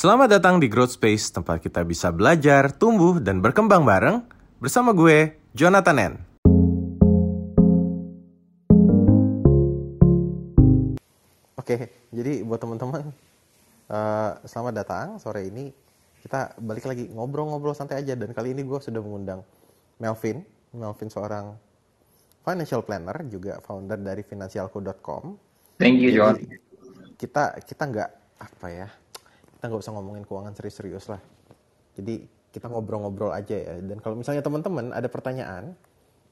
Selamat 0.00 0.32
datang 0.32 0.56
di 0.56 0.64
Growth 0.64 0.96
Space, 0.96 1.28
tempat 1.28 1.60
kita 1.60 1.84
bisa 1.84 2.08
belajar, 2.08 2.72
tumbuh, 2.72 3.20
dan 3.20 3.44
berkembang 3.44 3.84
bareng 3.84 4.24
bersama 4.56 4.96
gue, 4.96 5.36
Jonathan 5.52 5.96
N. 6.00 6.14
Oke, 11.52 11.92
jadi 12.08 12.40
buat 12.48 12.64
teman-teman, 12.64 13.12
uh, 13.92 14.40
selamat 14.48 14.72
datang 14.72 15.06
sore 15.20 15.52
ini. 15.52 15.68
Kita 16.24 16.56
balik 16.56 16.88
lagi 16.88 17.04
ngobrol-ngobrol 17.12 17.76
santai 17.76 18.00
aja, 18.00 18.16
dan 18.16 18.32
kali 18.32 18.56
ini 18.56 18.64
gue 18.64 18.80
sudah 18.80 19.04
mengundang 19.04 19.44
Melvin. 20.00 20.40
Melvin 20.72 21.12
seorang 21.12 21.60
financial 22.40 22.80
planner, 22.88 23.20
juga 23.28 23.60
founder 23.60 24.00
dari 24.00 24.24
financialco.com. 24.24 25.36
Thank 25.76 26.00
you, 26.00 26.16
John. 26.16 26.40
Jadi, 26.40 26.56
kita 27.20 27.60
kita 27.68 27.82
nggak 27.84 28.10
apa 28.40 28.68
ya, 28.72 28.88
kita 29.60 29.68
nggak 29.68 29.84
usah 29.84 29.92
ngomongin 29.92 30.24
keuangan 30.24 30.56
serius-serius 30.56 31.12
lah. 31.12 31.20
Jadi 31.92 32.24
kita 32.48 32.72
ngobrol-ngobrol 32.72 33.28
aja 33.28 33.60
ya. 33.60 33.76
Dan 33.76 34.00
kalau 34.00 34.16
misalnya 34.16 34.40
teman-teman 34.40 34.88
ada 34.88 35.04
pertanyaan, 35.12 35.76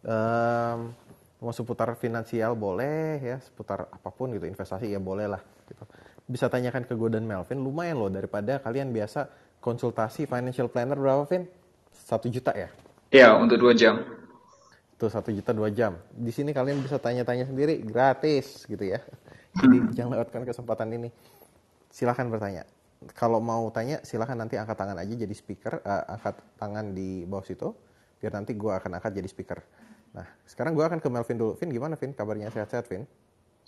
um, 0.01 0.97
mau 1.37 1.53
seputar 1.53 1.93
finansial 2.01 2.57
boleh 2.57 3.21
ya 3.21 3.37
seputar 3.45 3.85
apa 3.85 4.09
pun 4.09 4.33
gitu 4.33 4.49
investasi 4.49 4.89
ya 4.89 4.97
boleh 4.97 5.29
lah 5.29 5.45
gitu. 5.69 5.85
Bisa 6.25 6.49
tanyakan 6.49 6.89
ke 6.89 6.97
gue 6.97 7.21
dan 7.21 7.29
Melvin 7.29 7.61
lumayan 7.61 8.01
loh 8.01 8.09
daripada 8.09 8.65
kalian 8.65 8.97
biasa 8.97 9.29
konsultasi 9.61 10.25
financial 10.25 10.73
planner 10.73 10.97
berapa 10.97 11.29
Vin? 11.29 11.45
Satu 11.93 12.33
juta 12.33 12.57
ya? 12.57 12.73
Iya 13.13 13.37
untuk 13.37 13.61
dua 13.61 13.77
jam. 13.77 14.09
Tuh 14.97 15.13
satu 15.13 15.37
juta 15.37 15.53
dua 15.53 15.69
jam. 15.69 16.01
Di 16.17 16.33
sini 16.33 16.57
kalian 16.57 16.81
bisa 16.81 16.97
tanya-tanya 16.97 17.45
sendiri 17.45 17.77
gratis 17.85 18.65
gitu 18.65 18.89
ya. 18.89 19.05
Jadi 19.53 19.93
jangan 19.93 20.17
lewatkan 20.17 20.49
kesempatan 20.49 20.97
ini. 20.97 21.13
Silahkan 21.93 22.25
bertanya 22.33 22.65
kalau 23.15 23.39
mau 23.39 23.71
tanya 23.71 24.03
silahkan 24.03 24.35
nanti 24.35 24.59
angkat 24.59 24.75
tangan 24.75 24.99
aja 24.99 25.15
jadi 25.15 25.35
speaker 25.35 25.83
uh, 25.87 26.05
angkat 26.19 26.39
tangan 26.59 26.95
di 26.95 27.23
bawah 27.25 27.47
situ 27.47 27.71
biar 28.19 28.35
nanti 28.35 28.59
gue 28.59 28.73
akan 28.75 28.99
angkat 28.99 29.15
jadi 29.15 29.29
speaker 29.31 29.59
Nah, 30.17 30.27
sekarang 30.49 30.73
gue 30.73 30.85
akan 30.85 30.99
ke 31.03 31.09
Melvin 31.09 31.37
dulu. 31.37 31.53
Vin, 31.59 31.71
gimana 31.73 31.95
Vin? 31.99 32.13
Kabarnya 32.17 32.49
sehat-sehat, 32.49 32.89
Vin? 32.89 33.05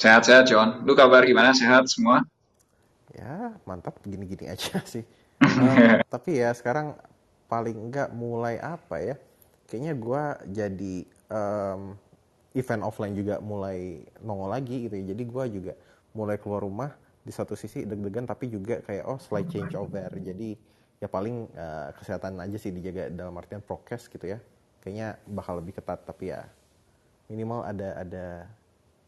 Sehat-sehat, 0.00 0.48
John. 0.48 0.82
Lu 0.88 0.96
kabar 0.96 1.24
gimana? 1.28 1.52
Sehat 1.52 1.86
semua? 1.90 2.24
Ya, 3.12 3.54
mantap. 3.68 4.00
Gini-gini 4.00 4.48
aja 4.48 4.80
sih. 4.92 5.04
um, 5.40 6.00
tapi 6.12 6.40
ya 6.40 6.52
sekarang 6.56 6.96
paling 7.50 7.76
enggak 7.76 8.08
mulai 8.14 8.56
apa 8.60 8.96
ya? 9.00 9.16
Kayaknya 9.68 9.94
gue 9.94 10.22
jadi 10.50 10.94
um, 11.30 11.82
event 12.56 12.82
offline 12.82 13.14
juga 13.14 13.38
mulai 13.38 14.02
nongol 14.24 14.50
lagi 14.50 14.88
gitu 14.88 14.94
ya. 14.96 15.04
Jadi 15.12 15.22
gue 15.22 15.44
juga 15.60 15.72
mulai 16.16 16.40
keluar 16.40 16.64
rumah 16.64 16.90
di 17.30 17.32
satu 17.32 17.54
sisi 17.54 17.86
deg-degan 17.86 18.26
tapi 18.26 18.50
juga 18.50 18.82
kayak 18.82 19.06
oh 19.06 19.22
slight 19.22 19.46
change 19.46 19.78
over. 19.78 20.10
Jadi 20.18 20.58
ya 20.98 21.06
paling 21.06 21.46
uh, 21.54 21.94
kesehatan 21.94 22.42
aja 22.42 22.58
sih 22.58 22.74
dijaga 22.74 23.06
dalam 23.14 23.38
artian 23.38 23.62
prokes 23.62 24.10
gitu 24.10 24.26
ya. 24.26 24.42
Kayaknya 24.82 25.22
bakal 25.30 25.62
lebih 25.62 25.78
ketat 25.78 26.02
tapi 26.02 26.34
ya 26.34 26.42
minimal 27.30 27.62
ada 27.62 28.02
ada 28.02 28.26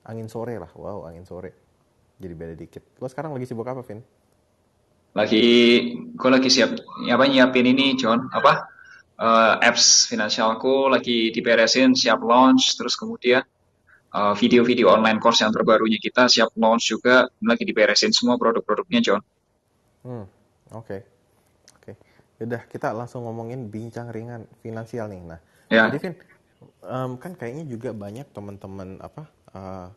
angin 0.06 0.30
sore 0.30 0.54
lah. 0.62 0.70
Wow 0.78 1.10
angin 1.10 1.26
sore. 1.26 1.50
Jadi 2.22 2.34
beda 2.38 2.54
dikit. 2.54 3.02
Lo 3.02 3.10
sekarang 3.10 3.34
lagi 3.34 3.50
sibuk 3.50 3.66
apa 3.66 3.82
Vin? 3.82 3.98
Lagi 5.18 5.44
gue 6.14 6.30
lagi 6.30 6.46
siap 6.46 6.78
apa 7.10 7.24
nyiapin 7.26 7.66
ini 7.66 7.98
John. 7.98 8.30
Apa? 8.30 8.70
Uh, 9.18 9.58
apps 9.58 10.06
finansialku 10.06 10.86
lagi 10.90 11.34
diberesin 11.34 11.94
siap 11.98 12.22
launch 12.22 12.74
terus 12.78 12.94
kemudian 12.94 13.42
uh, 14.14 14.34
video-video 14.36 14.92
online 14.92 15.18
course 15.18 15.42
yang 15.42 15.52
terbarunya 15.52 15.98
kita 15.98 16.28
siap 16.28 16.54
launch 16.56 16.92
juga 16.92 17.28
lagi 17.42 17.64
diberesin 17.66 18.14
semua 18.14 18.36
produk-produknya 18.36 19.00
John 19.00 19.22
hmm 20.04 20.26
oke 20.72 20.84
okay. 20.86 21.00
oke 21.76 21.92
okay. 21.92 22.44
udah 22.44 22.62
kita 22.70 22.92
langsung 22.94 23.24
ngomongin 23.26 23.68
bincang 23.72 24.12
ringan 24.14 24.48
finansial 24.62 25.08
nih 25.10 25.22
nah 25.24 25.40
Ya. 25.72 25.88
Jadi 25.88 25.98
Vin, 26.04 26.14
um, 26.84 27.16
kan 27.16 27.32
kayaknya 27.32 27.64
juga 27.64 27.96
banyak 27.96 28.28
teman-teman 28.36 29.00
apa 29.00 29.24
uh, 29.56 29.88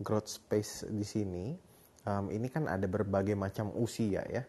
growth 0.00 0.32
space 0.32 0.88
di 0.88 1.04
sini. 1.04 1.46
Um, 2.08 2.32
ini 2.32 2.48
kan 2.48 2.64
ada 2.64 2.88
berbagai 2.88 3.36
macam 3.36 3.68
usia 3.76 4.24
ya. 4.24 4.40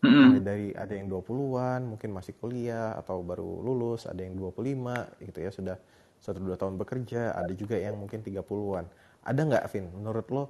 Mm-hmm. 0.00 0.30
Dari 0.46 0.68
ada 0.72 0.94
yang 0.94 1.10
20-an, 1.10 1.82
mungkin 1.84 2.14
masih 2.14 2.38
kuliah 2.38 2.94
atau 2.96 3.20
baru 3.20 3.60
lulus, 3.60 4.06
ada 4.06 4.22
yang 4.22 4.38
25 4.38 5.26
gitu 5.28 5.38
ya, 5.42 5.50
sudah 5.50 5.76
satu 6.20 6.38
dua 6.38 6.56
tahun 6.60 6.76
bekerja, 6.76 7.32
ada 7.32 7.52
juga 7.56 7.80
yang 7.80 7.96
mungkin 7.96 8.20
30-an. 8.20 8.84
Ada 9.24 9.40
nggak 9.40 9.64
Vin, 9.72 9.86
menurut 9.96 10.26
lo 10.28 10.42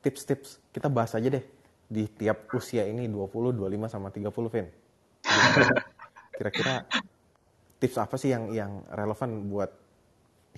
tips-tips, 0.00 0.62
kita 0.70 0.86
bahas 0.86 1.18
aja 1.18 1.26
deh, 1.26 1.42
di 1.90 2.06
tiap 2.06 2.46
usia 2.54 2.86
ini 2.86 3.10
20, 3.10 3.58
25, 3.58 3.90
sama 3.90 4.14
30 4.14 4.54
Vin. 4.54 4.66
Kira-kira 6.38 6.86
tips 7.82 7.96
apa 7.98 8.14
sih 8.14 8.30
yang 8.30 8.54
yang 8.54 8.86
relevan 8.94 9.50
buat 9.50 9.70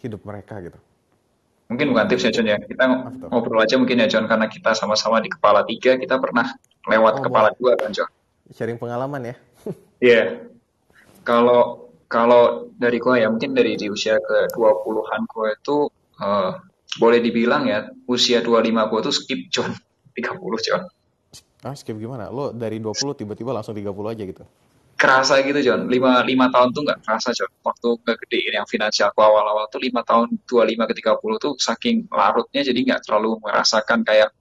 hidup 0.05 0.21
mereka 0.29 0.61
gitu? 0.61 0.77
Mungkin 1.69 1.93
bukan 1.93 2.07
tips 2.09 2.25
ya 2.29 2.33
John 2.33 2.49
ya, 2.49 2.57
kita 2.61 2.85
ngobrol 3.29 3.61
aja 3.61 3.77
mungkin 3.77 4.01
ya 4.01 4.09
John 4.09 4.25
karena 4.25 4.49
kita 4.49 4.73
sama-sama 4.73 5.21
di 5.21 5.29
kepala 5.29 5.65
tiga, 5.69 6.01
kita 6.01 6.17
pernah 6.17 6.49
lewat 6.89 7.21
oh, 7.21 7.23
kepala 7.25 7.49
dua 7.57 7.77
kan 7.77 7.93
John. 7.93 8.09
Sharing 8.53 8.81
pengalaman 8.81 9.33
ya? 9.33 9.35
Iya. 10.01 10.13
yeah. 10.13 10.27
Kalau 11.25 11.88
kalau 12.09 12.73
dari 12.73 12.97
gue 12.97 13.15
ya 13.21 13.29
mungkin 13.29 13.53
dari 13.53 13.77
di 13.77 13.93
usia 13.93 14.17
ke 14.17 14.51
20-an 14.57 15.23
gue 15.29 15.49
itu 15.53 15.77
uh, 16.25 16.53
boleh 16.97 17.21
dibilang 17.21 17.69
ya 17.69 17.85
usia 18.09 18.41
25 18.41 18.91
gue 18.91 19.01
tuh 19.05 19.15
skip 19.15 19.41
John 19.53 19.71
30 20.17 20.67
John. 20.67 20.83
Ah 21.63 21.77
skip 21.77 22.01
gimana? 22.01 22.33
Lo 22.33 22.51
dari 22.51 22.81
20 22.81 23.21
tiba-tiba 23.23 23.53
langsung 23.53 23.77
30 23.77 23.87
aja 23.87 24.25
gitu? 24.25 24.45
kerasa 24.99 25.39
gitu 25.47 25.63
John 25.63 25.87
lima 25.87 26.27
lima 26.27 26.51
tahun 26.51 26.75
tuh 26.75 26.83
nggak 26.83 27.07
kerasa 27.07 27.31
John 27.31 27.55
waktu 27.63 28.03
ngegedein 28.03 28.53
yang 28.59 28.67
finansial 28.67 29.15
aku 29.15 29.23
awal-awal 29.23 29.71
tuh 29.71 29.79
lima 29.79 30.03
tahun 30.03 30.43
dua 30.43 30.67
lima 30.67 30.91
ke 30.91 30.99
tiga 30.99 31.15
puluh 31.15 31.39
tuh 31.39 31.55
saking 31.55 32.11
larutnya 32.11 32.67
jadi 32.67 32.75
nggak 32.75 33.07
terlalu 33.07 33.39
merasakan 33.39 34.03
kayak 34.03 34.35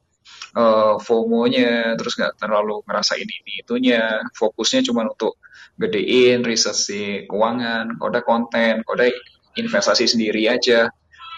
uh, 0.58 0.98
FOMO-nya 0.98 1.94
terus 1.94 2.18
nggak 2.18 2.42
terlalu 2.42 2.82
ngerasain 2.90 3.30
ini 3.30 3.62
itunya 3.62 4.26
fokusnya 4.34 4.82
cuma 4.90 5.06
untuk 5.06 5.38
gedein 5.78 6.42
research 6.42 7.26
keuangan 7.30 8.02
kode 8.02 8.26
konten 8.26 8.82
kode 8.82 9.14
investasi 9.58 10.10
sendiri 10.10 10.50
aja 10.50 10.90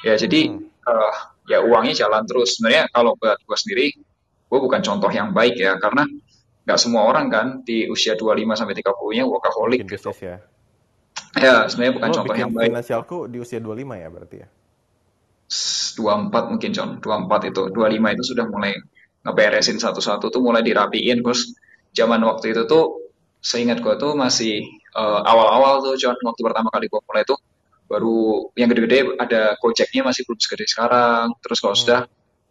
ya 0.04 0.14
jadi 0.16 0.56
uh, 0.88 1.16
ya 1.48 1.60
uangnya 1.60 2.08
jalan 2.08 2.24
terus 2.24 2.56
sebenarnya 2.56 2.88
kalau 2.92 3.20
buat 3.20 3.40
gue 3.44 3.58
sendiri 3.60 3.86
gue 4.50 4.60
bukan 4.60 4.82
contoh 4.82 5.12
yang 5.12 5.36
baik 5.36 5.60
ya 5.60 5.76
karena 5.78 6.08
nggak 6.70 6.80
semua 6.80 7.10
orang 7.10 7.28
kan 7.34 7.48
di 7.66 7.90
usia 7.90 8.14
25 8.14 8.46
sampai 8.54 8.76
30-nya 8.78 9.24
workaholic 9.26 9.90
gitu. 9.90 10.14
ya. 10.22 10.38
Ya, 11.38 11.66
sebenarnya 11.66 11.94
bukan 11.98 12.10
Lo 12.10 12.16
contoh 12.22 12.36
yang 12.38 12.52
baik. 12.54 12.70
finansialku 12.70 13.18
di 13.26 13.38
usia 13.42 13.58
25 13.58 13.90
ya 13.98 14.08
berarti 14.14 14.38
ya? 14.38 14.48
24 15.98 16.52
mungkin 16.54 16.70
John, 16.70 16.90
24 17.02 17.50
itu. 17.50 17.62
25 17.74 18.14
itu 18.14 18.24
sudah 18.24 18.46
mulai 18.46 18.78
ngeberesin 19.26 19.82
satu-satu 19.82 20.30
tuh 20.30 20.42
mulai 20.46 20.62
dirapiin 20.62 21.26
terus 21.26 21.58
zaman 21.92 22.22
waktu 22.22 22.54
itu 22.54 22.70
tuh 22.70 22.99
seingat 23.40 23.80
gue 23.80 23.96
tuh 23.96 24.14
masih 24.20 24.68
uh, 24.96 25.24
awal-awal 25.24 25.80
tuh 25.84 25.96
John 25.96 26.16
waktu 26.20 26.42
pertama 26.44 26.68
kali 26.72 26.92
gue 26.92 27.02
mulai 27.08 27.24
tuh 27.24 27.40
baru 27.90 28.52
yang 28.54 28.70
gede-gede 28.70 29.18
ada 29.18 29.58
Gojeknya 29.58 30.06
masih 30.06 30.28
belum 30.28 30.40
segede 30.40 30.68
sekarang 30.70 31.34
terus 31.42 31.58
kalau 31.64 31.74
hmm. 31.74 31.82
sudah 31.82 32.02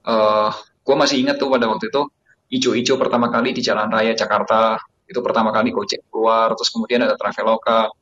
uh, 0.09 0.50
gue 0.82 0.97
masih 0.97 1.22
ingat 1.22 1.37
tuh 1.37 1.53
pada 1.53 1.69
waktu 1.69 1.93
itu 1.93 2.03
ijo-ijo 2.48 2.97
pertama 2.97 3.28
kali 3.28 3.53
di 3.53 3.60
Jalan 3.60 3.93
Raya 3.93 4.16
Jakarta 4.16 4.81
itu 5.04 5.21
pertama 5.21 5.53
kali 5.53 5.71
Gojek 5.71 6.09
keluar 6.09 6.56
terus 6.56 6.72
kemudian 6.72 7.04
ada 7.04 7.15
Traveloka 7.15 7.93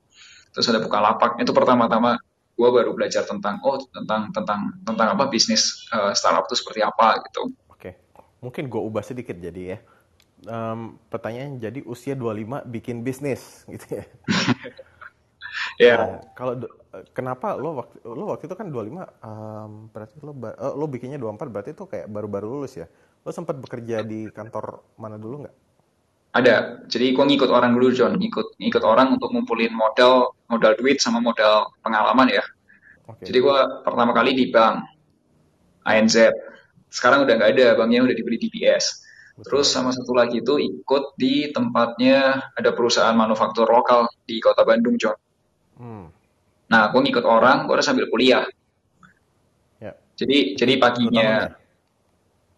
terus 0.54 0.66
ada 0.70 0.80
Bukalapak 0.80 1.42
itu 1.42 1.50
pertama-tama 1.50 2.16
gue 2.56 2.68
baru 2.72 2.96
belajar 2.96 3.28
tentang 3.28 3.60
oh 3.60 3.76
tentang 3.92 4.32
tentang 4.32 4.80
tentang 4.80 5.08
apa 5.12 5.28
bisnis 5.28 5.84
uh, 5.92 6.16
startup 6.16 6.48
itu 6.48 6.56
seperti 6.56 6.80
apa 6.80 7.20
gitu. 7.28 7.52
Oke, 7.68 8.00
mungkin 8.40 8.72
gue 8.72 8.80
ubah 8.80 9.04
sedikit 9.04 9.36
jadi 9.36 9.76
ya. 9.76 9.78
Um, 10.46 11.02
pertanyaan 11.10 11.58
jadi 11.58 11.82
usia 11.82 12.14
25 12.14 12.70
bikin 12.70 13.02
bisnis 13.02 13.62
gitu 13.74 13.98
ya. 13.98 14.04
Ya. 15.76 15.86
yeah. 15.90 15.96
Nah, 15.98 16.18
kalau 16.38 16.54
kenapa 17.12 17.58
lo 17.58 17.82
waktu 17.82 17.96
lo 18.06 18.24
waktu 18.30 18.46
itu 18.46 18.56
kan 18.56 18.70
25 18.70 18.78
um, 19.26 19.70
berarti 19.90 20.14
lo 20.22 20.32
uh, 20.32 20.74
lo 20.78 20.86
bikinnya 20.86 21.18
24 21.18 21.52
berarti 21.52 21.70
itu 21.74 21.84
kayak 21.84 22.06
baru-baru 22.06 22.46
lulus 22.46 22.78
ya. 22.78 22.86
Lo 23.26 23.34
sempat 23.34 23.58
bekerja 23.58 24.06
di 24.06 24.30
kantor 24.30 24.96
mana 24.96 25.18
dulu 25.18 25.44
nggak? 25.44 25.56
Ada. 26.36 26.84
Jadi 26.86 27.16
gue 27.16 27.24
ngikut 27.24 27.48
orang 27.48 27.72
dulu 27.72 27.88
John, 27.96 28.20
ngikut 28.20 28.60
ngikut 28.60 28.84
orang 28.84 29.16
untuk 29.16 29.32
ngumpulin 29.32 29.72
modal 29.72 30.36
modal 30.52 30.76
duit 30.76 31.00
sama 31.00 31.18
modal 31.18 31.72
pengalaman 31.80 32.28
ya. 32.28 32.44
Okay. 33.08 33.32
Jadi 33.32 33.38
gue 33.40 33.58
pertama 33.86 34.12
kali 34.12 34.36
di 34.36 34.52
bank 34.52 34.84
ANZ. 35.88 36.28
Sekarang 36.92 37.24
udah 37.24 37.34
nggak 37.38 37.50
ada, 37.56 37.66
banknya 37.78 38.04
udah 38.04 38.16
dibeli 38.16 38.36
DBS. 38.36 39.05
Terus 39.36 39.68
sama 39.68 39.92
satu 39.92 40.16
lagi 40.16 40.40
itu 40.40 40.56
ikut 40.56 41.12
di 41.20 41.52
tempatnya 41.52 42.52
ada 42.56 42.70
perusahaan 42.72 43.12
manufaktur 43.12 43.68
lokal 43.68 44.08
di 44.24 44.40
kota 44.40 44.64
Bandung 44.64 44.96
John. 44.96 45.16
Hmm. 45.76 46.08
Nah, 46.72 46.88
gue 46.88 47.00
ngikut 47.04 47.24
orang, 47.28 47.68
gue 47.68 47.76
udah 47.76 47.84
sambil 47.84 48.08
kuliah. 48.08 48.48
Ya. 49.76 49.92
Jadi 50.16 50.56
jadi 50.56 50.80
paginya 50.80 51.52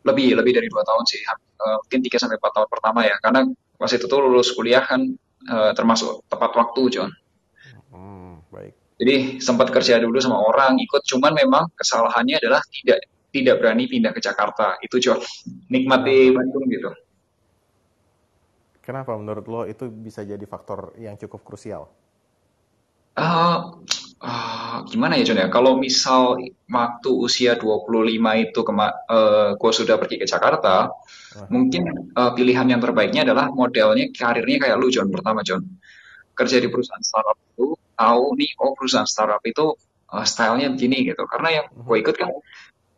lebih 0.08 0.28
lebih 0.38 0.52
dari 0.56 0.68
dua 0.72 0.82
tahun 0.86 1.04
sih 1.04 1.20
uh, 1.26 1.76
mungkin 1.84 2.00
tiga 2.00 2.16
sampai 2.16 2.40
empat 2.40 2.52
tahun 2.54 2.68
pertama 2.70 3.04
ya 3.04 3.16
karena 3.20 3.44
pas 3.76 3.90
itu 3.92 4.06
tuh 4.08 4.20
lulus 4.24 4.54
kuliah 4.56 4.82
kan 4.82 5.04
uh, 5.50 5.72
termasuk 5.76 6.24
tepat 6.30 6.50
waktu 6.56 6.82
John 6.88 7.10
hmm, 7.92 8.48
baik 8.48 8.74
jadi 8.98 9.38
sempat 9.38 9.70
kerja 9.70 10.00
dulu 10.00 10.18
sama 10.18 10.40
orang 10.40 10.80
ikut 10.80 11.02
cuman 11.04 11.32
memang 11.36 11.70
kesalahannya 11.76 12.40
adalah 12.40 12.62
tidak 12.70 13.04
tidak 13.28 13.60
berani 13.60 13.84
pindah 13.86 14.12
ke 14.12 14.20
Jakarta. 14.22 14.80
Itu 14.80 14.98
John 14.98 15.20
nikmati 15.68 16.32
Bandung 16.32 16.64
gitu. 16.68 16.90
Kenapa 18.80 19.12
menurut 19.20 19.44
lo 19.46 19.62
itu 19.68 19.84
bisa 19.92 20.24
jadi 20.24 20.42
faktor 20.48 20.96
yang 20.96 21.20
cukup 21.20 21.44
krusial? 21.44 21.92
Uh, 23.18 23.82
uh, 24.24 24.80
gimana 24.88 25.20
ya 25.20 25.28
John 25.28 25.44
ya? 25.44 25.52
Kalau 25.52 25.76
misal 25.76 26.40
waktu 26.72 27.10
usia 27.12 27.60
25 27.60 28.48
itu 28.48 28.60
kema 28.64 28.88
uh, 28.88 29.50
gue 29.60 29.72
sudah 29.76 30.00
pergi 30.00 30.22
ke 30.22 30.26
Jakarta 30.26 30.88
Mungkin 31.46 32.12
uh, 32.16 32.32
pilihan 32.32 32.66
yang 32.66 32.80
terbaiknya 32.80 33.28
adalah 33.28 33.52
modelnya 33.52 34.08
karirnya 34.10 34.58
kayak 34.64 34.76
lu 34.80 34.88
John 34.88 35.12
pertama 35.12 35.44
John. 35.44 35.62
Kerja 36.32 36.56
di 36.58 36.68
perusahaan 36.72 37.04
startup 37.04 37.36
itu 37.36 37.76
tahu 37.98 38.24
nih 38.38 38.50
oh 38.62 38.72
perusahaan 38.72 39.06
startup 39.06 39.42
itu 39.44 39.76
uh, 40.08 40.24
stylenya 40.24 40.72
begini 40.72 41.04
gitu. 41.04 41.22
Karena 41.28 41.62
yang 41.62 41.66
gue 41.70 41.96
ikut 42.00 42.16
kan 42.16 42.32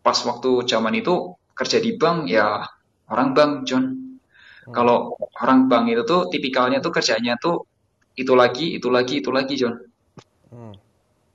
pas 0.01 0.17
waktu 0.17 0.65
zaman 0.65 0.97
itu 0.97 1.37
kerja 1.53 1.79
di 1.81 1.97
bank 2.01 2.29
ya 2.29 2.65
orang 3.13 3.37
bank 3.37 3.53
John. 3.69 3.85
Hmm. 3.85 4.73
Kalau 4.73 5.17
orang 5.41 5.69
bank 5.69 5.85
itu 5.93 6.03
tuh 6.05 6.29
tipikalnya 6.33 6.81
tuh 6.81 6.93
kerjanya 6.93 7.37
tuh 7.37 7.69
itu 8.17 8.33
lagi, 8.37 8.77
itu 8.77 8.89
lagi, 8.89 9.21
itu 9.21 9.31
lagi 9.33 9.55
John. 9.57 9.77
Hmm. 10.51 10.75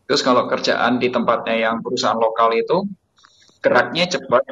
Terus 0.06 0.22
kalau 0.22 0.46
kerjaan 0.46 1.02
di 1.02 1.10
tempatnya 1.10 1.70
yang 1.70 1.82
perusahaan 1.82 2.18
lokal 2.18 2.54
itu 2.54 2.86
geraknya 3.62 4.06
cepat, 4.06 4.46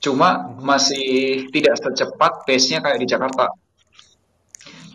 Cuma 0.00 0.56
masih 0.56 1.46
tidak 1.52 1.76
secepat 1.76 2.48
pace-nya 2.48 2.80
kayak 2.80 3.04
di 3.04 3.06
Jakarta. 3.06 3.52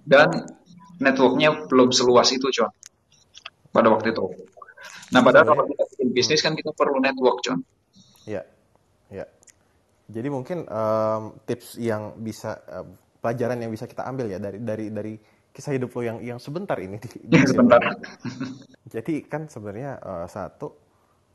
Dan 0.02 0.50
networknya 0.98 1.70
belum 1.70 1.94
seluas 1.94 2.34
itu, 2.34 2.50
John. 2.50 2.74
Pada 3.70 3.94
waktu 3.94 4.10
itu. 4.10 4.26
Nah, 5.14 5.22
padahal 5.22 5.54
kalau 5.54 5.66
kita 5.70 5.85
bisnis 6.16 6.40
kan 6.40 6.56
kita 6.56 6.72
perlu 6.72 7.04
network, 7.04 7.44
John. 7.44 7.60
Iya, 8.24 8.48
iya. 9.12 9.28
Jadi 10.08 10.28
mungkin 10.32 10.64
um, 10.64 11.36
tips 11.44 11.76
yang 11.76 12.16
bisa 12.24 12.56
uh, 12.72 12.88
pelajaran 13.20 13.60
yang 13.60 13.74
bisa 13.74 13.84
kita 13.84 14.08
ambil 14.08 14.32
ya 14.32 14.40
dari 14.40 14.64
dari 14.64 14.86
dari 14.94 15.14
kisah 15.52 15.76
hidup 15.76 15.92
lo 15.92 16.02
yang 16.08 16.18
yang 16.24 16.40
sebentar 16.40 16.80
ini 16.80 16.96
di, 17.04 17.20
di 17.28 17.38
sebentar. 17.44 17.82
Jadi 18.96 19.28
kan 19.28 19.52
sebenarnya 19.52 20.00
uh, 20.00 20.28
satu 20.30 20.68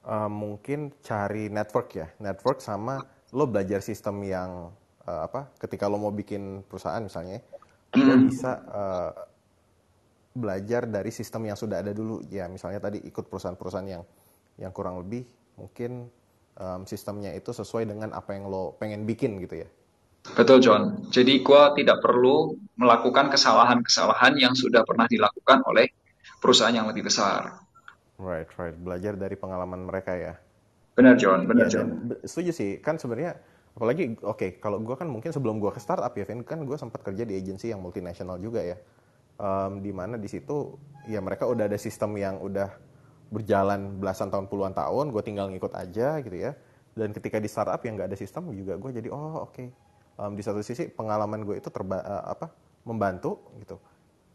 uh, 0.09 0.31
mungkin 0.31 0.97
cari 1.05 1.53
network 1.53 1.89
ya, 1.93 2.09
network 2.23 2.65
sama 2.65 3.03
lo 3.37 3.45
belajar 3.47 3.83
sistem 3.85 4.23
yang 4.25 4.71
uh, 5.07 5.21
apa 5.27 5.55
ketika 5.59 5.87
lo 5.91 5.99
mau 5.99 6.15
bikin 6.15 6.67
perusahaan 6.67 7.03
misalnya 7.03 7.43
mm. 7.95 8.07
lo 8.07 8.15
bisa 8.27 8.53
uh, 8.71 9.13
belajar 10.31 10.87
dari 10.87 11.11
sistem 11.11 11.51
yang 11.51 11.59
sudah 11.59 11.83
ada 11.83 11.91
dulu 11.91 12.23
ya 12.31 12.47
misalnya 12.47 12.79
tadi 12.79 13.03
ikut 13.03 13.27
perusahaan-perusahaan 13.27 13.89
yang 13.91 14.03
yang 14.61 14.71
kurang 14.71 15.01
lebih 15.01 15.25
mungkin 15.57 16.13
um, 16.61 16.85
sistemnya 16.85 17.33
itu 17.33 17.51
sesuai 17.51 17.89
dengan 17.89 18.13
apa 18.13 18.37
yang 18.37 18.47
lo 18.47 18.77
pengen 18.77 19.09
bikin 19.09 19.41
gitu 19.41 19.67
ya 19.67 19.69
Betul 20.21 20.61
John. 20.61 21.09
Jadi 21.09 21.41
gue 21.41 21.63
tidak 21.81 22.05
perlu 22.05 22.53
melakukan 22.77 23.33
kesalahan-kesalahan 23.33 24.37
yang 24.37 24.53
sudah 24.53 24.85
pernah 24.85 25.09
dilakukan 25.09 25.65
oleh 25.65 25.89
perusahaan 26.45 26.77
yang 26.77 26.85
lebih 26.93 27.09
besar. 27.09 27.57
Right, 28.21 28.45
right. 28.61 28.77
Belajar 28.77 29.17
dari 29.17 29.33
pengalaman 29.41 29.89
mereka 29.89 30.13
ya. 30.13 30.37
Benar 30.93 31.17
John, 31.17 31.49
benar 31.49 31.73
ya, 31.73 31.81
John. 31.81 32.13
setuju 32.21 32.53
sih, 32.53 32.71
kan 32.85 33.01
sebenarnya 33.01 33.41
apalagi 33.73 34.19
oke 34.21 34.37
okay, 34.37 34.51
kalau 34.61 34.83
gue 34.83 34.93
kan 34.99 35.07
mungkin 35.07 35.31
sebelum 35.31 35.63
gue 35.63 35.71
ke 35.71 35.81
startup 35.81 36.11
ya 36.13 36.27
Vin 36.27 36.43
kan 36.43 36.67
gue 36.67 36.75
sempat 36.75 37.07
kerja 37.07 37.23
di 37.23 37.39
agensi 37.39 37.71
yang 37.71 37.79
multinasional 37.79 38.37
juga 38.43 38.67
ya 38.67 38.77
um, 39.39 39.79
di 39.79 39.95
mana 39.95 40.19
di 40.19 40.27
situ 40.27 40.75
ya 41.07 41.23
mereka 41.23 41.47
udah 41.47 41.71
ada 41.71 41.79
sistem 41.79 42.19
yang 42.19 42.43
udah 42.43 42.67
berjalan 43.31 44.03
belasan 44.03 44.29
tahun 44.29 44.51
puluhan 44.51 44.75
tahun 44.75 45.15
gue 45.15 45.23
tinggal 45.23 45.47
ngikut 45.55 45.73
aja 45.75 46.19
gitu 46.19 46.37
ya 46.37 46.53
dan 46.99 47.15
ketika 47.15 47.39
di 47.39 47.47
startup 47.47 47.79
yang 47.87 47.95
nggak 47.95 48.11
ada 48.11 48.19
sistem 48.19 48.51
juga 48.51 48.75
gue 48.75 48.91
jadi 48.91 49.09
oh 49.15 49.47
oke 49.47 49.55
okay. 49.55 49.69
um, 50.19 50.35
di 50.35 50.43
satu 50.43 50.61
sisi 50.61 50.91
pengalaman 50.91 51.47
gue 51.47 51.63
itu 51.63 51.71
terba 51.71 52.03
uh, 52.03 52.35
apa 52.35 52.51
membantu 52.83 53.39
gitu 53.63 53.79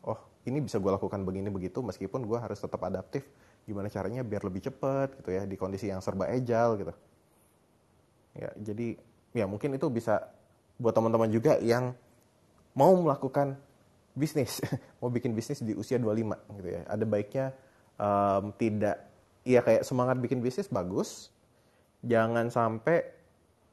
oh 0.07 0.19
ini 0.47 0.63
bisa 0.63 0.79
gue 0.79 0.91
lakukan 0.95 1.21
begini 1.27 1.51
begitu 1.51 1.83
meskipun 1.83 2.23
gue 2.23 2.39
harus 2.39 2.57
tetap 2.57 2.79
adaptif 2.87 3.27
gimana 3.65 3.89
caranya 3.89 4.21
biar 4.21 4.45
lebih 4.45 4.61
cepat 4.69 5.17
gitu 5.19 5.33
ya 5.33 5.43
di 5.49 5.57
kondisi 5.57 5.89
yang 5.89 5.99
serba 5.99 6.29
agile 6.29 6.73
gitu. 6.85 6.93
Ya, 8.37 8.49
jadi 8.61 8.87
ya 9.33 9.45
mungkin 9.49 9.73
itu 9.73 9.89
bisa 9.89 10.29
buat 10.77 10.93
teman-teman 10.93 11.31
juga 11.33 11.57
yang 11.59 11.97
mau 12.77 12.93
melakukan 12.93 13.57
bisnis, 14.13 14.61
mau 15.01 15.09
bikin 15.09 15.33
bisnis 15.33 15.65
di 15.65 15.73
usia 15.73 15.97
25 15.97 16.61
gitu 16.61 16.69
ya. 16.69 16.81
Ada 16.85 17.05
baiknya 17.09 17.45
um, 17.99 18.51
tidak 18.55 19.05
ya 19.45 19.61
kayak 19.61 19.85
semangat 19.85 20.17
bikin 20.19 20.41
bisnis 20.41 20.71
bagus. 20.71 21.29
Jangan 22.05 22.49
sampai 22.53 23.01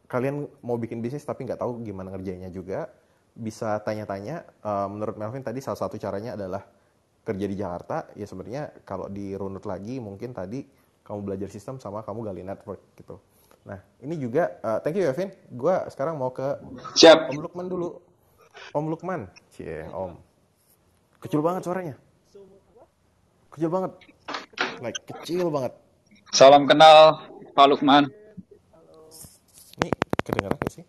kalian 0.09 0.49
mau 0.65 0.77
bikin 0.77 1.01
bisnis 1.01 1.25
tapi 1.25 1.45
nggak 1.49 1.61
tahu 1.61 1.85
gimana 1.85 2.13
ngerjainnya 2.13 2.53
juga. 2.53 2.89
Bisa 3.33 3.81
tanya-tanya. 3.81 4.45
Um, 4.61 4.99
menurut 5.01 5.17
Melvin 5.17 5.45
tadi 5.45 5.65
salah 5.65 5.81
satu 5.81 5.97
caranya 5.97 6.37
adalah 6.37 6.65
kerja 7.23 7.47
di 7.47 7.55
Jakarta 7.55 8.11
ya 8.19 8.27
sebenarnya 8.27 8.83
kalau 8.83 9.07
dirunut 9.07 9.63
lagi 9.63 10.03
mungkin 10.03 10.35
tadi 10.35 10.67
kamu 11.07 11.23
belajar 11.23 11.49
sistem 11.55 11.79
sama 11.79 12.03
kamu 12.03 12.19
gali 12.27 12.43
network 12.43 12.83
gitu. 12.99 13.23
Nah 13.63 13.79
ini 14.03 14.19
juga 14.19 14.59
uh, 14.63 14.79
thank 14.83 14.99
you 14.99 15.07
Evin. 15.07 15.31
Gue 15.55 15.75
sekarang 15.91 16.19
mau 16.19 16.35
ke 16.35 16.59
Siap. 16.99 17.31
Om 17.31 17.39
Lukman 17.39 17.67
dulu. 17.71 17.89
Om 18.75 18.85
Lukman, 18.91 19.21
cie 19.55 19.87
Om. 19.89 20.19
Kecil 21.23 21.41
banget 21.41 21.63
suaranya. 21.65 21.95
Kecil 23.55 23.71
banget. 23.71 23.93
Like 24.83 24.99
kecil 25.07 25.47
banget. 25.47 25.79
Salam 26.35 26.67
kenal 26.67 27.23
Pak 27.55 27.67
Lukman. 27.71 28.11
Ini 29.79 29.95
kedengaran 30.27 30.59
gak 30.59 30.75
sih? 30.75 30.85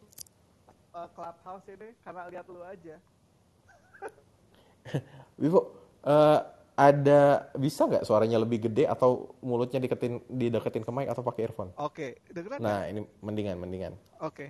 Uh, 0.97 1.05
clubhouse 1.13 1.69
ini 1.69 1.93
karena 2.01 2.25
lihat 2.33 2.49
lu 2.49 2.65
aja. 2.65 2.97
Vivo, 5.41 5.77
uh, 6.09 6.41
ada 6.73 7.53
bisa 7.53 7.85
nggak 7.85 8.01
suaranya 8.01 8.41
lebih 8.41 8.65
gede 8.65 8.89
atau 8.89 9.29
mulutnya 9.45 9.77
deketin 9.77 10.25
dideketin 10.25 10.81
ke 10.81 10.89
mic 10.89 11.13
atau 11.13 11.21
pakai 11.21 11.45
earphone? 11.45 11.69
Oke, 11.77 12.17
okay. 12.33 12.57
Nah, 12.57 12.89
ini 12.89 13.05
mendingan, 13.21 13.61
mendingan. 13.61 13.93
Oke. 14.25 14.49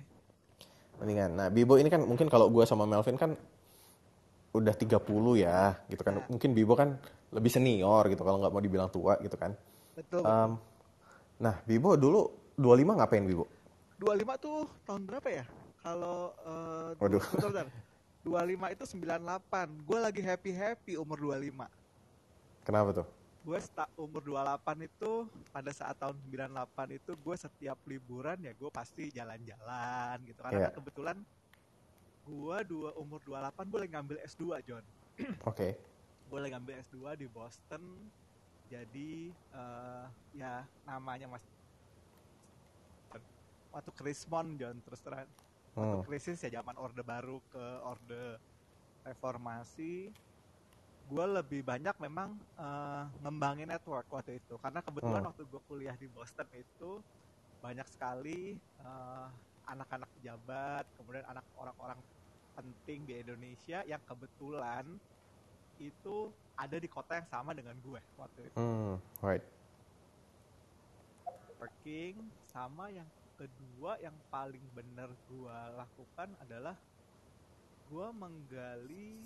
Mendingan. 1.04 1.36
Nah, 1.36 1.46
Bibo 1.52 1.76
ini 1.76 1.92
kan 1.92 2.00
mungkin 2.00 2.32
kalau 2.32 2.48
gue 2.48 2.64
sama 2.64 2.88
Melvin 2.88 3.20
kan 3.20 3.36
udah 4.54 4.74
30 4.74 5.02
ya, 5.42 5.74
gitu 5.90 6.02
kan. 6.06 6.22
Yeah. 6.22 6.30
Mungkin 6.30 6.50
Bibo 6.54 6.78
kan 6.78 6.94
lebih 7.34 7.50
senior 7.50 8.06
gitu 8.06 8.22
kalau 8.22 8.38
nggak 8.38 8.52
mau 8.54 8.62
dibilang 8.62 8.88
tua 8.88 9.18
gitu 9.18 9.34
kan. 9.34 9.58
Betul. 9.98 10.22
Um, 10.22 10.50
nah, 11.42 11.58
Bibo 11.66 11.98
dulu 11.98 12.30
25 12.54 12.98
ngapain 13.02 13.26
Bibo? 13.26 13.50
25 13.98 14.38
tuh 14.38 14.70
tahun 14.86 15.02
berapa 15.10 15.28
ya? 15.30 15.44
Kalau 15.82 16.32
uh, 16.46 16.94
Waduh. 17.02 17.22
Bentar, 17.34 17.66
bentar. 17.66 17.68
25 18.24 18.74
itu 18.78 18.84
98. 19.04 19.84
Gue 19.84 19.98
lagi 20.00 20.20
happy-happy 20.24 20.92
umur 20.96 21.18
25. 21.36 22.64
Kenapa 22.64 22.90
tuh? 23.02 23.06
Gue 23.44 23.60
umur 24.00 24.22
28 24.24 24.88
itu 24.88 25.12
pada 25.52 25.68
saat 25.76 26.00
tahun 26.00 26.16
98 26.32 26.96
itu 26.96 27.12
gue 27.12 27.36
setiap 27.36 27.76
liburan 27.84 28.40
ya 28.40 28.56
gue 28.56 28.70
pasti 28.72 29.12
jalan-jalan 29.12 30.16
gitu. 30.24 30.40
Karena 30.40 30.70
yeah. 30.70 30.72
kebetulan 30.72 31.16
gue 32.24 32.58
dua 32.64 32.90
umur 32.96 33.20
28 33.22 33.70
gue 33.70 33.80
lagi 33.84 33.92
ngambil 33.92 34.16
S2 34.24 34.44
John. 34.64 34.84
Oke. 35.20 35.28
okay. 35.44 35.72
Gue 36.32 36.38
lagi 36.40 36.52
ngambil 36.56 36.74
S2 36.80 36.98
di 37.20 37.26
Boston. 37.28 37.82
Jadi 38.72 39.28
uh, 39.52 40.08
ya 40.32 40.64
namanya 40.88 41.28
mas 41.28 41.44
waktu 43.74 43.90
Krismon 43.92 44.54
John 44.56 44.78
terus 44.86 45.02
terang 45.02 45.28
waktu 45.74 45.98
hmm. 45.98 46.06
krisis 46.06 46.38
ya 46.46 46.62
zaman 46.62 46.78
orde 46.78 47.02
baru 47.02 47.42
ke 47.50 47.64
orde 47.82 48.38
reformasi 49.02 50.14
gue 51.04 51.26
lebih 51.28 51.60
banyak 51.66 51.92
memang 52.00 52.38
uh, 52.56 53.04
ngembangin 53.20 53.68
network 53.68 54.06
waktu 54.08 54.40
itu 54.40 54.54
karena 54.62 54.80
kebetulan 54.80 55.20
hmm. 55.20 55.28
waktu 55.34 55.42
gue 55.44 55.62
kuliah 55.68 55.96
di 55.98 56.08
Boston 56.08 56.48
itu 56.54 57.02
banyak 57.60 57.84
sekali 57.90 58.56
uh, 58.80 59.28
anak-anak 59.68 60.08
pejabat 60.20 60.84
kemudian 60.96 61.24
anak 61.28 61.44
orang-orang 61.56 62.00
penting 62.54 63.02
di 63.04 63.14
Indonesia 63.18 63.82
yang 63.84 64.00
kebetulan 64.06 64.86
itu 65.82 66.30
ada 66.54 66.76
di 66.78 66.86
kota 66.86 67.18
yang 67.18 67.26
sama 67.26 67.50
dengan 67.50 67.74
gue 67.82 67.98
waktu 68.14 68.40
itu. 68.46 68.56
Hmm, 68.56 68.94
right. 69.18 69.42
Working 71.58 72.22
sama 72.46 72.94
yang 72.94 73.08
kedua 73.34 73.98
yang 73.98 74.14
paling 74.30 74.62
benar 74.70 75.10
gue 75.26 75.58
lakukan 75.74 76.30
adalah 76.38 76.78
gue 77.90 78.08
menggali 78.14 79.18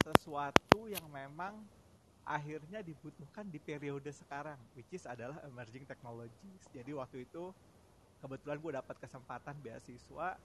sesuatu 0.00 0.88
yang 0.88 1.04
memang 1.12 1.60
akhirnya 2.24 2.80
dibutuhkan 2.80 3.44
di 3.48 3.60
periode 3.60 4.08
sekarang, 4.14 4.56
which 4.72 4.88
is 4.96 5.04
adalah 5.04 5.36
emerging 5.44 5.84
technologies. 5.84 6.62
Jadi 6.72 6.96
waktu 6.96 7.28
itu 7.28 7.52
kebetulan 8.20 8.58
gue 8.60 8.72
dapat 8.76 8.96
kesempatan 9.00 9.56
beasiswa, 9.64 10.36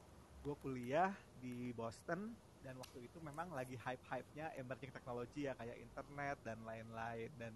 gue 0.42 0.56
kuliah 0.64 1.12
di 1.44 1.76
Boston 1.76 2.32
dan 2.66 2.74
waktu 2.82 3.06
itu 3.06 3.22
memang 3.22 3.54
lagi 3.54 3.78
hype-hype-nya 3.78 4.58
emerging 4.58 4.90
technology 4.90 5.46
ya 5.46 5.54
kayak 5.54 5.78
internet 5.78 6.42
dan 6.42 6.58
lain-lain 6.66 7.30
dan 7.38 7.54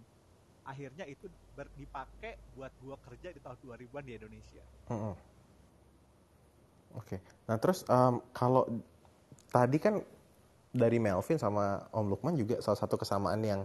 akhirnya 0.69 1.09
itu 1.09 1.25
dipakai 1.73 2.38
buat 2.53 2.69
gua 2.85 2.95
kerja 3.01 3.33
di 3.33 3.41
tahun 3.41 3.57
2000-an 3.57 4.03
di 4.05 4.13
Indonesia. 4.13 4.63
Mm 4.93 4.93
-hmm. 4.93 5.01
Oke. 5.09 5.15
Okay. 6.93 7.19
Nah, 7.49 7.57
terus 7.57 7.81
um, 7.89 8.21
kalau 8.29 8.69
tadi 9.49 9.77
kan 9.81 9.97
dari 10.69 11.01
Melvin 11.01 11.41
sama 11.41 11.89
Om 11.89 12.05
Lukman 12.13 12.38
juga 12.38 12.61
salah 12.61 12.77
satu 12.77 13.01
kesamaan 13.01 13.41
yang 13.41 13.61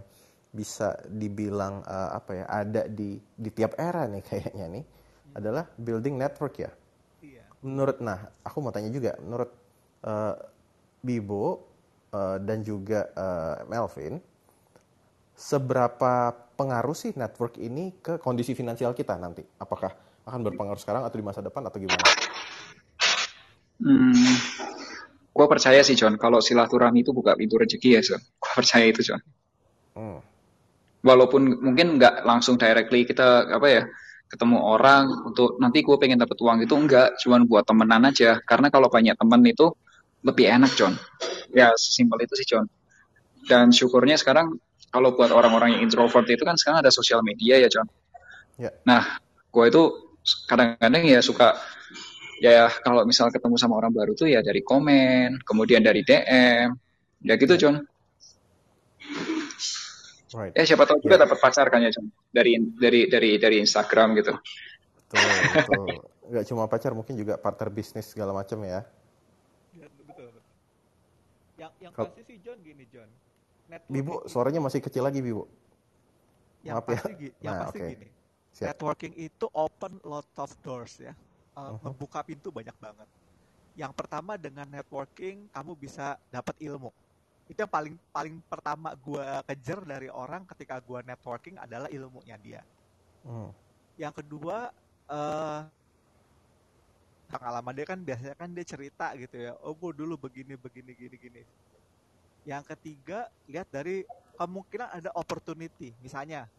bisa 0.49 0.97
dibilang 1.05 1.83
uh, 1.85 2.15
apa 2.15 2.31
ya 2.41 2.45
ada 2.47 2.81
di 2.89 3.19
di 3.19 3.49
tiap 3.53 3.77
era 3.77 4.09
nih 4.09 4.23
kayaknya 4.25 4.65
nih. 4.81 4.85
Adalah 5.35 5.67
building 5.75 6.15
network 6.15 6.55
ya. 6.63 6.71
Iya. 7.19 7.43
Menurut 7.59 7.99
nah 7.99 8.31
aku 8.41 8.63
mau 8.63 8.71
tanya 8.71 8.89
juga 8.89 9.19
menurut 9.19 9.51
uh, 10.07 10.33
Bibo 11.03 11.67
uh, 12.15 12.39
dan 12.39 12.63
juga 12.63 13.11
uh, 13.13 13.67
Melvin 13.67 14.17
seberapa 15.35 16.31
pengaruh 16.55 16.95
sih 16.95 17.11
network 17.19 17.59
ini 17.59 17.91
ke 17.99 18.17
kondisi 18.17 18.55
finansial 18.55 18.95
kita 18.95 19.19
nanti? 19.19 19.43
Apakah 19.59 19.91
akan 20.25 20.41
berpengaruh 20.47 20.79
sekarang 20.79 21.03
atau 21.03 21.19
di 21.19 21.25
masa 21.27 21.43
depan 21.43 21.67
atau 21.67 21.77
gimana? 21.77 22.07
Hmm, 23.75 24.15
gue 25.35 25.45
percaya 25.51 25.83
sih 25.83 25.99
John, 25.99 26.15
kalau 26.15 26.39
silaturahmi 26.39 27.03
itu 27.03 27.11
buka 27.11 27.35
pintu 27.35 27.59
rezeki 27.59 27.99
ya 27.99 28.01
John. 28.01 28.21
Gue 28.39 28.51
percaya 28.55 28.87
itu 28.87 29.03
John. 29.03 29.21
Hmm. 29.93 30.23
Walaupun 31.05 31.61
mungkin 31.61 32.01
nggak 32.01 32.25
langsung 32.25 32.57
directly 32.57 33.05
kita 33.05 33.51
apa 33.51 33.67
ya 33.69 33.83
ketemu 34.25 34.57
orang 34.57 35.31
untuk 35.31 35.61
nanti 35.61 35.85
gue 35.85 35.95
pengen 36.01 36.17
dapat 36.17 36.37
uang 36.41 36.65
itu 36.65 36.73
enggak, 36.73 37.15
cuman 37.21 37.45
buat 37.45 37.63
temenan 37.63 38.09
aja. 38.09 38.41
Karena 38.41 38.73
kalau 38.73 38.89
banyak 38.89 39.15
temen 39.15 39.41
itu 39.45 39.71
lebih 40.25 40.49
enak 40.49 40.71
John. 40.73 40.97
Ya 41.53 41.71
sesimpel 41.77 42.25
itu 42.25 42.33
sih 42.41 42.47
John. 42.49 42.65
Dan 43.45 43.69
syukurnya 43.69 44.17
sekarang 44.17 44.57
kalau 44.89 45.13
buat 45.13 45.29
orang-orang 45.29 45.77
yang 45.77 45.81
introvert 45.85 46.25
itu 46.25 46.41
kan 46.41 46.57
sekarang 46.57 46.81
ada 46.81 46.89
sosial 46.89 47.21
media 47.21 47.61
ya 47.61 47.69
John. 47.69 47.87
Ya. 48.57 48.73
Nah, 48.87 49.21
gue 49.53 49.65
itu 49.69 49.83
kadang-kadang 50.49 51.03
ya 51.05 51.21
suka 51.21 51.53
ya 52.41 52.67
kalau 52.81 53.05
misal 53.05 53.29
ketemu 53.29 53.55
sama 53.61 53.77
orang 53.77 53.93
baru 53.93 54.17
tuh 54.17 54.27
ya 54.27 54.41
dari 54.41 54.65
komen, 54.65 55.45
kemudian 55.45 55.85
dari 55.85 56.01
DM, 56.01 56.73
ya 57.21 57.33
gitu 57.37 57.53
John. 57.55 57.85
Right. 60.35 60.51
Ya 60.57 60.67
siapa 60.67 60.83
tahu 60.83 60.99
juga 60.99 61.15
yeah. 61.15 61.23
dapat 61.23 61.37
pacar 61.39 61.69
kan 61.71 61.79
ya 61.79 61.93
John 61.93 62.11
dari 62.35 62.59
dari 62.75 63.07
dari 63.07 63.39
dari 63.39 63.57
Instagram 63.63 64.19
gitu. 64.19 64.33
Betul, 64.35 65.23
betul. 65.55 65.87
Gak 66.25 66.45
cuma 66.51 66.67
pacar, 66.67 66.91
mungkin 66.91 67.15
juga 67.15 67.39
partner 67.39 67.69
bisnis 67.71 68.11
segala 68.11 68.35
macam 68.35 68.59
ya. 68.65 68.83
ya 69.71 69.87
betul, 70.03 70.27
betul. 70.33 70.43
Yang 71.55 71.71
yang 71.79 71.93
Kalo... 71.95 72.11
pasti 72.11 72.21
sih 72.27 72.37
John 72.43 72.57
gini 72.59 72.83
John. 72.91 73.09
Bibu, 73.89 74.27
suaranya 74.29 74.61
masih 74.61 74.83
kecil 74.83 75.05
lagi 75.05 75.23
Bibu. 75.23 75.47
Yang 76.65 76.75
Maaf 76.75 76.87
ya. 76.89 76.97
pasti, 76.97 77.13
ya. 77.13 77.31
yang 77.45 77.53
nah, 77.53 77.61
pasti 77.63 77.79
okay. 77.79 77.91
gini. 77.95 78.07
Siap. 78.55 78.67
Networking 78.71 79.13
itu 79.19 79.45
open 79.51 79.93
lot 80.07 80.29
of 80.39 80.49
doors 80.63 80.95
ya 80.97 81.11
uh, 81.55 81.75
uh-huh. 81.75 81.91
membuka 81.91 82.21
pintu 82.21 82.51
banyak 82.51 82.75
banget. 82.77 83.07
Yang 83.75 83.91
pertama 83.95 84.39
dengan 84.39 84.67
networking 84.71 85.51
kamu 85.51 85.71
bisa 85.75 86.15
dapat 86.31 86.55
ilmu. 86.63 86.91
Itu 87.45 87.61
yang 87.61 87.69
paling 87.69 87.95
paling 88.09 88.35
pertama 88.49 88.93
gue 88.97 89.25
kejar 89.53 89.85
dari 89.85 90.09
orang 90.09 90.45
ketika 90.49 90.81
gue 90.81 90.99
networking 91.05 91.55
adalah 91.61 91.89
ilmunya 91.93 92.37
dia. 92.41 92.61
Uh. 93.21 93.53
Yang 93.95 94.25
kedua 94.25 94.73
uh, 95.09 95.61
pengalaman 97.29 97.73
dia 97.73 97.85
kan 97.85 97.99
biasanya 98.01 98.35
kan 98.37 98.49
dia 98.49 98.65
cerita 98.65 99.13
gitu 99.17 99.37
ya. 99.37 99.53
Oh 99.61 99.77
gue 99.77 99.91
dulu 99.93 100.17
begini 100.17 100.57
begini 100.57 100.91
gini 100.97 101.15
gini. 101.21 101.41
Yang 102.45 102.73
ketiga 102.73 103.29
lihat 103.45 103.69
dari 103.69 104.05
kemungkinan 104.37 104.89
ada 105.01 105.09
opportunity. 105.13 105.93
Misalnya 106.01 106.49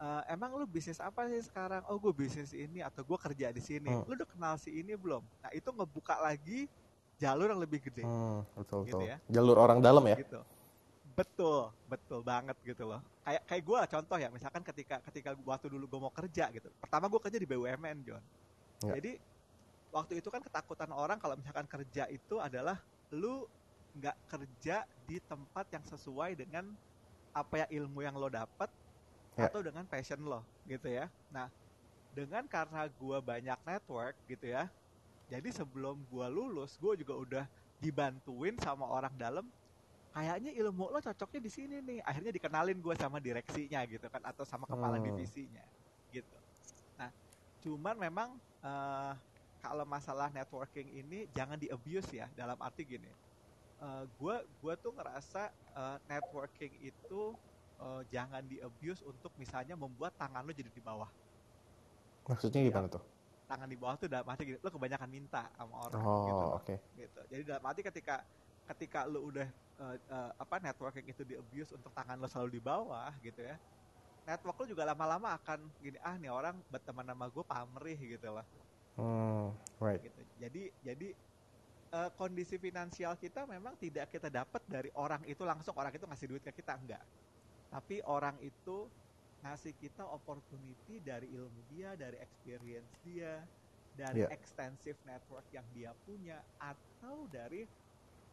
uh, 0.00 0.22
emang 0.28 0.56
lu 0.56 0.64
bisnis 0.68 1.00
apa 1.00 1.24
sih 1.32 1.40
sekarang? 1.44 1.84
Oh 1.88 1.96
gue 1.96 2.12
bisnis 2.12 2.52
ini 2.52 2.84
atau 2.84 3.00
gue 3.00 3.18
kerja 3.18 3.48
di 3.48 3.62
sini. 3.64 3.92
Hmm. 3.92 4.04
Lu 4.04 4.12
udah 4.12 4.28
kenal 4.28 4.54
si 4.60 4.76
ini 4.76 4.92
belum? 4.92 5.24
Nah 5.40 5.50
itu 5.56 5.68
ngebuka 5.72 6.20
lagi 6.20 6.68
jalur 7.18 7.50
yang 7.50 7.60
lebih 7.60 7.82
gede. 7.82 8.06
Hmm, 8.06 8.46
betul 8.54 8.86
gitu 8.86 8.98
betul. 9.02 9.10
Ya. 9.10 9.16
Jalur 9.28 9.56
orang 9.58 9.78
dalam 9.82 10.02
ya? 10.06 10.16
Gitu. 10.16 10.40
Betul, 11.18 11.74
betul 11.90 12.20
banget 12.22 12.54
gitu 12.62 12.86
loh. 12.86 13.02
Kayak 13.26 13.42
kayak 13.50 13.62
gue 13.66 13.78
contoh 13.98 14.16
ya, 14.22 14.28
misalkan 14.30 14.62
ketika 14.62 14.96
ketika 15.10 15.30
waktu 15.42 15.66
dulu 15.66 15.84
gue 15.90 16.00
mau 16.00 16.14
kerja 16.14 16.46
gitu. 16.54 16.70
Pertama 16.78 17.10
gue 17.10 17.20
kerja 17.20 17.38
di 17.42 17.46
BUMN 17.50 17.98
John. 18.06 18.22
Ya. 18.86 19.02
Jadi 19.02 19.18
waktu 19.90 20.22
itu 20.22 20.30
kan 20.30 20.38
ketakutan 20.38 20.94
orang 20.94 21.18
kalau 21.18 21.34
misalkan 21.34 21.66
kerja 21.66 22.06
itu 22.06 22.38
adalah 22.38 22.78
lu 23.10 23.50
nggak 23.98 24.16
kerja 24.30 24.86
di 25.10 25.18
tempat 25.26 25.66
yang 25.74 25.82
sesuai 25.90 26.38
dengan 26.38 26.70
apa 27.34 27.64
ya 27.64 27.66
ilmu 27.82 28.04
yang 28.06 28.14
lo 28.14 28.30
dapat 28.30 28.70
yeah. 29.34 29.50
atau 29.50 29.58
dengan 29.58 29.82
passion 29.90 30.22
lo 30.22 30.46
gitu 30.70 30.86
ya. 30.86 31.10
Nah, 31.34 31.50
dengan 32.14 32.46
karena 32.46 32.86
gue 32.86 33.18
banyak 33.18 33.58
network 33.66 34.14
gitu 34.30 34.54
ya, 34.54 34.70
jadi 35.28 35.48
sebelum 35.52 36.00
gue 36.08 36.26
lulus, 36.32 36.80
gue 36.80 37.04
juga 37.04 37.14
udah 37.14 37.44
dibantuin 37.78 38.56
sama 38.64 38.88
orang 38.88 39.12
dalam. 39.20 39.44
Kayaknya 40.16 40.56
ilmu 40.56 40.88
lo 40.88 40.98
cocoknya 41.04 41.40
di 41.44 41.50
sini 41.52 41.76
nih. 41.84 42.00
Akhirnya 42.00 42.32
dikenalin 42.32 42.80
gue 42.80 42.94
sama 42.96 43.20
direksinya 43.20 43.84
gitu 43.84 44.08
kan, 44.08 44.24
atau 44.24 44.42
sama 44.48 44.64
kepala 44.64 44.96
hmm. 44.96 45.04
divisinya 45.04 45.64
gitu. 46.08 46.38
Nah, 46.96 47.12
cuman 47.60 47.94
memang 48.00 48.28
uh, 48.64 49.12
kalau 49.60 49.84
masalah 49.84 50.32
networking 50.32 50.88
ini 50.96 51.28
jangan 51.36 51.60
di 51.60 51.68
abuse 51.68 52.08
ya. 52.08 52.26
Dalam 52.32 52.56
arti 52.64 52.88
gini, 52.88 53.12
gue 54.16 54.36
uh, 54.36 54.42
gue 54.42 54.74
tuh 54.80 54.96
ngerasa 54.96 55.52
uh, 55.76 56.00
networking 56.08 56.72
itu 56.80 57.36
uh, 57.76 58.00
jangan 58.08 58.40
di 58.48 58.64
abuse 58.64 59.04
untuk 59.04 59.30
misalnya 59.36 59.76
membuat 59.76 60.16
tangan 60.16 60.40
lo 60.40 60.56
jadi 60.56 60.72
di 60.72 60.80
bawah. 60.80 61.12
Maksudnya 62.24 62.64
gimana 62.64 62.88
ya, 62.88 62.96
tuh? 62.96 63.17
Tangan 63.48 63.68
di 63.68 63.76
bawah 63.80 63.96
tuh 63.96 64.08
dalam 64.12 64.28
arti 64.28 64.44
gitu, 64.44 64.60
lo 64.60 64.68
kebanyakan 64.68 65.08
minta 65.08 65.48
sama 65.56 65.88
orang 65.88 66.02
oh, 66.04 66.24
gitu. 66.28 66.46
Okay. 66.62 66.78
Gitu. 67.00 67.20
Jadi 67.32 67.42
dalam 67.48 67.64
arti 67.64 67.80
ketika 67.80 68.20
ketika 68.68 69.08
lo 69.08 69.24
udah 69.24 69.48
uh, 69.80 69.96
uh, 70.12 70.30
apa 70.36 70.60
networking 70.60 71.08
itu 71.08 71.24
di 71.24 71.34
abuse 71.40 71.72
untuk 71.72 71.88
tangan 71.96 72.20
lo 72.20 72.28
selalu 72.28 72.60
di 72.60 72.62
bawah 72.62 73.08
gitu 73.24 73.40
ya. 73.40 73.56
Network 74.28 74.60
lo 74.60 74.66
juga 74.68 74.84
lama-lama 74.84 75.32
akan 75.40 75.64
gini 75.80 75.96
ah 76.04 76.20
nih 76.20 76.28
orang 76.28 76.60
berteman 76.68 77.08
sama 77.08 77.26
gue 77.32 77.44
pamrih 77.48 77.96
gitu 77.96 78.28
lah. 78.28 78.44
Hmm, 79.00 79.56
right. 79.80 80.04
Gitu. 80.04 80.20
Jadi 80.36 80.62
jadi 80.84 81.08
uh, 81.96 82.10
kondisi 82.12 82.60
finansial 82.60 83.16
kita 83.16 83.48
memang 83.48 83.72
tidak 83.80 84.12
kita 84.12 84.28
dapat 84.28 84.60
dari 84.68 84.92
orang 84.92 85.24
itu 85.24 85.40
langsung 85.48 85.72
orang 85.72 85.96
itu 85.96 86.04
ngasih 86.04 86.28
duit 86.28 86.44
ke 86.44 86.52
kita 86.52 86.76
enggak 86.76 87.00
tapi 87.68 88.00
orang 88.04 88.36
itu 88.40 88.88
ngasih 89.44 89.74
kita 89.78 90.02
opportunity 90.02 90.98
dari 91.02 91.30
ilmu 91.30 91.60
dia, 91.70 91.94
dari 91.94 92.18
experience 92.18 92.90
dia, 93.06 93.38
dari 93.94 94.26
yeah. 94.26 94.34
extensive 94.34 94.98
network 95.06 95.46
yang 95.54 95.66
dia 95.74 95.90
punya, 96.06 96.38
atau 96.58 97.26
dari 97.30 97.66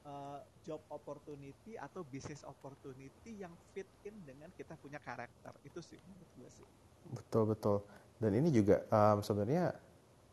uh, 0.05 0.39
job 0.65 0.81
opportunity 0.89 1.77
atau 1.77 2.05
business 2.05 2.41
opportunity 2.45 3.41
yang 3.41 3.53
fit 3.73 3.89
in 4.05 4.15
dengan 4.25 4.49
kita 4.53 4.77
punya 4.81 5.01
karakter. 5.01 5.53
Itu 5.65 5.81
sih 5.81 5.97
menurut 6.09 6.29
gue 6.37 6.49
sih. 6.61 6.67
Betul 7.13 7.43
betul. 7.53 7.77
Dan 8.17 8.31
ini 8.37 8.49
juga 8.49 8.81
um, 8.89 9.19
sebenarnya 9.21 9.75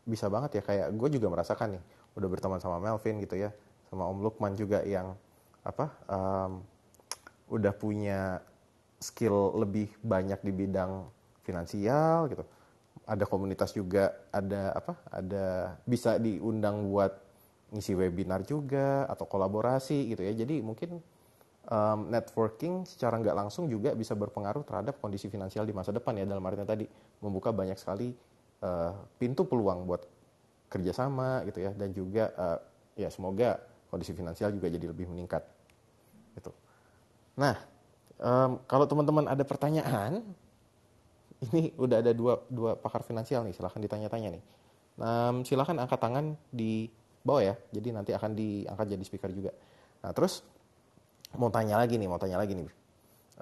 bisa 0.03 0.27
banget 0.27 0.59
ya 0.59 0.63
kayak 0.63 0.87
gue 0.95 1.09
juga 1.15 1.31
merasakan 1.31 1.79
nih 1.79 1.83
udah 2.13 2.27
berteman 2.27 2.59
sama 2.59 2.77
Melvin 2.77 3.23
gitu 3.23 3.39
ya 3.39 3.49
sama 3.87 4.03
Om 4.11 4.19
Lukman 4.19 4.53
juga 4.53 4.83
yang 4.83 5.15
apa 5.63 5.95
um, 6.11 6.59
udah 7.47 7.71
punya 7.71 8.43
skill 9.03 9.59
lebih 9.59 9.91
banyak 9.99 10.39
di 10.39 10.51
bidang 10.55 11.11
finansial 11.43 12.31
gitu. 12.31 12.47
Ada 13.03 13.27
komunitas 13.27 13.75
juga, 13.75 14.15
ada 14.31 14.71
apa? 14.71 14.95
Ada 15.11 15.75
bisa 15.83 16.15
diundang 16.15 16.87
buat 16.87 17.11
ngisi 17.75 17.99
webinar 17.99 18.47
juga 18.47 19.03
atau 19.11 19.27
kolaborasi 19.27 20.15
gitu 20.15 20.23
ya. 20.23 20.31
Jadi 20.31 20.63
mungkin 20.63 21.03
um, 21.67 22.07
networking 22.07 22.83
secara 22.87 23.19
nggak 23.19 23.35
langsung 23.35 23.67
juga 23.67 23.91
bisa 23.95 24.15
berpengaruh 24.15 24.63
terhadap 24.63 24.99
kondisi 24.99 25.27
finansial 25.27 25.67
di 25.67 25.75
masa 25.75 25.91
depan 25.91 26.15
ya 26.15 26.25
dalam 26.27 26.43
artinya 26.43 26.67
tadi 26.67 26.87
membuka 27.19 27.51
banyak 27.51 27.75
sekali 27.75 28.11
uh, 28.63 28.93
pintu 29.19 29.47
peluang 29.47 29.87
buat 29.87 30.03
kerjasama 30.67 31.45
gitu 31.47 31.59
ya 31.63 31.71
dan 31.75 31.89
juga 31.93 32.33
uh, 32.33 32.59
ya 32.97 33.09
semoga 33.13 33.61
kondisi 33.93 34.13
finansial 34.13 34.49
juga 34.53 34.73
jadi 34.73 34.89
lebih 34.89 35.05
meningkat 35.09 35.45
gitu. 36.37 36.49
Nah 37.37 37.72
Um, 38.23 38.63
kalau 38.71 38.87
teman-teman 38.87 39.27
ada 39.27 39.43
pertanyaan, 39.43 40.23
ini 41.51 41.75
udah 41.75 41.99
ada 41.99 42.15
dua, 42.15 42.39
dua 42.47 42.79
pakar 42.79 43.03
finansial 43.03 43.43
nih, 43.43 43.51
silahkan 43.51 43.83
ditanya-tanya 43.83 44.39
nih. 44.39 44.43
Um, 44.95 45.43
silahkan 45.43 45.75
angkat 45.75 45.99
tangan 45.99 46.39
di 46.47 46.87
bawah 47.19 47.43
ya, 47.43 47.55
jadi 47.75 47.91
nanti 47.91 48.15
akan 48.15 48.31
diangkat 48.31 48.85
jadi 48.95 49.03
speaker 49.03 49.31
juga. 49.35 49.51
Nah 50.07 50.15
terus 50.15 50.39
mau 51.35 51.51
tanya 51.51 51.75
lagi 51.75 51.99
nih, 51.99 52.07
mau 52.07 52.15
tanya 52.15 52.39
lagi 52.39 52.55
nih. 52.55 52.67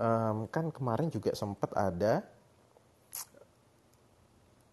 Um, 0.02 0.50
kan 0.50 0.74
kemarin 0.74 1.14
juga 1.14 1.36
sempat 1.38 1.70
ada 1.78 2.26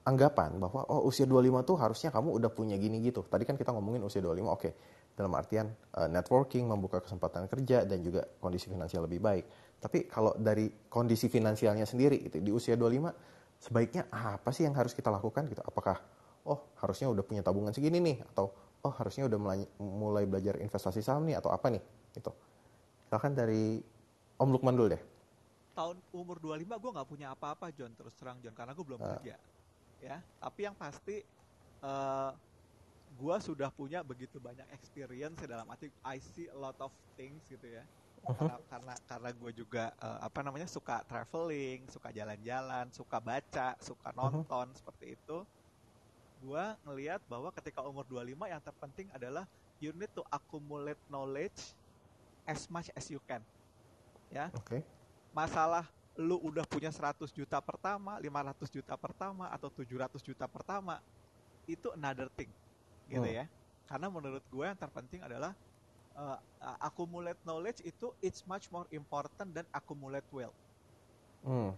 anggapan 0.08 0.56
bahwa 0.56 0.88
oh 0.88 1.04
usia 1.04 1.28
25 1.28 1.68
tuh 1.68 1.76
harusnya 1.76 2.08
kamu 2.08 2.32
udah 2.40 2.48
punya 2.48 2.80
gini 2.80 3.04
gitu. 3.04 3.20
Tadi 3.28 3.44
kan 3.44 3.60
kita 3.60 3.76
ngomongin 3.76 4.00
usia 4.00 4.24
25, 4.24 4.32
oke. 4.48 4.48
Okay. 4.56 4.72
dalam 5.18 5.34
artian 5.34 5.66
uh, 5.98 6.06
networking, 6.06 6.70
membuka 6.70 7.02
kesempatan 7.02 7.50
kerja 7.50 7.82
dan 7.82 7.98
juga 8.06 8.22
kondisi 8.38 8.70
finansial 8.70 9.02
lebih 9.02 9.18
baik. 9.18 9.44
Tapi 9.78 10.10
kalau 10.10 10.34
dari 10.34 10.66
kondisi 10.90 11.30
finansialnya 11.30 11.86
sendiri 11.86 12.18
gitu 12.26 12.42
di 12.42 12.50
usia 12.50 12.74
25 12.74 13.62
sebaiknya 13.62 14.10
apa 14.10 14.50
sih 14.50 14.66
yang 14.66 14.74
harus 14.74 14.90
kita 14.90 15.06
lakukan 15.10 15.46
gitu? 15.46 15.62
Apakah 15.62 16.02
oh 16.50 16.74
harusnya 16.82 17.06
udah 17.06 17.22
punya 17.22 17.46
tabungan 17.46 17.70
segini 17.70 18.02
nih 18.02 18.18
atau 18.34 18.50
oh 18.82 18.92
harusnya 18.94 19.30
udah 19.30 19.38
mulai, 19.38 19.60
mulai 19.78 20.24
belajar 20.26 20.58
investasi 20.58 20.98
saham 21.02 21.26
nih 21.30 21.38
atau 21.38 21.54
apa 21.54 21.70
nih 21.70 21.82
gitu. 22.14 22.34
Silakan 23.06 23.38
dari 23.38 23.78
Om 24.38 24.50
Lukman 24.50 24.74
dulu 24.74 24.88
deh. 24.94 25.02
Tahun 25.78 25.94
umur 26.10 26.42
25 26.42 26.74
gue 26.74 26.90
nggak 26.98 27.08
punya 27.08 27.26
apa-apa 27.30 27.70
John 27.70 27.94
terus 27.94 28.14
terang 28.18 28.42
John 28.42 28.54
karena 28.58 28.74
gue 28.74 28.84
belum 28.86 28.98
uh. 28.98 29.06
kerja 29.18 29.34
ya. 30.02 30.18
Tapi 30.42 30.60
yang 30.66 30.74
pasti 30.74 31.22
uh, 31.86 32.34
gue 33.14 33.36
sudah 33.42 33.70
punya 33.70 34.02
begitu 34.02 34.42
banyak 34.42 34.66
experience 34.74 35.38
dalam 35.46 35.66
arti 35.70 35.90
I 36.02 36.18
see 36.18 36.50
a 36.50 36.58
lot 36.58 36.78
of 36.82 36.90
things 37.14 37.46
gitu 37.46 37.66
ya 37.66 37.86
uh-huh. 38.24 38.34
karena 38.34 38.56
karena 38.68 38.94
karena 39.06 39.30
gue 39.34 39.52
juga 39.52 39.84
uh, 40.02 40.18
apa 40.24 40.40
namanya 40.42 40.68
suka 40.70 41.02
traveling 41.06 41.86
suka 41.90 42.08
jalan-jalan 42.10 42.90
suka 42.90 43.18
baca 43.18 43.74
suka 43.78 44.08
uh-huh. 44.10 44.18
nonton 44.18 44.66
uh-huh. 44.70 44.78
seperti 44.78 45.14
itu 45.14 45.38
gue 46.38 46.64
ngelihat 46.86 47.20
bahwa 47.26 47.50
ketika 47.50 47.82
umur 47.82 48.06
25 48.06 48.38
yang 48.46 48.62
terpenting 48.62 49.08
adalah 49.10 49.44
you 49.82 49.90
need 49.94 50.10
to 50.14 50.22
accumulate 50.30 50.98
knowledge 51.10 51.74
as 52.46 52.70
much 52.70 52.90
as 52.94 53.10
you 53.10 53.18
can 53.26 53.42
ya 54.30 54.50
okay. 54.54 54.86
masalah 55.34 55.86
lu 56.18 56.38
udah 56.42 56.66
punya 56.66 56.90
100 56.90 57.30
juta 57.30 57.58
pertama 57.62 58.18
500 58.18 58.74
juta 58.74 58.94
pertama 58.98 59.46
atau 59.54 59.70
700 59.70 60.18
juta 60.22 60.46
pertama 60.50 60.98
itu 61.66 61.90
another 61.94 62.26
thing 62.34 62.50
gitu 63.06 63.22
hmm. 63.22 63.38
ya 63.42 63.44
karena 63.88 64.06
menurut 64.10 64.44
gue 64.50 64.64
yang 64.66 64.76
terpenting 64.76 65.22
adalah 65.24 65.54
uh, 66.18 66.38
accumulate 66.82 67.38
knowledge 67.46 67.80
itu 67.86 68.10
it's 68.18 68.42
much 68.44 68.66
more 68.74 68.84
important 68.90 69.54
than 69.54 69.64
accumulate 69.70 70.26
wealth. 70.34 70.56
Hmm. 71.46 71.70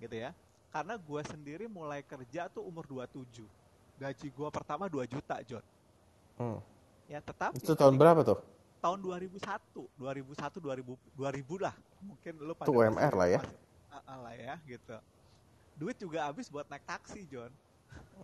gitu 0.00 0.16
ya. 0.16 0.32
Karena 0.72 0.98
gue 0.98 1.20
sendiri 1.28 1.68
mulai 1.70 2.02
kerja 2.02 2.50
tuh 2.50 2.64
umur 2.64 2.88
27 2.88 3.44
gaji 3.94 4.26
gue 4.26 4.48
pertama 4.50 4.90
2 4.90 5.06
juta 5.06 5.38
John. 5.44 5.64
Hmm. 6.34 6.58
ya 7.06 7.20
tetap 7.22 7.54
itu 7.54 7.76
tahun 7.76 7.94
berapa 7.94 8.24
tuh? 8.26 8.40
Tahun 8.82 8.98
2001 8.98 9.38
2001 10.00 10.34
2000 10.58 10.98
2000 11.14 11.64
lah. 11.64 11.74
Mungkin 12.02 12.32
lu 12.42 12.52
pada 12.56 12.68
UMR 12.72 13.12
lah 13.14 13.28
ya. 13.28 13.40
uh, 13.92 14.18
lah 14.18 14.34
ya 14.34 14.58
gitu. 14.66 14.96
Duit 15.78 15.96
juga 16.00 16.26
habis 16.26 16.50
buat 16.50 16.66
naik 16.66 16.82
taksi 16.88 17.22
John 17.30 17.52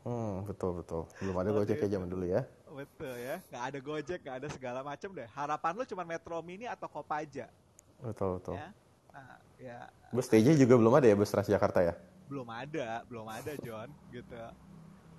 Hmm, 0.01 0.49
betul 0.49 0.81
betul. 0.81 1.03
Belum 1.21 1.37
ada 1.37 1.51
Gojek 1.53 1.77
ya 1.77 1.89
zaman 1.99 2.09
dulu 2.09 2.25
ya. 2.25 2.43
Betul 2.71 3.15
ya. 3.21 3.37
Nggak 3.53 3.65
ada 3.69 3.79
Gojek, 3.79 4.19
nggak 4.25 4.37
ada 4.41 4.49
segala 4.49 4.81
macam 4.81 5.11
deh. 5.13 5.29
Harapan 5.29 5.73
lu 5.77 5.85
cuma 5.85 6.03
Metro 6.09 6.37
Mini 6.41 6.65
atau 6.65 6.89
Kopaja. 6.89 7.53
Betul 8.01 8.41
betul. 8.41 8.57
Ya. 8.57 8.69
Nah, 9.13 9.37
ya. 9.61 9.79
Bus 10.15 10.27
TJ 10.27 10.57
juga 10.57 10.75
belum 10.81 10.95
ada 10.97 11.07
ya 11.07 11.15
bus 11.19 11.29
Transjakarta 11.29 11.85
ya? 11.85 11.95
Belum 12.31 12.47
ada, 12.49 13.03
belum 13.11 13.27
ada 13.27 13.53
John, 13.61 13.91
gitu. 14.15 14.39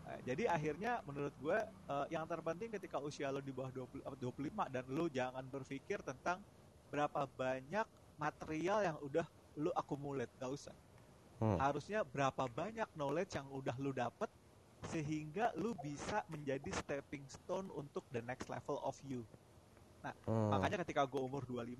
Nah, 0.07 0.17
jadi 0.25 0.43
akhirnya 0.47 1.03
menurut 1.03 1.35
gue 1.39 1.59
uh, 1.91 2.07
yang 2.09 2.23
terpenting 2.25 2.71
ketika 2.71 2.97
usia 2.99 3.29
lo 3.29 3.43
di 3.43 3.51
bawah 3.51 3.69
20, 3.69 4.01
25 4.19 4.73
dan 4.73 4.83
lo 4.89 5.05
jangan 5.11 5.43
berpikir 5.47 5.99
tentang 6.01 6.39
berapa 6.91 7.27
banyak 7.35 7.87
material 8.19 8.79
yang 8.83 8.97
udah 9.03 9.27
lo 9.59 9.71
akumulate, 9.75 10.31
gak 10.39 10.51
usah. 10.51 10.75
Hmm. 11.41 11.57
Harusnya 11.57 12.03
berapa 12.05 12.47
banyak 12.47 12.87
knowledge 12.95 13.33
yang 13.35 13.47
udah 13.51 13.75
lo 13.79 13.91
dapet 13.91 14.29
sehingga 14.89 15.53
lu 15.53 15.77
bisa 15.77 16.25
menjadi 16.25 16.73
stepping 16.73 17.21
stone 17.29 17.69
untuk 17.77 18.01
the 18.09 18.23
next 18.25 18.49
level 18.49 18.81
of 18.81 18.97
you. 19.05 19.21
Nah, 20.01 20.13
hmm. 20.25 20.49
makanya 20.49 20.81
ketika 20.81 21.05
gue 21.05 21.21
umur 21.21 21.45
25, 21.45 21.77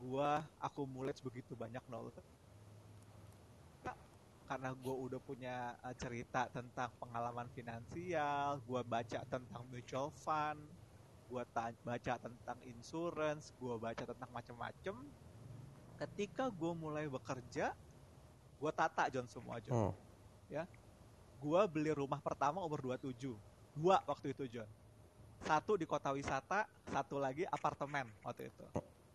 gue 0.00 0.30
accumulate 0.60 1.20
begitu 1.20 1.52
banyak 1.52 1.84
knowledge. 1.92 2.24
Nah, 3.84 3.96
karena 4.48 4.72
gue 4.72 4.94
udah 4.96 5.20
punya 5.20 5.76
uh, 5.84 5.92
cerita 5.92 6.48
tentang 6.48 6.88
pengalaman 6.96 7.48
finansial, 7.52 8.64
gue 8.64 8.80
baca 8.80 9.20
tentang 9.28 9.62
mutual 9.68 10.08
fund, 10.16 10.60
gue 11.28 11.42
baca 11.84 12.14
tentang 12.16 12.58
insurance, 12.64 13.52
gue 13.60 13.74
baca 13.76 14.02
tentang 14.08 14.30
macam-macam. 14.32 14.96
Ketika 16.00 16.48
gue 16.48 16.72
mulai 16.72 17.04
bekerja, 17.08 17.76
gue 18.56 18.70
tata 18.72 19.12
John 19.12 19.28
semua 19.28 19.60
John. 19.60 19.92
Hmm. 19.92 19.94
Ya, 20.48 20.64
gua 21.40 21.68
beli 21.68 21.92
rumah 21.92 22.20
pertama 22.20 22.64
umur 22.64 22.80
27. 22.82 23.36
Dua 23.76 24.00
waktu 24.08 24.32
itu, 24.32 24.44
John. 24.48 24.68
Satu 25.44 25.76
di 25.76 25.84
kota 25.84 26.10
wisata, 26.16 26.64
satu 26.88 27.20
lagi 27.20 27.44
apartemen 27.52 28.08
waktu 28.24 28.48
itu. 28.48 28.64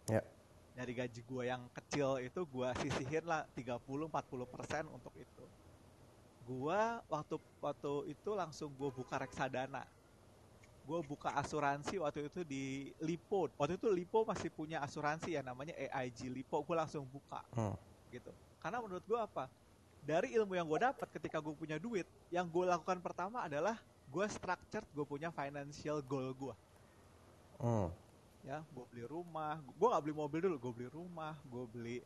Ya. 0.06 0.22
Dari 0.78 0.94
gaji 0.96 1.22
gua 1.26 1.44
yang 1.44 1.66
kecil 1.74 2.22
itu 2.22 2.42
gua 2.48 2.72
sisihin 2.78 3.26
lah 3.26 3.44
30-40% 3.58 4.88
untuk 4.88 5.12
itu. 5.18 5.46
Gua 6.46 7.02
waktu 7.10 7.36
waktu 7.60 7.94
itu 8.14 8.30
langsung 8.38 8.70
gua 8.78 8.94
buka 8.94 9.18
reksadana. 9.18 9.84
Gua 10.86 11.02
buka 11.06 11.34
asuransi 11.38 12.02
waktu 12.02 12.30
itu 12.30 12.42
di 12.46 12.64
Lipo. 13.02 13.50
Waktu 13.58 13.78
itu 13.82 13.88
Lipo 13.90 14.26
masih 14.26 14.50
punya 14.54 14.82
asuransi 14.82 15.38
ya 15.38 15.42
namanya 15.42 15.74
AIG 15.76 16.30
Lipo. 16.30 16.62
Gua 16.64 16.86
langsung 16.86 17.04
buka. 17.10 17.42
Hmm. 17.54 17.76
Gitu. 18.14 18.32
Karena 18.62 18.78
menurut 18.80 19.04
gua 19.10 19.26
apa? 19.26 19.50
Dari 20.02 20.34
ilmu 20.34 20.58
yang 20.58 20.66
gue 20.66 20.80
dapat 20.82 21.08
ketika 21.14 21.38
gue 21.38 21.54
punya 21.54 21.78
duit, 21.78 22.10
yang 22.34 22.50
gue 22.50 22.66
lakukan 22.66 22.98
pertama 23.00 23.46
adalah 23.46 23.78
gue 24.12 24.26
structured 24.28 24.86
gue 24.92 25.06
punya 25.06 25.30
financial 25.30 26.02
goal 26.04 26.34
gue. 26.34 26.56
Hmm. 27.62 27.90
Ya, 28.42 28.66
gue 28.74 28.86
beli 28.90 29.06
rumah, 29.06 29.62
gue 29.62 29.88
gak 29.88 30.02
beli 30.02 30.16
mobil 30.18 30.40
dulu, 30.42 30.58
gue 30.58 30.72
beli 30.82 30.90
rumah, 30.90 31.38
gue 31.46 31.64
beli 31.70 31.98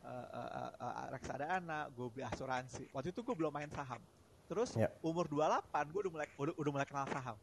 uh, 0.00 0.28
uh, 0.32 0.70
uh, 0.80 1.06
reksadana, 1.12 1.92
gue 1.92 2.08
beli 2.08 2.24
asuransi. 2.24 2.88
Waktu 2.96 3.12
itu 3.12 3.20
gue 3.20 3.36
belum 3.36 3.52
main 3.52 3.68
saham. 3.68 4.00
Terus 4.48 4.72
yeah. 4.72 4.88
umur 5.04 5.28
28 5.28 5.92
gue 5.92 6.00
udah 6.08 6.12
mulai 6.12 6.28
udah, 6.40 6.54
udah 6.56 6.70
mulai 6.72 6.86
kenal 6.88 7.06
saham. 7.12 7.36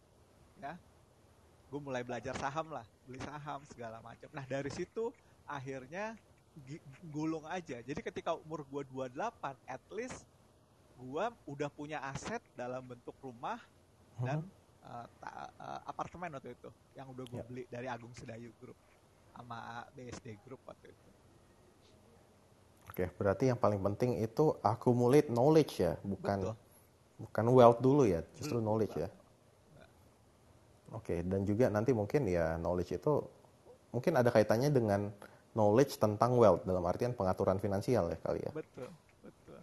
Ya. 0.58 0.74
Gue 1.70 1.80
mulai 1.80 2.02
belajar 2.02 2.34
saham 2.42 2.74
lah, 2.74 2.86
beli 3.06 3.22
saham 3.22 3.62
segala 3.70 4.02
macam. 4.02 4.26
Nah, 4.34 4.46
dari 4.50 4.74
situ 4.74 5.14
akhirnya 5.46 6.18
gulung 7.10 7.46
aja. 7.48 7.80
Jadi 7.82 8.00
ketika 8.04 8.36
umur 8.36 8.66
gue 8.68 8.84
28, 8.92 9.16
at 9.68 9.84
least 9.92 10.24
gue 11.00 11.26
udah 11.48 11.70
punya 11.72 12.04
aset 12.04 12.44
dalam 12.60 12.84
bentuk 12.84 13.16
rumah 13.24 13.60
hmm. 14.20 14.26
dan 14.28 14.40
uh, 14.84 15.06
ta, 15.24 15.48
uh, 15.56 15.80
apartemen 15.88 16.36
waktu 16.36 16.52
itu 16.52 16.70
yang 17.00 17.08
udah 17.08 17.24
gue 17.24 17.40
yeah. 17.40 17.48
beli 17.48 17.64
dari 17.72 17.88
Agung 17.88 18.12
Sedayu 18.12 18.52
Group 18.60 18.76
sama 19.32 19.88
BSD 19.96 20.36
Group 20.44 20.60
waktu 20.68 20.92
itu. 20.92 21.10
Oke, 22.90 23.06
berarti 23.16 23.48
yang 23.48 23.60
paling 23.60 23.80
penting 23.80 24.20
itu 24.20 24.52
accumulate 24.60 25.32
knowledge 25.32 25.80
ya, 25.80 25.96
bukan 26.04 26.52
Betul. 26.52 26.56
bukan 27.24 27.46
wealth 27.56 27.80
dulu 27.80 28.04
ya, 28.04 28.20
justru 28.36 28.60
hmm, 28.60 28.66
knowledge 28.66 28.96
ya. 29.00 29.10
Oke, 30.90 31.22
dan 31.22 31.46
juga 31.46 31.70
nanti 31.70 31.94
mungkin 31.94 32.26
ya 32.26 32.58
knowledge 32.58 32.98
itu 32.98 33.22
mungkin 33.94 34.18
ada 34.18 34.34
kaitannya 34.34 34.74
dengan 34.74 35.14
knowledge 35.60 36.00
tentang 36.00 36.40
wealth 36.40 36.64
dalam 36.64 36.80
artian 36.88 37.12
pengaturan 37.12 37.60
finansial 37.60 38.08
ya 38.08 38.18
kali 38.24 38.40
ya. 38.40 38.52
Betul, 38.56 38.88
betul. 39.20 39.60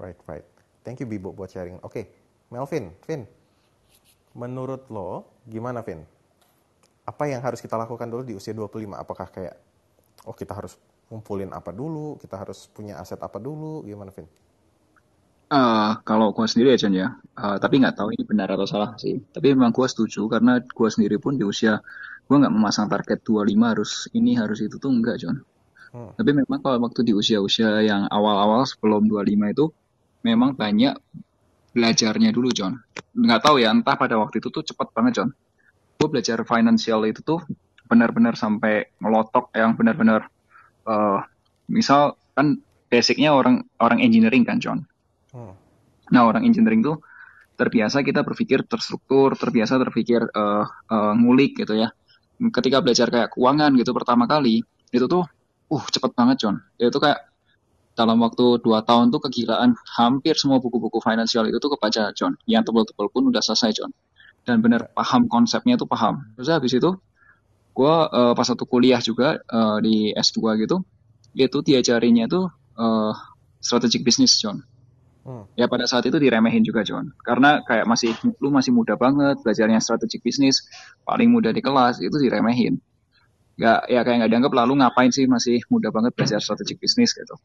Right, 0.00 0.16
right. 0.24 0.46
Thank 0.80 1.04
you 1.04 1.06
Bibo 1.06 1.36
buat 1.36 1.52
sharing. 1.52 1.76
Oke, 1.84 1.92
okay. 1.92 2.04
Melvin, 2.48 2.96
Vin, 3.04 3.28
menurut 4.32 4.88
lo 4.88 5.28
gimana 5.44 5.84
Vin? 5.84 6.00
Apa 7.04 7.28
yang 7.28 7.44
harus 7.44 7.60
kita 7.60 7.76
lakukan 7.76 8.08
dulu 8.08 8.24
di 8.24 8.32
usia 8.32 8.56
25? 8.56 8.96
Apakah 8.96 9.28
kayak, 9.28 9.54
oh 10.24 10.32
kita 10.32 10.56
harus 10.56 10.80
ngumpulin 11.12 11.52
apa 11.52 11.68
dulu, 11.68 12.16
kita 12.16 12.40
harus 12.40 12.64
punya 12.72 12.96
aset 12.96 13.20
apa 13.20 13.36
dulu, 13.36 13.84
gimana 13.84 14.08
Vin? 14.08 14.24
Uh, 15.54 16.02
kalau 16.02 16.34
gue 16.34 16.42
sendiri 16.50 16.74
ya 16.74 16.78
Jan 16.82 16.94
ya, 16.98 17.14
uh, 17.38 17.62
tapi 17.62 17.78
nggak 17.78 17.94
tahu 17.94 18.10
ini 18.10 18.26
benar 18.26 18.50
atau 18.50 18.66
salah 18.66 18.98
sih. 18.98 19.22
Tapi 19.22 19.54
memang 19.54 19.70
gue 19.70 19.86
setuju 19.86 20.26
karena 20.26 20.58
gue 20.58 20.88
sendiri 20.90 21.22
pun 21.22 21.38
di 21.38 21.46
usia 21.46 21.78
gue 22.26 22.36
nggak 22.42 22.50
memasang 22.50 22.90
target 22.90 23.22
25 23.22 23.54
harus 23.62 24.10
ini 24.18 24.34
harus 24.34 24.58
itu 24.66 24.82
tuh 24.82 24.90
enggak 24.90 25.22
John. 25.22 25.38
Hmm. 25.94 26.10
tapi 26.18 26.34
memang 26.34 26.58
kalau 26.58 26.82
waktu 26.82 27.06
di 27.06 27.14
usia-usia 27.14 27.78
yang 27.86 28.10
awal-awal 28.10 28.66
sebelum 28.66 29.06
25 29.06 29.54
itu 29.54 29.70
memang 30.26 30.58
banyak 30.58 30.98
belajarnya 31.70 32.34
dulu 32.34 32.50
John. 32.50 32.82
Nggak 33.14 33.46
tahu 33.46 33.62
ya 33.62 33.70
entah 33.70 33.94
pada 33.94 34.18
waktu 34.18 34.42
itu 34.42 34.50
tuh 34.50 34.66
cepat 34.66 34.90
banget 34.90 35.22
John. 35.22 35.30
Gue 35.94 36.10
belajar 36.10 36.42
financial 36.42 36.98
itu 37.06 37.22
tuh 37.22 37.46
benar-benar 37.86 38.34
sampai 38.34 38.90
ngelotok 38.98 39.54
yang 39.54 39.78
benar-benar 39.78 40.26
uh, 40.90 41.22
misal 41.70 42.18
kan 42.34 42.58
basicnya 42.90 43.30
orang 43.30 43.62
orang 43.78 44.02
engineering 44.02 44.42
kan 44.42 44.58
John 44.58 44.90
hmm. 45.34 45.54
nah 46.14 46.22
orang 46.30 46.46
engineering 46.46 46.80
tuh 46.80 47.02
terbiasa 47.54 48.02
kita 48.02 48.26
berpikir 48.26 48.66
terstruktur, 48.66 49.38
terbiasa 49.38 49.78
terpikir 49.78 50.26
uh, 50.34 50.66
uh, 50.66 51.14
ngulik 51.14 51.54
gitu 51.62 51.78
ya. 51.78 51.94
Ketika 52.50 52.82
belajar 52.82 53.08
kayak 53.14 53.28
keuangan 53.38 53.70
gitu 53.78 53.94
pertama 53.94 54.26
kali 54.26 54.66
itu 54.90 55.06
tuh 55.06 55.22
uh 55.70 55.84
cepet 55.86 56.10
banget 56.18 56.36
John. 56.42 56.58
Itu 56.76 56.98
kayak 56.98 57.30
dalam 57.94 58.18
waktu 58.18 58.58
dua 58.58 58.82
tahun 58.82 59.14
tuh 59.14 59.22
kegilaan 59.22 59.78
hampir 59.94 60.34
semua 60.34 60.58
buku-buku 60.58 60.98
finansial 60.98 61.46
itu 61.46 61.62
tuh 61.62 61.78
kebaca 61.78 62.10
John. 62.10 62.34
Yang 62.50 62.74
tebel-tebel 62.74 63.06
pun 63.14 63.22
udah 63.30 63.42
selesai 63.42 63.70
John. 63.78 63.94
Dan 64.44 64.60
bener 64.60 64.90
paham 64.92 65.30
konsepnya 65.30 65.78
tuh 65.78 65.86
paham. 65.86 66.34
Terus 66.34 66.50
habis 66.50 66.74
itu 66.74 66.90
gue 67.74 67.94
uh, 68.06 68.34
pas 68.34 68.46
satu 68.46 68.66
kuliah 68.66 68.98
juga 69.02 69.38
uh, 69.50 69.78
di 69.82 70.14
S2 70.14 70.62
gitu, 70.62 70.86
itu 71.34 71.58
diajarinya 71.58 72.30
tuh 72.30 72.46
uh, 72.78 73.14
strategic 73.58 74.06
business, 74.06 74.38
John. 74.38 74.62
Hmm. 75.24 75.48
Ya 75.56 75.64
pada 75.72 75.88
saat 75.88 76.04
itu 76.04 76.20
diremehin 76.20 76.60
juga 76.60 76.84
John, 76.84 77.08
karena 77.24 77.64
kayak 77.64 77.88
masih 77.88 78.12
lu 78.44 78.52
masih 78.52 78.76
muda 78.76 78.92
banget 78.92 79.40
belajarnya 79.40 79.80
strategic 79.80 80.20
business, 80.20 80.68
paling 81.08 81.32
muda 81.32 81.48
di 81.48 81.64
kelas 81.64 82.04
itu 82.04 82.12
diremehin. 82.20 82.76
Gak 83.56 83.88
ya 83.88 84.04
kayak 84.04 84.16
nggak 84.20 84.30
dianggap 84.36 84.52
lalu 84.52 84.84
ngapain 84.84 85.08
sih 85.08 85.24
masih 85.24 85.64
muda 85.72 85.88
banget 85.88 86.12
belajar 86.12 86.44
strategic 86.44 86.76
business 86.76 87.16
gitu. 87.16 87.40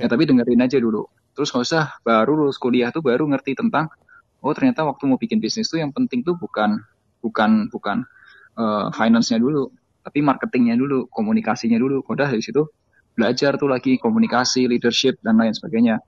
Ya 0.00 0.08
tapi 0.08 0.24
dengerin 0.24 0.64
aja 0.64 0.80
dulu. 0.80 1.04
Terus 1.36 1.52
nggak 1.52 1.64
usah 1.68 1.84
baru 2.00 2.40
lulus 2.40 2.56
kuliah 2.56 2.88
tuh 2.88 3.04
baru 3.04 3.28
ngerti 3.28 3.52
tentang 3.52 3.92
oh 4.40 4.52
ternyata 4.56 4.88
waktu 4.88 5.04
mau 5.04 5.20
bikin 5.20 5.44
bisnis 5.44 5.68
tuh 5.68 5.76
yang 5.76 5.92
penting 5.92 6.24
tuh 6.24 6.40
bukan 6.40 6.80
bukan 7.20 7.68
bukan 7.68 8.08
uh, 8.56 8.88
finance-nya 8.96 9.36
dulu, 9.36 9.68
tapi 10.00 10.24
marketingnya 10.24 10.80
dulu, 10.80 11.04
komunikasinya 11.12 11.76
dulu. 11.76 12.00
Udah 12.00 12.32
dari 12.32 12.40
situ 12.40 12.64
belajar 13.12 13.60
tuh 13.60 13.68
lagi 13.68 14.00
komunikasi, 14.00 14.64
leadership 14.64 15.20
dan 15.20 15.36
lain 15.36 15.52
sebagainya. 15.52 16.00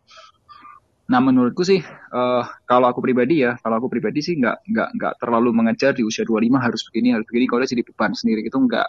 Nah 1.13 1.21
menurutku 1.21 1.61
sih 1.61 1.85
uh, 1.85 2.45
kalau 2.65 2.89
aku 2.89 3.05
pribadi 3.05 3.45
ya, 3.45 3.61
kalau 3.61 3.77
aku 3.77 3.93
pribadi 3.93 4.25
sih 4.25 4.33
nggak 4.41 4.65
nggak 4.65 4.89
nggak 4.97 5.15
terlalu 5.21 5.53
mengejar 5.53 5.93
di 5.93 6.01
usia 6.09 6.25
25 6.25 6.57
harus 6.57 6.81
begini 6.89 7.13
harus 7.13 7.29
begini. 7.29 7.45
Kalau 7.53 7.61
jadi 7.69 7.85
beban 7.85 8.17
sendiri 8.17 8.41
itu 8.49 8.57
nggak 8.57 8.89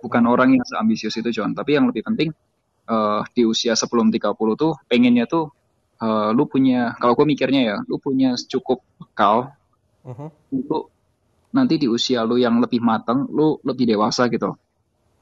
bukan 0.00 0.24
orang 0.24 0.56
yang 0.56 0.64
seambisius 0.64 1.20
itu 1.20 1.28
John. 1.36 1.52
Tapi 1.52 1.76
yang 1.76 1.84
lebih 1.84 2.00
penting 2.08 2.32
uh, 2.88 3.20
di 3.36 3.44
usia 3.44 3.76
sebelum 3.76 4.08
30 4.08 4.24
tuh 4.56 4.72
pengennya 4.88 5.28
tuh 5.28 5.52
uh, 6.00 6.32
lu 6.32 6.48
punya 6.48 6.96
kalau 6.96 7.12
gue 7.12 7.28
mikirnya 7.28 7.60
ya, 7.60 7.76
lu 7.84 8.00
punya 8.00 8.32
cukup 8.48 8.80
bekal 8.96 9.52
uh-huh. 10.08 10.32
untuk 10.48 10.88
nanti 11.52 11.76
di 11.76 11.92
usia 11.92 12.24
lu 12.24 12.40
yang 12.40 12.56
lebih 12.56 12.80
matang, 12.80 13.28
lu 13.28 13.60
lebih 13.68 13.84
dewasa 13.84 14.32
gitu. 14.32 14.56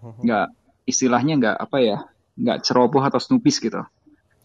Uh-huh. 0.06 0.22
Nggak 0.22 0.54
istilahnya 0.86 1.34
nggak 1.34 1.56
apa 1.66 1.78
ya, 1.82 1.98
nggak 2.38 2.62
ceroboh 2.62 3.02
atau 3.02 3.18
snubis 3.18 3.58
gitu 3.58 3.82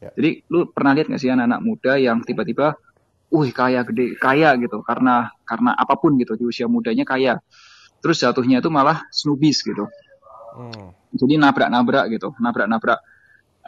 Ya. 0.02 0.10
Jadi 0.18 0.42
lu 0.50 0.74
pernah 0.74 0.98
lihat 0.98 1.14
nggak 1.14 1.22
sih 1.22 1.30
anak-anak 1.30 1.62
muda 1.62 1.94
yang 2.02 2.26
tiba-tiba, 2.26 2.74
wih 3.30 3.54
kaya 3.54 3.86
gede, 3.86 4.18
kaya 4.18 4.58
gitu, 4.58 4.82
karena 4.82 5.30
karena 5.46 5.78
apa 5.78 5.94
pun 5.96 6.18
gitu 6.18 6.34
di 6.34 6.50
usia 6.50 6.66
mudanya 6.66 7.06
kaya. 7.06 7.38
Terus 8.02 8.18
jatuhnya 8.18 8.66
itu 8.66 8.74
malah 8.74 9.06
snubis 9.14 9.62
gitu. 9.62 9.86
Hmm. 10.58 10.92
Jadi 11.14 11.38
nabrak-nabrak 11.38 12.10
gitu, 12.10 12.34
nabrak-nabrak 12.42 13.00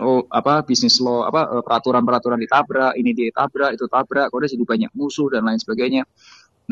oh 0.01 0.25
apa 0.25 0.65
bisnis 0.65 0.97
lo 0.97 1.21
apa 1.21 1.53
eh, 1.53 1.61
peraturan-peraturan 1.61 2.39
ditabrak, 2.41 2.97
ini 2.97 3.13
ditabrak, 3.13 3.77
itu 3.77 3.85
tabrak, 3.85 4.33
udah 4.33 4.49
jadi 4.49 4.65
banyak 4.65 4.91
musuh 4.97 5.29
dan 5.29 5.45
lain 5.45 5.61
sebagainya. 5.61 6.09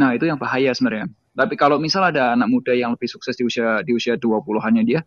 Nah, 0.01 0.15
itu 0.15 0.25
yang 0.25 0.39
bahaya 0.39 0.71
sebenarnya. 0.73 1.11
Tapi 1.35 1.53
kalau 1.59 1.77
misal 1.77 2.07
ada 2.07 2.33
anak 2.33 2.47
muda 2.49 2.73
yang 2.73 2.95
lebih 2.95 3.07
sukses 3.11 3.35
di 3.37 3.43
usia 3.45 3.83
di 3.85 3.91
usia 3.93 4.15
20-annya 4.17 4.83
dia, 4.87 4.99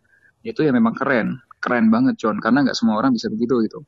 itu 0.44 0.60
ya 0.62 0.70
memang 0.70 0.94
keren. 0.94 1.40
Keren 1.58 1.88
banget, 1.88 2.20
John, 2.20 2.38
karena 2.38 2.68
nggak 2.68 2.76
semua 2.76 3.00
orang 3.00 3.16
bisa 3.16 3.32
begitu 3.32 3.64
gitu. 3.64 3.80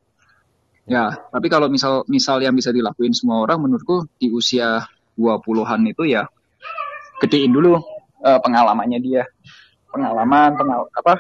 Ya, 0.87 1.19
tapi 1.35 1.51
kalau 1.51 1.67
misal 1.67 2.07
misal 2.07 2.39
yang 2.39 2.55
bisa 2.55 2.71
dilakuin 2.71 3.11
semua 3.11 3.43
orang 3.43 3.59
menurutku 3.59 4.07
di 4.23 4.31
usia 4.31 4.87
20-an 5.19 5.83
itu 5.91 6.07
ya 6.07 6.31
gedein 7.19 7.51
dulu 7.51 7.75
uh, 8.23 8.39
pengalamannya 8.41 9.03
dia. 9.03 9.25
Pengalaman, 9.91 10.55
pengal 10.55 10.87
apa? 10.93 11.17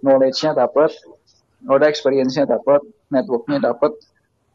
knowledge-nya 0.00 0.54
dapat, 0.54 0.92
udah 1.66 1.88
experience-nya 1.88 2.46
dapat, 2.46 2.84
network-nya 3.10 3.58
dapat. 3.58 3.96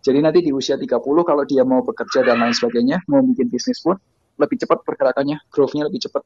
Jadi 0.02 0.18
nanti 0.24 0.40
di 0.42 0.52
usia 0.56 0.80
30 0.80 0.98
kalau 1.02 1.44
dia 1.46 1.62
mau 1.62 1.86
bekerja 1.86 2.26
dan 2.26 2.42
lain 2.42 2.56
sebagainya, 2.56 3.06
mau 3.06 3.22
bikin 3.22 3.52
bisnis 3.52 3.84
pun 3.84 4.00
lebih 4.40 4.58
cepat 4.66 4.82
pergerakannya, 4.82 5.38
growth-nya 5.54 5.86
lebih 5.86 6.10
cepat. 6.10 6.24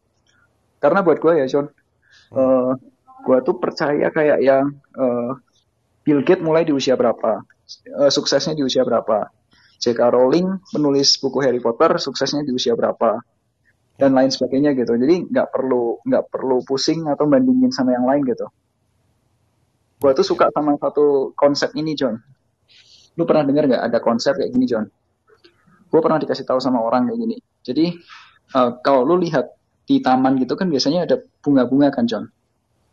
Karena 0.80 1.04
buat 1.04 1.20
gue 1.20 1.34
ya, 1.44 1.46
John, 1.50 1.68
uh, 1.68 2.40
eh, 2.40 2.72
gue 3.26 3.38
tuh 3.44 3.56
percaya 3.60 4.08
kayak 4.14 4.40
yang 4.40 4.72
uh, 4.96 5.36
Bill 6.06 6.22
Gates 6.24 6.46
mulai 6.46 6.64
di 6.64 6.72
usia 6.72 6.96
berapa, 6.96 7.42
uh, 7.96 8.12
suksesnya 8.12 8.54
di 8.54 8.64
usia 8.64 8.86
berapa. 8.86 9.30
J.K. 9.76 10.00
Rowling 10.00 10.48
menulis 10.72 11.20
buku 11.20 11.44
Harry 11.44 11.60
Potter 11.60 12.00
suksesnya 12.00 12.48
di 12.48 12.56
usia 12.56 12.74
berapa 12.74 13.20
dan 13.96 14.12
lain 14.16 14.32
sebagainya 14.32 14.76
gitu. 14.76 14.96
Jadi 14.96 15.28
nggak 15.32 15.48
perlu 15.52 16.00
nggak 16.04 16.24
perlu 16.32 16.64
pusing 16.64 17.08
atau 17.12 17.28
bandingin 17.28 17.72
sama 17.72 17.96
yang 17.96 18.08
lain 18.08 18.24
gitu. 18.28 18.48
Gue 20.00 20.12
tuh 20.16 20.28
suka 20.28 20.52
sama 20.52 20.76
satu 20.80 21.32
konsep 21.36 21.72
ini 21.76 21.96
John. 21.96 22.16
Lu 23.16 23.24
pernah 23.24 23.48
dengar 23.48 23.68
nggak 23.68 23.84
ada 23.84 24.00
konsep 24.04 24.36
kayak 24.36 24.52
gini 24.52 24.68
John? 24.68 24.86
Gue 25.88 26.00
pernah 26.04 26.20
dikasih 26.20 26.44
tahu 26.44 26.60
sama 26.60 26.84
orang 26.84 27.08
kayak 27.12 27.20
gini. 27.20 27.38
Jadi 27.64 27.86
uh, 28.56 28.80
kalau 28.84 29.08
lu 29.08 29.16
lihat 29.24 29.56
di 29.86 30.04
taman 30.04 30.36
gitu 30.42 30.60
kan 30.60 30.68
biasanya 30.68 31.08
ada 31.08 31.16
bunga-bunga 31.40 31.92
kan 31.96 32.04
John. 32.08 32.28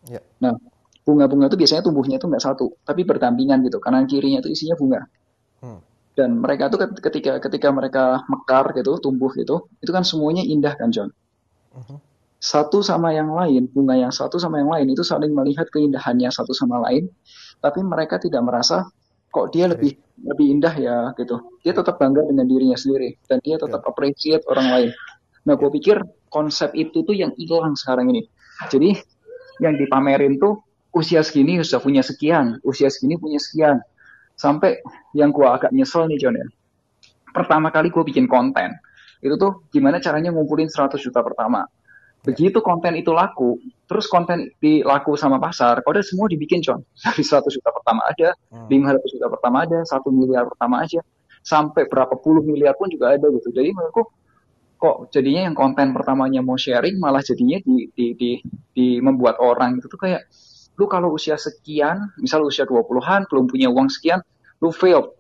Yeah. 0.07 0.23
Nah 0.39 0.55
bunga-bunga 1.03 1.51
itu 1.51 1.59
biasanya 1.59 1.83
tumbuhnya 1.83 2.17
itu 2.19 2.27
nggak 2.31 2.43
satu, 2.43 2.79
tapi 2.87 3.03
berdampingan 3.03 3.63
gitu. 3.67 3.83
Kanan 3.83 4.07
kirinya 4.07 4.39
itu 4.43 4.51
isinya 4.55 4.77
bunga. 4.79 5.01
Hmm. 5.63 5.81
Dan 6.13 6.39
mereka 6.39 6.69
itu 6.69 6.77
ketika 7.01 7.41
ketika 7.41 7.69
mereka 7.73 8.23
mekar 8.29 8.71
gitu, 8.77 9.01
tumbuh 9.03 9.33
gitu, 9.35 9.67
itu 9.83 9.91
kan 9.91 10.05
semuanya 10.07 10.45
indah 10.45 10.75
kan 10.79 10.93
John. 10.95 11.11
Hmm. 11.75 11.99
Satu 12.43 12.83
sama 12.83 13.15
yang 13.15 13.31
lain, 13.31 13.71
bunga 13.71 13.95
yang 13.95 14.11
satu 14.11 14.35
sama 14.39 14.59
yang 14.59 14.71
lain 14.71 14.91
itu 14.91 15.07
saling 15.07 15.31
melihat 15.31 15.71
keindahannya 15.71 16.27
satu 16.31 16.51
sama 16.51 16.83
lain, 16.91 17.07
tapi 17.63 17.87
mereka 17.87 18.19
tidak 18.19 18.43
merasa 18.43 18.91
kok 19.33 19.55
dia 19.55 19.71
lebih 19.71 19.95
lebih 20.23 20.47
indah 20.59 20.75
ya 20.77 20.97
gitu. 21.17 21.39
Dia 21.63 21.73
tetap 21.73 21.97
bangga 22.03 22.27
dengan 22.27 22.47
dirinya 22.47 22.77
sendiri 22.77 23.17
dan 23.31 23.39
dia 23.41 23.57
tetap 23.57 23.81
yeah. 23.83 23.91
appreciate 23.91 24.43
orang 24.51 24.69
lain. 24.69 24.91
Nah, 25.43 25.55
gue 25.59 25.71
pikir 25.75 25.99
konsep 26.31 26.71
itu 26.79 27.03
tuh 27.03 27.15
yang 27.15 27.35
hilang 27.35 27.75
sekarang 27.75 28.11
ini. 28.11 28.23
Jadi 28.71 28.95
yang 29.59 29.75
dipamerin 29.75 30.39
tuh 30.39 30.63
usia 30.93 31.25
segini 31.25 31.59
sudah 31.65 31.81
punya 31.81 32.05
sekian, 32.05 32.61
usia 32.63 32.93
segini 32.93 33.17
punya 33.17 33.41
sekian. 33.41 33.81
Sampai 34.37 34.81
yang 35.17 35.33
gue 35.33 35.45
agak 35.45 35.73
nyesel 35.73 36.09
nih 36.09 36.21
John 36.21 36.37
ya. 36.37 36.47
Pertama 37.33 37.73
kali 37.73 37.89
gue 37.89 38.05
bikin 38.05 38.29
konten, 38.29 38.77
itu 39.25 39.35
tuh 39.41 39.65
gimana 39.73 39.97
caranya 40.05 40.29
ngumpulin 40.31 40.69
100 40.69 41.01
juta 41.01 41.25
pertama. 41.25 41.65
Begitu 42.23 42.63
konten 42.63 42.95
itu 42.95 43.11
laku, 43.11 43.59
terus 43.91 44.07
konten 44.07 44.53
dilaku 44.63 45.19
sama 45.19 45.43
pasar, 45.43 45.83
kode 45.83 46.07
semua 46.07 46.31
dibikin 46.31 46.63
John. 46.63 46.85
Dari 47.03 47.25
100 47.25 47.49
juta 47.49 47.71
pertama 47.73 48.05
ada, 48.07 48.37
hmm. 48.53 48.69
500 48.69 49.15
juta 49.17 49.27
pertama 49.33 49.57
ada, 49.65 49.79
1 49.83 50.07
miliar 50.13 50.45
pertama 50.47 50.85
aja, 50.85 51.01
sampai 51.43 51.91
berapa 51.91 52.15
puluh 52.23 52.47
miliar 52.47 52.79
pun 52.79 52.87
juga 52.87 53.19
ada 53.19 53.27
gitu. 53.27 53.51
Jadi 53.51 53.75
menurutku 53.75 54.07
kok 54.79 55.15
jadinya 55.15 55.51
yang 55.51 55.55
konten 55.55 55.95
pertamanya 55.95 56.43
mau 56.43 56.59
sharing 56.59 56.99
malah 56.99 57.23
jadinya 57.23 57.59
di, 57.63 57.87
di, 57.95 58.07
di, 58.19 58.31
di 58.75 58.87
membuat 58.99 59.39
orang 59.39 59.79
itu 59.79 59.87
tuh 59.87 59.99
kayak 59.99 60.27
lu 60.81 60.85
kalau 60.89 61.13
usia 61.13 61.37
sekian, 61.37 62.09
misal 62.17 62.45
usia 62.45 62.65
20-an, 62.65 63.29
belum 63.29 63.45
punya 63.49 63.69
uang 63.69 63.93
sekian, 63.93 64.25
lu 64.65 64.73
fail. 64.73 65.13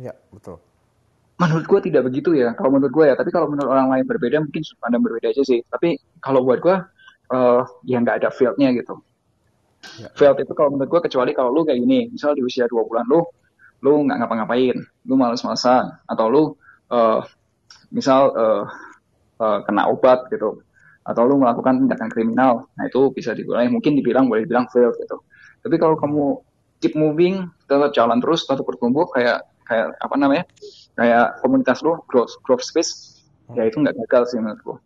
Ya, 0.00 0.14
betul. 0.34 0.58
Menurut 1.38 1.66
gue 1.66 1.80
tidak 1.90 2.06
begitu 2.06 2.34
ya, 2.34 2.54
kalau 2.54 2.78
menurut 2.78 2.94
gue 2.94 3.04
ya. 3.10 3.14
Tapi 3.14 3.30
kalau 3.30 3.50
menurut 3.50 3.70
orang 3.70 3.90
lain 3.90 4.04
berbeda, 4.06 4.42
mungkin 4.42 4.62
sudut 4.62 4.82
pandang 4.82 5.02
berbeda 5.02 5.30
aja 5.30 5.42
sih. 5.42 5.62
Tapi 5.66 5.98
kalau 6.22 6.42
buat 6.42 6.58
gue, 6.62 6.76
uh, 7.34 7.62
ya 7.86 7.96
nggak 8.02 8.22
ada 8.22 8.28
failnya 8.34 8.74
gitu. 8.74 8.98
Ya. 10.00 10.08
Failed 10.16 10.42
itu 10.42 10.52
kalau 10.56 10.74
menurut 10.74 10.90
gue, 10.90 11.00
kecuali 11.10 11.30
kalau 11.36 11.50
lu 11.54 11.62
kayak 11.66 11.78
gini, 11.78 12.10
misal 12.10 12.34
di 12.34 12.42
usia 12.42 12.66
20 12.66 12.90
bulan 12.90 13.06
lu, 13.06 13.20
lu 13.84 13.92
nggak 14.08 14.16
ngapa-ngapain, 14.24 14.76
lu 15.06 15.14
males-malesan, 15.14 15.92
atau 16.08 16.26
lu, 16.30 16.42
uh, 16.90 17.20
misal 17.92 18.32
uh, 18.34 18.64
uh, 19.38 19.58
kena 19.66 19.86
obat 19.90 20.26
gitu, 20.32 20.64
atau 21.04 21.22
lu 21.28 21.36
melakukan 21.36 21.84
tindakan 21.84 22.08
kriminal. 22.08 22.52
Nah 22.74 22.84
itu 22.88 23.12
bisa 23.12 23.36
dibilang 23.36 23.68
mungkin 23.68 23.94
dibilang 23.94 24.26
boleh 24.26 24.48
dibilang 24.48 24.66
fail 24.72 24.90
gitu. 24.96 25.20
Tapi 25.60 25.76
kalau 25.76 25.96
kamu 26.00 26.40
keep 26.80 26.96
moving 26.96 27.48
tetap 27.64 27.92
jalan 27.96 28.20
terus 28.20 28.44
tetap 28.44 28.64
bertumbuh 28.64 29.08
kayak 29.12 29.44
kayak 29.64 29.96
apa 29.96 30.14
namanya 30.20 30.44
kayak 30.94 31.40
komunitas 31.40 31.80
lu 31.80 31.96
growth 32.08 32.36
growth 32.44 32.60
space 32.60 33.24
ya 33.56 33.64
itu 33.64 33.80
nggak 33.80 33.96
gagal 34.04 34.32
sih 34.32 34.38
menurutku 34.40 34.76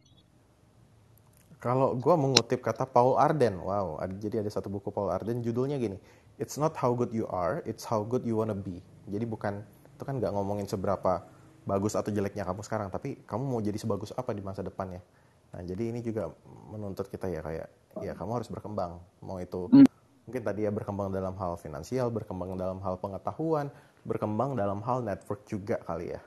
kalau 1.58 1.98
gue 1.98 2.14
mengutip 2.14 2.62
kata 2.62 2.86
Paul 2.86 3.18
Arden 3.18 3.58
wow 3.58 3.98
ada, 3.98 4.14
jadi 4.14 4.46
ada 4.46 4.50
satu 4.54 4.70
buku 4.70 4.94
Paul 4.94 5.10
Arden 5.10 5.42
judulnya 5.42 5.82
gini 5.82 5.98
it's 6.38 6.54
not 6.54 6.78
how 6.78 6.94
good 6.94 7.10
you 7.10 7.26
are 7.34 7.66
it's 7.66 7.82
how 7.82 8.06
good 8.06 8.22
you 8.22 8.38
wanna 8.38 8.54
be. 8.54 8.78
Jadi 9.10 9.26
bukan 9.26 9.58
itu 9.98 10.02
kan 10.06 10.22
nggak 10.22 10.30
ngomongin 10.30 10.70
seberapa 10.70 11.26
bagus 11.66 11.98
atau 11.98 12.14
jeleknya 12.14 12.46
kamu 12.46 12.62
sekarang 12.62 12.88
tapi 12.88 13.18
kamu 13.26 13.42
mau 13.42 13.60
jadi 13.60 13.74
sebagus 13.74 14.14
apa 14.14 14.30
di 14.30 14.40
masa 14.40 14.62
depannya 14.62 15.02
Nah, 15.58 15.66
jadi 15.66 15.90
ini 15.90 15.98
juga 16.06 16.30
menuntut 16.70 17.10
kita 17.10 17.26
ya 17.26 17.42
kayak 17.42 17.66
ya 17.98 18.14
kamu 18.14 18.38
harus 18.38 18.46
berkembang. 18.46 19.02
Mau 19.18 19.42
itu 19.42 19.66
hmm. 19.66 19.90
mungkin 20.30 20.42
tadi 20.46 20.62
ya 20.62 20.70
berkembang 20.70 21.10
dalam 21.10 21.34
hal 21.34 21.58
finansial, 21.58 22.14
berkembang 22.14 22.54
dalam 22.54 22.78
hal 22.78 22.94
pengetahuan, 23.02 23.66
berkembang 24.06 24.54
dalam 24.54 24.78
hal 24.86 25.02
network 25.02 25.42
juga 25.50 25.82
kali 25.82 26.14
ya. 26.14 26.22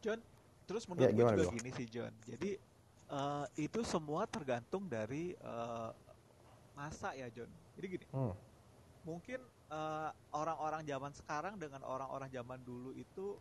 John, 0.00 0.24
terus 0.64 0.88
menurut 0.88 1.04
ya, 1.04 1.12
gimana 1.12 1.36
juga 1.36 1.52
gini 1.52 1.70
sih 1.76 1.84
John. 1.84 2.12
Jadi 2.24 2.56
uh, 3.12 3.44
itu 3.60 3.84
semua 3.84 4.24
tergantung 4.24 4.88
dari 4.88 5.36
uh, 5.44 5.92
masa 6.72 7.12
ya 7.12 7.28
John. 7.28 7.52
Jadi 7.76 7.86
gini. 8.00 8.06
Hmm. 8.08 8.32
Mungkin 9.02 9.42
eh, 9.66 10.10
orang-orang 10.30 10.86
zaman 10.86 11.10
sekarang 11.10 11.58
dengan 11.58 11.82
orang-orang 11.82 12.30
zaman 12.30 12.62
dulu 12.62 12.94
itu 12.94 13.34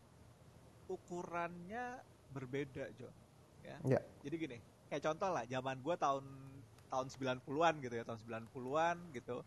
ukurannya 0.89 2.01
berbeda 2.33 2.89
John 2.97 3.13
ya. 3.63 3.77
ya. 3.97 3.99
Jadi 4.25 4.35
gini, 4.37 4.57
kayak 4.89 5.03
contoh 5.07 5.29
lah, 5.29 5.43
zaman 5.47 5.77
gue 5.79 5.95
tahun 5.97 6.25
tahun 6.91 7.07
90-an 7.07 7.73
gitu 7.79 7.95
ya, 7.95 8.03
tahun 8.03 8.19
90-an 8.19 8.97
gitu. 9.15 9.37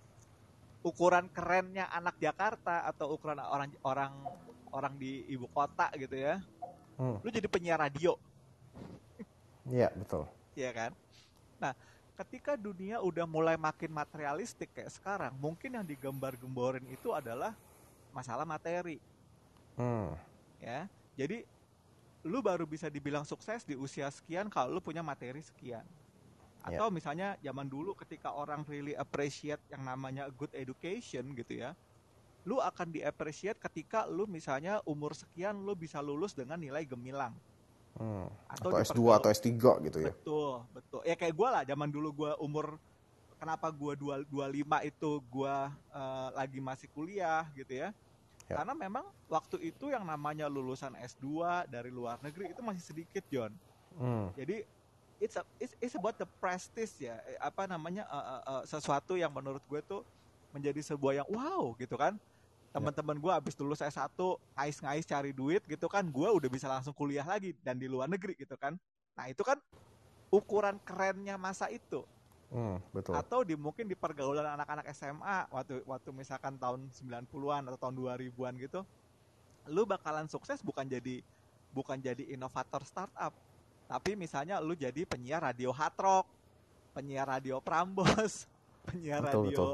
Ukuran 0.84 1.28
kerennya 1.32 1.88
anak 1.92 2.16
Jakarta 2.20 2.84
atau 2.84 3.16
ukuran 3.16 3.40
orang 3.40 3.72
orang 3.84 4.12
orang 4.72 4.94
di 5.00 5.24
ibu 5.30 5.48
kota 5.48 5.88
gitu 5.96 6.16
ya. 6.16 6.40
Hmm. 7.00 7.20
Lu 7.24 7.28
jadi 7.32 7.48
penyiar 7.48 7.80
radio. 7.80 8.16
Iya, 9.64 9.88
betul. 9.96 10.28
Iya 10.52 10.70
kan? 10.76 10.92
Nah, 11.56 11.72
ketika 12.20 12.54
dunia 12.54 13.00
udah 13.00 13.24
mulai 13.24 13.56
makin 13.56 13.90
materialistik 13.90 14.70
kayak 14.76 14.92
sekarang, 14.92 15.32
mungkin 15.40 15.74
yang 15.80 15.86
digambar-gemborin 15.88 16.84
itu 16.92 17.16
adalah 17.16 17.56
masalah 18.12 18.44
materi. 18.44 19.00
Hmm. 19.80 20.14
Ya. 20.60 20.86
Jadi 21.16 21.48
lu 22.24 22.40
baru 22.40 22.64
bisa 22.64 22.88
dibilang 22.88 23.22
sukses 23.28 23.68
di 23.68 23.76
usia 23.76 24.08
sekian 24.08 24.48
kalau 24.48 24.76
lu 24.76 24.80
punya 24.80 25.04
materi 25.04 25.44
sekian. 25.44 25.84
Ya. 26.64 26.80
Atau 26.80 26.88
yeah. 26.88 26.94
misalnya 26.96 27.28
zaman 27.44 27.68
dulu 27.68 27.92
ketika 27.92 28.32
orang 28.32 28.64
really 28.64 28.96
appreciate 28.96 29.60
yang 29.68 29.84
namanya 29.84 30.32
good 30.32 30.48
education 30.56 31.36
gitu 31.36 31.60
ya. 31.60 31.76
Lu 32.48 32.60
akan 32.60 32.92
di 32.92 33.04
appreciate 33.04 33.60
ketika 33.60 34.08
lu 34.08 34.24
misalnya 34.24 34.80
umur 34.88 35.12
sekian 35.12 35.60
lu 35.60 35.76
bisa 35.76 36.00
lulus 36.00 36.32
dengan 36.32 36.56
nilai 36.56 36.88
gemilang. 36.88 37.36
Hmm. 37.94 38.26
Atau, 38.48 38.72
atau 38.72 38.80
S2 38.80 39.00
atau 39.20 39.28
S3 39.30 39.48
gitu 39.86 39.98
ya. 40.00 40.12
Betul, 40.16 40.64
betul. 40.72 41.00
Ya 41.04 41.14
kayak 41.14 41.34
gue 41.36 41.48
lah 41.52 41.62
zaman 41.68 41.88
dulu 41.92 42.08
gue 42.24 42.32
umur 42.40 42.80
kenapa 43.36 43.68
gue 43.68 43.92
25 44.00 44.24
itu 44.88 45.10
gue 45.20 45.56
uh, 45.92 46.28
lagi 46.32 46.58
masih 46.64 46.88
kuliah 46.96 47.44
gitu 47.52 47.76
ya 47.76 47.92
Ya. 48.44 48.60
Karena 48.60 48.76
memang 48.76 49.04
waktu 49.32 49.72
itu 49.72 49.88
yang 49.88 50.04
namanya 50.04 50.52
lulusan 50.52 50.92
S2 51.00 51.64
dari 51.72 51.88
luar 51.88 52.20
negeri 52.20 52.52
itu 52.52 52.60
masih 52.60 52.84
sedikit, 52.84 53.24
John. 53.32 53.52
Hmm. 53.96 54.28
Jadi 54.36 54.68
it's, 55.16 55.36
a, 55.40 55.42
it's 55.56 55.72
it's 55.80 55.96
about 55.96 56.20
the 56.20 56.28
prestige 56.42 56.92
ya, 57.00 57.16
eh, 57.24 57.40
apa 57.40 57.64
namanya 57.64 58.04
uh, 58.10 58.16
uh, 58.20 58.42
uh, 58.44 58.62
sesuatu 58.68 59.16
yang 59.16 59.32
menurut 59.32 59.64
gue 59.64 59.80
tuh 59.80 60.04
menjadi 60.52 60.80
sebuah 60.84 61.24
yang 61.24 61.28
wow 61.32 61.72
gitu 61.80 61.96
kan. 61.96 62.20
Teman-teman 62.74 63.16
gue 63.22 63.32
abis 63.32 63.54
lulus 63.54 63.78
S1 63.80 64.18
ngais-ngais 64.58 65.06
cari 65.06 65.30
duit 65.30 65.62
gitu 65.62 65.86
kan, 65.86 66.02
gue 66.10 66.28
udah 66.28 66.50
bisa 66.50 66.66
langsung 66.66 66.90
kuliah 66.90 67.22
lagi 67.22 67.54
dan 67.62 67.78
di 67.78 67.86
luar 67.86 68.10
negeri 68.10 68.34
gitu 68.34 68.58
kan. 68.58 68.74
Nah, 69.14 69.30
itu 69.30 69.46
kan 69.46 69.62
ukuran 70.28 70.76
kerennya 70.82 71.38
masa 71.38 71.70
itu. 71.70 72.02
Hmm, 72.52 72.78
betul. 72.92 73.14
Atau 73.16 73.40
di 73.42 73.54
mungkin 73.56 73.88
di 73.88 73.96
pergaulan 73.96 74.44
anak-anak 74.58 74.86
SMA 74.92 75.48
waktu 75.48 75.80
waktu 75.88 76.10
misalkan 76.12 76.58
tahun 76.60 76.90
90-an 76.92 77.62
atau 77.70 77.78
tahun 77.78 77.94
2000-an 77.96 78.54
gitu, 78.60 78.80
lu 79.70 79.88
bakalan 79.88 80.28
sukses 80.28 80.60
bukan 80.60 80.84
jadi 80.84 81.24
bukan 81.74 81.98
jadi 81.98 82.22
inovator 82.30 82.84
startup, 82.86 83.34
tapi 83.90 84.14
misalnya 84.14 84.62
lu 84.62 84.78
jadi 84.78 85.02
penyiar 85.08 85.42
radio 85.42 85.74
hard 85.74 85.96
rock, 85.98 86.26
penyiar 86.94 87.26
radio 87.26 87.58
Prambos, 87.58 88.46
penyiar 88.86 89.24
betul, 89.24 89.50
radio 89.50 89.50
betul. 89.50 89.72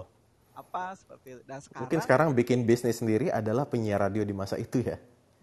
apa 0.56 0.84
seperti 0.96 1.28
itu. 1.36 1.42
Dan 1.44 1.58
sekarang 1.60 1.82
mungkin 1.84 2.00
sekarang 2.00 2.28
bikin 2.32 2.58
bisnis 2.64 2.96
sendiri 2.98 3.28
adalah 3.28 3.68
penyiar 3.68 4.00
radio 4.00 4.24
di 4.24 4.32
masa 4.32 4.56
itu 4.56 4.80
ya. 4.80 4.96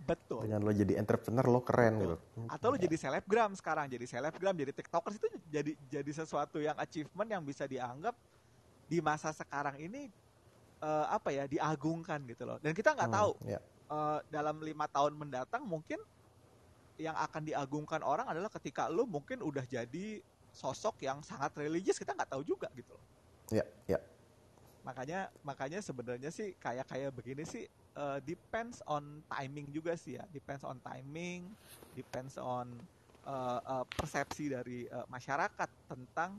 Betul. 0.08 0.48
Dengan 0.48 0.64
lo 0.64 0.72
jadi 0.72 0.94
entrepreneur 0.96 1.46
lo 1.52 1.62
keren 1.68 2.00
Betul. 2.00 2.04
gitu. 2.16 2.16
Atau 2.48 2.68
lo 2.72 2.78
jadi 2.80 2.96
selebgram 2.96 3.52
sekarang, 3.60 3.92
jadi 3.92 4.06
selebgram, 4.08 4.56
jadi 4.56 4.72
tiktokers 4.72 5.20
itu 5.20 5.28
jadi 5.52 5.72
jadi 5.92 6.12
sesuatu 6.16 6.64
yang 6.64 6.80
achievement 6.80 7.28
yang 7.28 7.44
bisa 7.44 7.68
dianggap 7.68 8.16
di 8.88 9.04
masa 9.04 9.36
sekarang 9.36 9.76
ini 9.84 10.08
uh, 10.80 11.12
apa 11.12 11.36
ya 11.36 11.44
diagungkan 11.44 12.24
gitu 12.24 12.48
loh. 12.48 12.58
Dan 12.64 12.72
kita 12.72 12.96
nggak 12.96 13.12
hmm, 13.12 13.20
tahu 13.20 13.32
yeah. 13.44 13.60
Ya. 13.60 13.92
uh, 13.92 14.20
dalam 14.32 14.64
lima 14.64 14.88
tahun 14.88 15.12
mendatang 15.20 15.68
mungkin 15.68 16.00
yang 16.98 17.14
akan 17.14 17.46
diagungkan 17.46 18.02
orang 18.02 18.26
adalah 18.26 18.50
ketika 18.50 18.90
lo 18.90 19.06
mungkin 19.06 19.44
udah 19.44 19.68
jadi 19.68 20.24
sosok 20.50 21.06
yang 21.06 21.22
sangat 21.22 21.54
religius 21.60 22.02
kita 22.02 22.16
nggak 22.16 22.32
tahu 22.32 22.42
juga 22.48 22.72
gitu 22.74 22.96
loh. 22.96 23.06
Ya, 23.52 23.62
yeah, 23.62 23.68
ya. 23.68 23.92
Yeah. 24.00 24.02
Makanya 24.88 25.20
makanya 25.44 25.80
sebenarnya 25.84 26.32
sih 26.32 26.56
kayak 26.56 26.88
kayak 26.88 27.12
begini 27.12 27.44
sih 27.44 27.68
uh, 27.98 28.20
depends 28.22 28.80
on 28.86 29.26
timing 29.26 29.68
juga 29.74 29.98
sih 29.98 30.22
ya. 30.22 30.24
Depends 30.30 30.62
on 30.62 30.78
timing 30.86 31.50
depends 31.98 32.38
on 32.38 32.70
uh, 33.26 33.60
uh, 33.66 33.86
persepsi 33.98 34.54
dari 34.54 34.86
uh, 34.88 35.04
masyarakat 35.10 35.70
tentang 35.90 36.38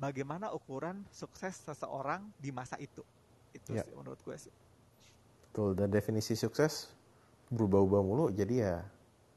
bagaimana 0.00 0.48
ukuran 0.50 1.04
sukses 1.12 1.60
seseorang 1.60 2.24
di 2.40 2.48
masa 2.50 2.80
itu. 2.80 3.04
Itu 3.52 3.76
ya. 3.76 3.84
sih 3.84 3.92
menurut 3.92 4.18
gue 4.24 4.36
sih. 4.48 4.54
Betul. 5.52 5.76
Dan 5.76 5.92
definisi 5.92 6.32
sukses 6.32 6.88
berubah-ubah 7.52 8.00
mulu 8.00 8.26
jadi 8.32 8.54
ya 8.56 8.76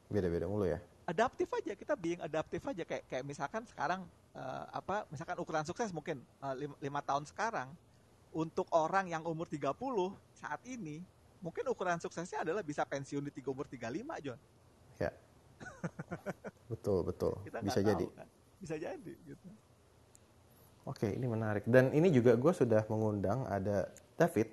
beda-beda 0.08 0.48
mulu 0.48 0.64
ya. 0.64 0.80
Adaptif 1.06 1.46
aja 1.52 1.76
kita 1.76 1.94
being 1.94 2.18
adaptif 2.24 2.64
aja. 2.64 2.82
Kayak 2.82 3.04
kayak 3.06 3.24
misalkan 3.28 3.62
sekarang 3.68 4.00
uh, 4.34 4.64
apa 4.72 5.04
misalkan 5.12 5.36
ukuran 5.38 5.62
sukses 5.68 5.92
mungkin 5.92 6.24
uh, 6.40 6.56
lima, 6.56 6.74
lima 6.80 7.00
tahun 7.04 7.28
sekarang 7.28 7.68
untuk 8.34 8.66
orang 8.74 9.06
yang 9.08 9.22
umur 9.22 9.46
30 9.46 9.70
saat 10.36 10.60
ini 10.68 11.00
mungkin 11.40 11.64
ukuran 11.68 11.98
suksesnya 12.00 12.42
adalah 12.42 12.62
bisa 12.64 12.82
pensiun 12.84 13.24
di 13.26 13.32
tiga 13.32 13.52
umur 13.52 13.68
35 13.68 14.24
John. 14.24 14.38
Ya. 14.96 15.10
Betul 16.72 17.06
betul. 17.06 17.32
Kita 17.46 17.62
bisa 17.62 17.80
jadi. 17.80 18.04
tahu, 18.04 18.18
kan? 18.18 18.28
bisa 18.60 18.74
jadi 18.80 19.12
gitu. 19.22 19.48
Oke 20.86 21.10
ini 21.10 21.26
menarik. 21.26 21.66
Dan 21.66 21.90
ini 21.94 22.10
juga 22.10 22.34
gue 22.34 22.52
sudah 22.54 22.82
mengundang 22.90 23.46
ada 23.46 23.90
David. 24.18 24.50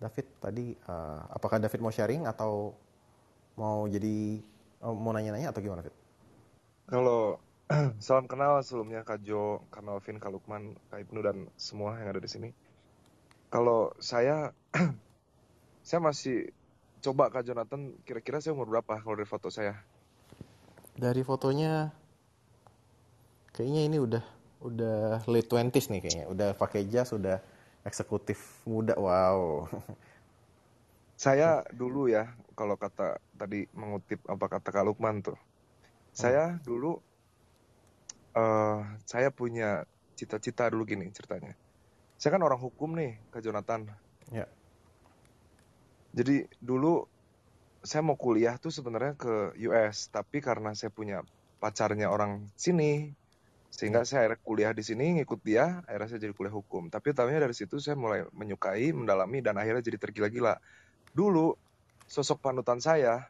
David 0.00 0.26
tadi 0.40 0.76
uh, 0.88 1.24
apakah 1.32 1.60
David 1.60 1.80
mau 1.80 1.92
sharing 1.92 2.28
atau 2.28 2.76
mau 3.56 3.88
jadi 3.88 4.40
oh, 4.84 4.92
mau 4.92 5.12
nanya-nanya 5.16 5.52
atau 5.52 5.60
gimana 5.64 5.84
David? 5.84 5.96
Kalau 6.84 7.40
salam 8.04 8.28
kenal 8.28 8.60
sebelumnya 8.60 9.00
Kak 9.04 9.24
Jo, 9.24 9.64
Kak 9.72 9.80
Melvin, 9.80 10.20
Kak 10.20 10.32
Lukman, 10.32 10.76
Kak 10.92 11.00
Ibnu 11.00 11.20
dan 11.24 11.48
semua 11.56 11.96
yang 11.96 12.12
ada 12.12 12.20
di 12.20 12.28
sini. 12.28 12.50
Kalau 13.48 13.94
saya 14.02 14.52
saya 15.84 16.00
masih 16.00 16.48
coba 17.04 17.28
Kak 17.28 17.44
Jonathan, 17.44 17.92
kira-kira 18.08 18.40
saya 18.40 18.56
umur 18.56 18.72
berapa 18.72 18.96
kalau 19.04 19.20
dari 19.20 19.28
foto 19.28 19.52
saya? 19.52 19.76
Dari 20.96 21.20
fotonya 21.20 21.92
kayaknya 23.52 23.82
ini 23.92 23.98
udah 24.00 24.24
udah 24.64 25.20
late 25.28 25.44
twenties 25.52 25.92
nih 25.92 26.00
kayaknya. 26.00 26.26
Udah 26.32 26.48
pakai 26.56 26.88
jas, 26.88 27.12
udah 27.12 27.36
eksekutif 27.84 28.64
muda. 28.64 28.96
Wow. 28.96 29.68
Saya 31.20 31.62
dulu 31.70 32.10
ya, 32.10 32.32
kalau 32.58 32.74
kata 32.74 33.20
tadi 33.38 33.68
mengutip 33.76 34.24
apa 34.26 34.58
kata 34.58 34.68
Kak 34.72 34.84
Lukman 34.88 35.22
tuh. 35.22 35.38
Saya 36.10 36.56
hmm. 36.56 36.60
dulu 36.66 36.98
uh, 38.34 38.82
saya 39.06 39.30
punya 39.30 39.86
cita-cita 40.18 40.66
dulu 40.72 40.82
gini 40.88 41.06
ceritanya. 41.14 41.54
Saya 42.18 42.34
kan 42.34 42.42
orang 42.42 42.58
hukum 42.58 42.98
nih, 42.98 43.20
Kak 43.30 43.46
Jonathan. 43.46 43.86
Ya 44.34 44.50
jadi 46.14 46.46
dulu 46.62 47.10
saya 47.84 48.00
mau 48.00 48.14
kuliah 48.14 48.56
tuh 48.56 48.70
sebenarnya 48.70 49.18
ke 49.18 49.58
US, 49.66 50.08
tapi 50.08 50.38
karena 50.40 50.72
saya 50.72 50.88
punya 50.88 51.20
pacarnya 51.58 52.08
orang 52.08 52.48
sini, 52.54 53.12
sehingga 53.68 54.06
saya 54.06 54.24
akhirnya 54.24 54.40
kuliah 54.40 54.72
di 54.72 54.86
sini 54.86 55.20
ngikut 55.20 55.42
dia, 55.42 55.82
akhirnya 55.84 56.08
saya 56.14 56.20
jadi 56.22 56.32
kuliah 56.32 56.54
hukum. 56.54 56.86
Tapi 56.88 57.10
tahunya 57.12 57.42
dari 57.42 57.52
situ 57.52 57.82
saya 57.82 57.98
mulai 57.98 58.24
menyukai, 58.30 58.94
mendalami, 58.94 59.42
dan 59.42 59.58
akhirnya 59.58 59.82
jadi 59.82 59.98
tergila-gila. 59.98 60.56
Dulu 61.12 61.58
sosok 62.06 62.40
panutan 62.40 62.78
saya, 62.78 63.26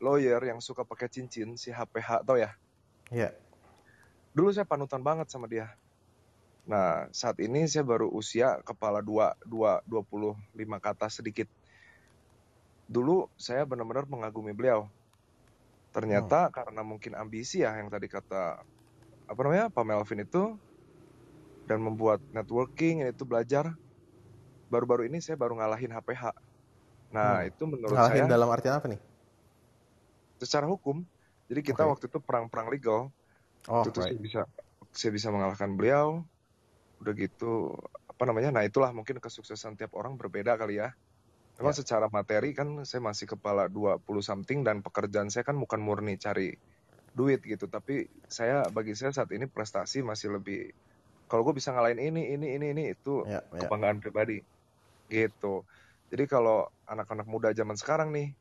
lawyer 0.00 0.40
yang 0.40 0.58
suka 0.58 0.82
pakai 0.88 1.12
cincin, 1.12 1.54
si 1.60 1.68
HPH 1.68 2.24
tau 2.24 2.40
ya? 2.40 2.56
Iya. 3.12 3.30
Yeah. 3.30 3.32
Dulu 4.32 4.48
saya 4.56 4.64
panutan 4.64 5.04
banget 5.04 5.28
sama 5.28 5.46
dia. 5.46 5.68
Nah, 6.64 7.12
saat 7.12 7.36
ini 7.44 7.68
saya 7.68 7.84
baru 7.84 8.08
usia 8.08 8.56
kepala 8.64 9.04
dua, 9.04 9.36
dua, 9.44 9.84
25 9.84 10.40
kata 10.80 11.06
sedikit 11.12 11.46
dulu 12.88 13.30
saya 13.38 13.62
benar-benar 13.64 14.08
mengagumi 14.08 14.52
beliau. 14.52 14.88
Ternyata 15.92 16.48
hmm. 16.48 16.52
karena 16.52 16.80
mungkin 16.82 17.12
ambisi 17.14 17.62
ya 17.62 17.76
yang 17.76 17.92
tadi 17.92 18.08
kata 18.08 18.64
apa 19.28 19.40
namanya 19.44 19.68
Pak 19.68 19.84
Melvin 19.84 20.24
itu 20.24 20.56
dan 21.68 21.78
membuat 21.84 22.18
networking 22.32 23.04
itu 23.04 23.22
belajar. 23.28 23.76
Baru-baru 24.72 25.04
ini 25.04 25.20
saya 25.20 25.36
baru 25.36 25.60
ngalahin 25.60 25.92
HPH. 25.92 26.32
Nah 27.12 27.44
hmm. 27.44 27.50
itu 27.52 27.62
menurut 27.68 27.92
ngalahin 27.92 28.24
saya. 28.24 28.32
dalam 28.32 28.48
artian 28.48 28.74
apa 28.80 28.86
nih? 28.88 29.00
Secara 30.40 30.64
hukum. 30.64 31.04
Jadi 31.52 31.60
kita 31.60 31.84
okay. 31.84 31.90
waktu 31.92 32.04
itu 32.08 32.18
perang-perang 32.24 32.72
legal. 32.72 33.12
Oh, 33.68 33.84
itu 33.84 34.00
right. 34.00 34.16
saya 34.16 34.18
bisa 34.18 34.40
saya 34.90 35.10
bisa 35.12 35.28
mengalahkan 35.28 35.76
beliau. 35.76 36.24
Udah 37.04 37.12
gitu 37.12 37.76
apa 38.08 38.24
namanya? 38.24 38.48
Nah 38.48 38.62
itulah 38.64 38.96
mungkin 38.96 39.20
kesuksesan 39.20 39.76
tiap 39.76 39.92
orang 39.92 40.16
berbeda 40.16 40.56
kali 40.56 40.80
ya. 40.80 40.96
Memang 41.60 41.74
ya. 41.76 41.78
secara 41.84 42.06
materi 42.08 42.56
kan 42.56 42.86
saya 42.88 43.04
masih 43.04 43.28
kepala 43.28 43.68
20 43.68 44.02
something 44.24 44.64
dan 44.64 44.80
pekerjaan 44.80 45.28
saya 45.28 45.44
kan 45.44 45.56
bukan 45.60 45.80
murni 45.82 46.16
cari 46.16 46.56
duit 47.12 47.44
gitu. 47.44 47.68
Tapi 47.68 48.08
saya 48.28 48.64
bagi 48.72 48.96
saya 48.96 49.12
saat 49.12 49.30
ini 49.36 49.44
prestasi 49.44 50.00
masih 50.00 50.40
lebih 50.40 50.72
kalau 51.28 51.48
gue 51.48 51.56
bisa 51.56 51.72
ngalahin 51.72 52.00
ini, 52.00 52.36
ini, 52.36 52.60
ini, 52.60 52.66
ini 52.76 52.82
itu 52.92 53.24
ya, 53.24 53.40
ya. 53.52 53.64
kebanggaan 53.64 54.04
pribadi 54.04 54.44
gitu. 55.08 55.64
Jadi 56.12 56.24
kalau 56.28 56.68
anak-anak 56.84 57.24
muda 57.24 57.48
zaman 57.56 57.72
sekarang 57.72 58.12
nih, 58.12 58.36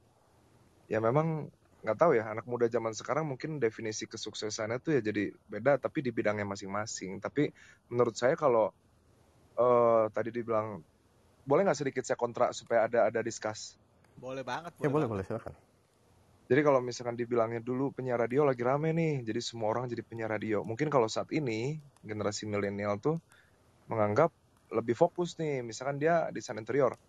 ya 0.92 1.00
memang 1.00 1.48
nggak 1.82 1.98
tahu 1.98 2.12
ya 2.14 2.30
anak 2.30 2.46
muda 2.46 2.70
zaman 2.70 2.94
sekarang 2.94 3.26
mungkin 3.26 3.58
definisi 3.58 4.06
kesuksesannya 4.06 4.78
tuh 4.86 5.00
ya 5.00 5.02
jadi 5.02 5.34
beda 5.50 5.82
tapi 5.82 6.06
di 6.06 6.14
bidangnya 6.14 6.46
masing-masing 6.46 7.18
tapi 7.18 7.50
menurut 7.90 8.14
saya 8.14 8.38
kalau 8.38 8.70
uh, 9.58 10.06
tadi 10.14 10.30
dibilang 10.30 10.86
boleh 11.46 11.62
nggak 11.66 11.80
sedikit 11.80 12.04
saya 12.06 12.18
kontrak 12.18 12.54
supaya 12.54 12.86
ada 12.86 13.10
ada 13.10 13.20
diskus 13.26 13.78
boleh 14.22 14.46
banget 14.46 14.72
boleh 14.78 14.86
ya 14.86 14.90
boleh 14.94 15.08
boleh 15.10 15.24
silakan. 15.26 15.54
Jadi 16.52 16.68
kalau 16.68 16.84
misalkan 16.84 17.16
dibilangnya 17.16 17.64
dulu 17.64 17.96
penyiar 17.96 18.20
radio 18.20 18.44
lagi 18.44 18.60
rame 18.60 18.92
nih 18.92 19.24
jadi 19.24 19.40
semua 19.40 19.72
orang 19.72 19.88
jadi 19.88 20.04
penyiar 20.04 20.30
radio. 20.36 20.68
Mungkin 20.68 20.92
kalau 20.92 21.08
saat 21.08 21.32
ini 21.32 21.80
generasi 22.04 22.44
milenial 22.44 23.00
tuh 23.00 23.24
menganggap 23.88 24.30
lebih 24.68 24.92
fokus 24.94 25.40
nih 25.40 25.64
misalkan 25.64 25.96
dia 25.96 26.28
desain 26.36 26.60
interior 26.60 27.00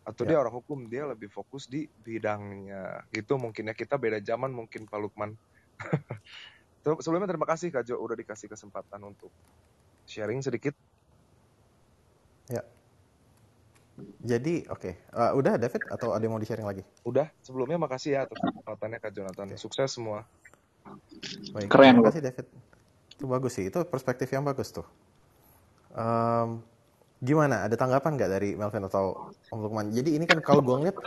atau 0.00 0.22
ya. 0.24 0.28
dia 0.32 0.36
orang 0.40 0.54
hukum 0.56 0.88
dia 0.88 1.04
lebih 1.04 1.28
fokus 1.28 1.68
di 1.68 1.84
bidangnya. 1.84 3.04
Gitu 3.12 3.36
mungkin 3.36 3.68
ya 3.68 3.76
kita 3.76 4.00
beda 4.00 4.18
zaman 4.24 4.48
mungkin 4.48 4.88
Pak 4.88 4.98
Lukman. 4.98 5.36
Sebelumnya 7.04 7.28
terima 7.28 7.44
kasih 7.44 7.68
Kak 7.68 7.84
Jo 7.84 8.00
udah 8.00 8.16
dikasih 8.16 8.48
kesempatan 8.48 9.04
untuk 9.04 9.28
sharing 10.08 10.40
sedikit. 10.40 10.72
Ya 12.48 12.64
jadi 14.20 14.54
oke 14.68 14.80
okay. 14.80 14.94
uh, 15.16 15.32
udah 15.36 15.56
David 15.56 15.82
atau 15.88 16.12
ada 16.12 16.22
yang 16.22 16.36
mau 16.36 16.42
di 16.42 16.48
sharing 16.48 16.68
lagi 16.68 16.82
udah 17.04 17.26
sebelumnya 17.40 17.80
makasih 17.80 18.10
ya 18.16 18.20
atas 18.28 18.38
kesempatannya 18.40 18.98
Kak 19.00 19.12
Jonathan 19.12 19.48
okay. 19.52 19.58
sukses 19.58 19.88
semua 19.92 20.24
Baik, 21.52 21.68
keren 21.72 21.98
terima 21.98 22.06
kasih 22.12 22.22
David 22.22 22.46
itu 23.16 23.24
bagus 23.24 23.52
sih 23.56 23.64
itu 23.68 23.78
perspektif 23.88 24.28
yang 24.30 24.44
bagus 24.44 24.70
tuh 24.70 24.86
um, 25.96 26.62
Gimana? 27.16 27.64
Ada 27.64 27.80
tanggapan 27.80 28.12
nggak 28.20 28.30
dari 28.30 28.50
Melvin 28.52 28.84
atau 28.84 29.32
Om 29.48 29.58
Lukman? 29.64 29.88
Jadi 29.88 30.20
ini 30.20 30.28
kan 30.28 30.44
kalau 30.44 30.60
gue 30.60 30.76
ngeliat 30.76 30.98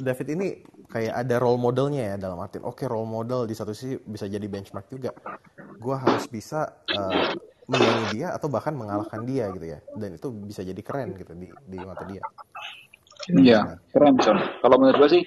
David 0.00 0.28
ini 0.32 0.46
kayak 0.88 1.20
ada 1.20 1.36
role 1.36 1.60
modelnya 1.60 2.02
ya 2.02 2.16
dalam 2.16 2.40
arti 2.40 2.56
oke 2.58 2.80
okay, 2.80 2.86
role 2.88 3.04
model 3.04 3.44
di 3.44 3.52
satu 3.52 3.76
sisi 3.76 4.00
bisa 4.00 4.24
jadi 4.24 4.48
benchmark 4.48 4.88
juga. 4.88 5.12
Gue 5.76 6.00
harus 6.00 6.24
bisa 6.32 6.80
uh, 6.96 7.36
menyanyi 7.70 8.06
dia 8.18 8.28
atau 8.34 8.50
bahkan 8.50 8.74
mengalahkan 8.74 9.22
dia 9.22 9.46
gitu 9.54 9.66
ya. 9.70 9.78
Dan 9.94 10.18
itu 10.18 10.28
bisa 10.34 10.66
jadi 10.66 10.82
keren 10.82 11.14
gitu 11.14 11.32
di, 11.38 11.46
di 11.46 11.78
mata 11.86 12.02
dia. 12.04 12.22
Iya, 13.30 13.58
nah. 13.62 13.76
keren 13.94 14.14
John. 14.18 14.38
Kalau 14.58 14.76
menurut 14.80 14.98
gue 15.06 15.10
sih 15.20 15.22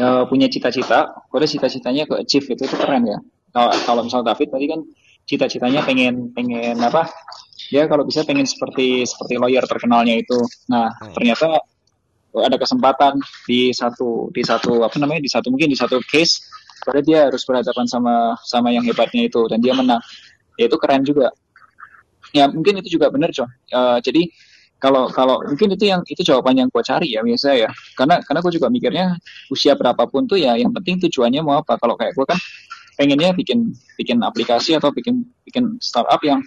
uh, 0.00 0.24
punya 0.30 0.48
cita-cita, 0.48 1.12
kalau 1.28 1.46
cita-citanya 1.46 2.08
ke 2.08 2.14
achieve 2.22 2.46
itu 2.48 2.62
itu 2.64 2.76
keren 2.78 3.04
ya. 3.04 3.18
Kalau 3.52 3.70
kalau 3.84 4.00
misal 4.06 4.20
David 4.24 4.48
tadi 4.52 4.66
kan 4.68 4.80
cita-citanya 5.26 5.82
pengen 5.82 6.30
pengen 6.32 6.78
apa 6.78 7.10
dia 7.66 7.90
kalau 7.90 8.06
bisa 8.06 8.22
pengen 8.22 8.46
seperti 8.46 9.02
seperti 9.04 9.36
lawyer 9.36 9.64
terkenalnya 9.66 10.14
itu. 10.16 10.38
Nah, 10.70 10.92
hmm. 10.92 11.14
ternyata 11.18 11.60
ada 12.36 12.56
kesempatan 12.60 13.16
di 13.48 13.72
satu 13.72 14.28
di 14.30 14.44
satu 14.44 14.84
apa 14.84 14.96
namanya 15.00 15.24
di 15.24 15.30
satu 15.32 15.48
mungkin 15.48 15.72
di 15.72 15.78
satu 15.78 15.98
case 16.04 16.44
pada 16.84 17.00
dia 17.00 17.26
harus 17.26 17.42
berhadapan 17.42 17.88
sama 17.88 18.36
sama 18.44 18.70
yang 18.70 18.84
hebatnya 18.84 19.26
itu 19.26 19.40
dan 19.50 19.58
dia 19.58 19.72
menang. 19.74 19.98
Ya 20.60 20.68
itu 20.70 20.76
keren 20.78 21.02
juga. 21.02 21.32
Ya 22.36 22.44
mungkin 22.52 22.76
itu 22.84 23.00
juga 23.00 23.08
benar, 23.08 23.32
John. 23.32 23.48
Uh, 23.72 23.96
jadi 24.04 24.28
kalau 24.76 25.08
kalau 25.08 25.40
mungkin 25.48 25.72
itu 25.72 25.88
yang 25.88 26.04
itu 26.04 26.20
jawaban 26.20 26.52
yang 26.60 26.68
gue 26.68 26.82
cari 26.84 27.16
ya 27.16 27.24
biasa 27.24 27.56
ya 27.56 27.72
karena 27.96 28.20
karena 28.20 28.44
gue 28.44 28.52
juga 28.60 28.68
mikirnya 28.68 29.16
usia 29.48 29.72
berapapun 29.72 30.28
tuh 30.28 30.36
ya 30.36 30.52
yang 30.52 30.68
penting 30.68 31.00
tujuannya 31.08 31.40
mau 31.40 31.64
apa 31.64 31.80
kalau 31.80 31.96
kayak 31.96 32.12
gue 32.12 32.26
kan 32.28 32.36
pengennya 33.00 33.32
bikin 33.32 33.72
bikin 33.96 34.20
aplikasi 34.20 34.76
atau 34.76 34.92
bikin 34.92 35.24
bikin 35.48 35.80
startup 35.80 36.20
yang 36.20 36.44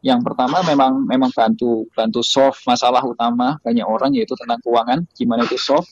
yang 0.00 0.24
pertama 0.24 0.64
memang 0.64 1.04
memang 1.04 1.28
bantu 1.28 1.84
bantu 1.92 2.24
solve 2.24 2.56
masalah 2.64 3.04
utama 3.04 3.60
banyak 3.60 3.84
orang 3.84 4.16
yaitu 4.16 4.32
tentang 4.32 4.56
keuangan, 4.64 5.04
gimana 5.12 5.44
itu 5.44 5.60
solve. 5.60 5.84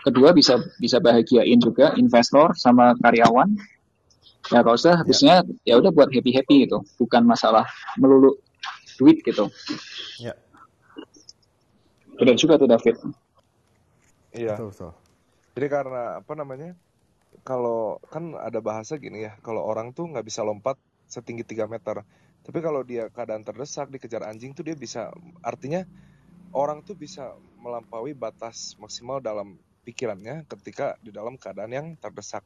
Kedua 0.00 0.32
bisa 0.36 0.60
bisa 0.76 1.00
bahagiain 1.00 1.56
juga 1.60 1.96
investor 1.96 2.52
sama 2.56 2.92
karyawan. 3.00 3.48
Ya 4.52 4.64
kalau 4.64 4.76
usah 4.76 5.00
habisnya 5.00 5.44
ya 5.64 5.76
udah 5.80 5.92
buat 5.92 6.08
happy 6.12 6.32
happy 6.36 6.68
gitu, 6.68 6.84
bukan 7.00 7.24
masalah 7.24 7.64
melulu 7.96 8.36
duit 9.00 9.24
gitu. 9.24 9.48
Ya. 10.20 10.36
Benar 12.20 12.36
juga 12.36 12.60
tuh 12.60 12.68
David. 12.68 12.96
Iya. 14.36 14.60
Betul, 14.60 14.68
betul. 14.76 14.92
Jadi 15.56 15.66
karena 15.72 16.20
apa 16.20 16.32
namanya? 16.36 16.76
Kalau 17.40 17.96
kan 18.12 18.36
ada 18.36 18.60
bahasa 18.60 19.00
gini 19.00 19.24
ya, 19.24 19.32
kalau 19.40 19.64
orang 19.64 19.96
tuh 19.96 20.04
nggak 20.04 20.28
bisa 20.28 20.44
lompat 20.44 20.76
setinggi 21.08 21.42
3 21.42 21.64
meter 21.66 22.04
tapi 22.40 22.58
kalau 22.64 22.80
dia 22.80 23.12
keadaan 23.12 23.44
terdesak 23.44 23.92
dikejar 23.92 24.24
anjing 24.24 24.56
tuh 24.56 24.64
dia 24.64 24.72
bisa 24.72 25.12
artinya 25.44 25.84
orang 26.56 26.80
tuh 26.80 26.96
bisa 26.96 27.36
melampaui 27.60 28.16
batas 28.16 28.74
maksimal 28.80 29.20
dalam 29.20 29.60
pikirannya 29.84 30.48
ketika 30.48 30.96
di 31.04 31.12
dalam 31.12 31.36
keadaan 31.36 31.70
yang 31.72 31.86
terdesak. 32.00 32.44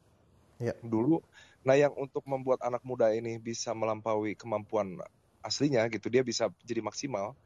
Ya. 0.62 0.74
Dulu, 0.82 1.18
nah 1.66 1.74
yang 1.74 1.94
untuk 1.98 2.22
membuat 2.26 2.62
anak 2.62 2.82
muda 2.86 3.10
ini 3.10 3.38
bisa 3.42 3.74
melampaui 3.74 4.38
kemampuan 4.38 4.98
aslinya 5.44 5.84
gitu, 5.92 6.08
dia 6.08 6.24
bisa 6.24 6.48
jadi 6.64 6.80
maksimal. 6.80 7.36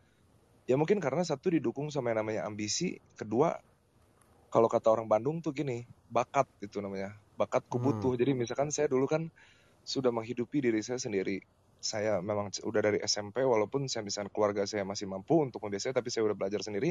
Ya 0.70 0.78
mungkin 0.78 1.02
karena 1.02 1.26
satu 1.26 1.50
didukung 1.50 1.90
sama 1.90 2.14
yang 2.14 2.22
namanya 2.22 2.46
ambisi, 2.46 3.02
kedua 3.18 3.58
kalau 4.48 4.70
kata 4.70 4.88
orang 4.94 5.10
Bandung 5.10 5.42
tuh 5.42 5.50
gini, 5.50 5.84
bakat 6.08 6.46
itu 6.62 6.78
namanya, 6.78 7.12
bakat 7.36 7.66
kubutuh. 7.66 8.14
Hmm. 8.14 8.20
Jadi 8.20 8.32
misalkan 8.32 8.68
saya 8.70 8.86
dulu 8.88 9.04
kan 9.10 9.26
sudah 9.84 10.12
menghidupi 10.12 10.60
diri 10.60 10.80
saya 10.84 11.00
sendiri 11.00 11.40
saya 11.78 12.18
memang 12.18 12.50
udah 12.50 12.80
dari 12.82 12.98
SMP 13.06 13.46
walaupun 13.46 13.86
saya 13.86 14.02
bisa 14.02 14.26
keluarga 14.34 14.66
saya 14.66 14.82
masih 14.82 15.06
mampu 15.06 15.38
untuk 15.38 15.62
membiayai 15.62 15.94
tapi 15.94 16.10
saya 16.10 16.26
udah 16.26 16.36
belajar 16.36 16.60
sendiri 16.62 16.90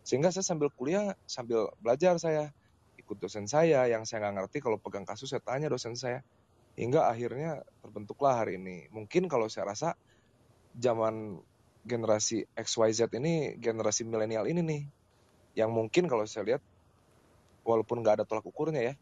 sehingga 0.00 0.32
saya 0.32 0.44
sambil 0.44 0.72
kuliah 0.72 1.12
sambil 1.28 1.68
belajar 1.80 2.16
saya 2.16 2.48
ikut 2.96 3.20
dosen 3.20 3.44
saya 3.44 3.84
yang 3.84 4.08
saya 4.08 4.24
nggak 4.24 4.48
ngerti 4.48 4.58
kalau 4.64 4.80
pegang 4.80 5.04
kasus 5.04 5.28
saya 5.28 5.44
tanya 5.44 5.68
dosen 5.68 5.92
saya 5.92 6.24
hingga 6.74 7.04
akhirnya 7.04 7.60
terbentuklah 7.84 8.40
hari 8.40 8.56
ini 8.56 8.88
mungkin 8.88 9.28
kalau 9.28 9.46
saya 9.52 9.68
rasa 9.76 9.92
zaman 10.74 11.38
generasi 11.84 12.48
XYZ 12.56 13.12
ini 13.18 13.60
generasi 13.60 14.02
milenial 14.08 14.48
ini 14.48 14.60
nih 14.64 14.82
yang 15.54 15.70
mungkin 15.70 16.08
kalau 16.10 16.24
saya 16.24 16.54
lihat 16.54 16.62
walaupun 17.62 18.00
nggak 18.00 18.20
ada 18.20 18.24
tolak 18.24 18.44
ukurnya 18.44 18.92
ya 18.92 18.94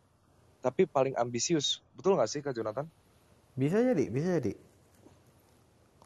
tapi 0.62 0.86
paling 0.86 1.18
ambisius. 1.18 1.82
Betul 1.98 2.14
nggak 2.14 2.30
sih 2.30 2.38
kak 2.38 2.54
Jonathan? 2.54 2.86
Bisa 3.58 3.82
jadi 3.82 4.06
bisa 4.08 4.38
jadi. 4.38 4.54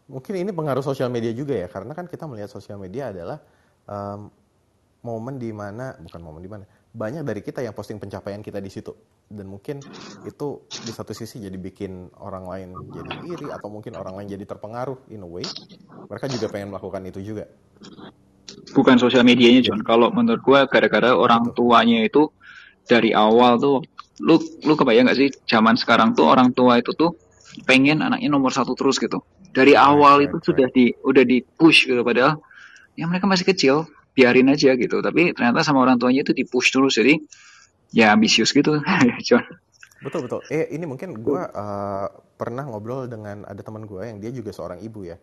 Mungkin 0.09 0.35
ini 0.39 0.51
pengaruh 0.55 0.83
sosial 0.83 1.13
media 1.13 1.31
juga 1.37 1.53
ya 1.53 1.69
karena 1.69 1.93
kan 1.93 2.09
kita 2.09 2.25
melihat 2.25 2.49
sosial 2.49 2.81
media 2.81 3.13
adalah 3.13 3.39
um, 3.85 4.33
momen 5.05 5.37
di 5.37 5.53
mana 5.53 5.95
bukan 6.01 6.21
momen 6.25 6.43
di 6.43 6.51
mana 6.51 6.65
banyak 6.97 7.29
dari 7.29 7.45
kita 7.45 7.61
yang 7.61 7.77
posting 7.77 8.01
pencapaian 8.01 8.41
kita 8.41 8.57
di 8.57 8.73
situ. 8.73 8.97
Dan 9.29 9.53
mungkin 9.53 9.85
itu 10.25 10.65
di 10.65 10.93
satu 10.97 11.13
sisi 11.13 11.45
jadi 11.45 11.55
bikin 11.61 12.09
orang 12.25 12.49
lain 12.49 12.69
jadi 12.89 13.11
iri 13.29 13.47
atau 13.53 13.69
mungkin 13.69 14.01
orang 14.01 14.17
lain 14.17 14.33
jadi 14.33 14.49
terpengaruh 14.49 15.13
in 15.13 15.21
a 15.21 15.29
way. 15.29 15.45
Mereka 16.09 16.33
juga 16.33 16.49
pengen 16.49 16.73
melakukan 16.73 17.05
itu 17.05 17.21
juga. 17.21 17.45
Bukan 18.73 18.97
sosial 18.97 19.29
medianya 19.29 19.61
John. 19.61 19.85
Kalau 19.85 20.09
menurut 20.09 20.41
gua 20.41 20.65
gara-gara 20.65 21.13
orang 21.13 21.53
Betul. 21.53 21.69
tuanya 21.69 22.01
itu 22.01 22.33
dari 22.89 23.13
awal 23.13 23.61
tuh 23.61 23.85
lu 24.25 24.41
lu 24.65 24.73
kebayang 24.73 25.13
gak 25.13 25.21
sih 25.21 25.29
zaman 25.45 25.77
sekarang 25.77 26.17
tuh 26.17 26.25
orang 26.25 26.57
tua 26.57 26.81
itu 26.81 26.97
tuh 26.97 27.13
pengen 27.69 28.01
anaknya 28.01 28.33
nomor 28.33 28.57
satu 28.57 28.73
terus 28.73 28.97
gitu. 28.97 29.21
Dari 29.53 29.77
awal 29.77 30.25
itu 30.25 30.41
sudah 30.41 30.73
di 30.73 30.97
udah 31.05 31.25
di 31.29 31.45
push 31.45 31.93
gitu 31.93 32.01
padahal 32.01 32.41
ya 32.97 33.05
mereka 33.05 33.29
masih 33.29 33.45
kecil 33.45 33.85
biarin 34.17 34.49
aja 34.49 34.73
gitu. 34.75 35.05
Tapi 35.05 35.37
ternyata 35.37 35.61
sama 35.61 35.85
orang 35.85 36.01
tuanya 36.01 36.25
itu 36.25 36.33
di 36.33 36.49
push 36.49 36.73
terus 36.73 36.97
jadi 36.97 37.21
ya 37.93 38.17
ambisius 38.17 38.57
gitu. 38.57 38.81
John 39.29 39.45
betul 40.07 40.29
betul. 40.29 40.41
Eh 40.53 40.69
ini 40.77 40.85
mungkin 40.85 41.19
gue 41.19 41.43
uh, 41.43 42.09
pernah 42.37 42.65
ngobrol 42.69 43.09
dengan 43.09 43.43
ada 43.49 43.59
teman 43.65 43.89
gue 43.89 44.03
yang 44.05 44.19
dia 44.21 44.31
juga 44.31 44.53
seorang 44.53 44.79
ibu 44.85 45.09
ya. 45.09 45.17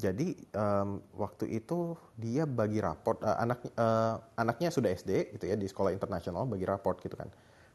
Jadi 0.00 0.32
um, 0.54 1.02
waktu 1.18 1.60
itu 1.60 1.98
dia 2.14 2.46
bagi 2.46 2.78
raport 2.78 3.20
uh, 3.26 3.36
anak 3.36 3.68
uh, 3.74 4.22
anaknya 4.38 4.70
sudah 4.70 4.88
SD 4.94 5.34
gitu 5.36 5.44
ya 5.50 5.58
di 5.58 5.66
sekolah 5.66 5.90
internasional 5.90 6.46
bagi 6.46 6.64
raport 6.64 7.02
gitu 7.02 7.18
kan. 7.18 7.28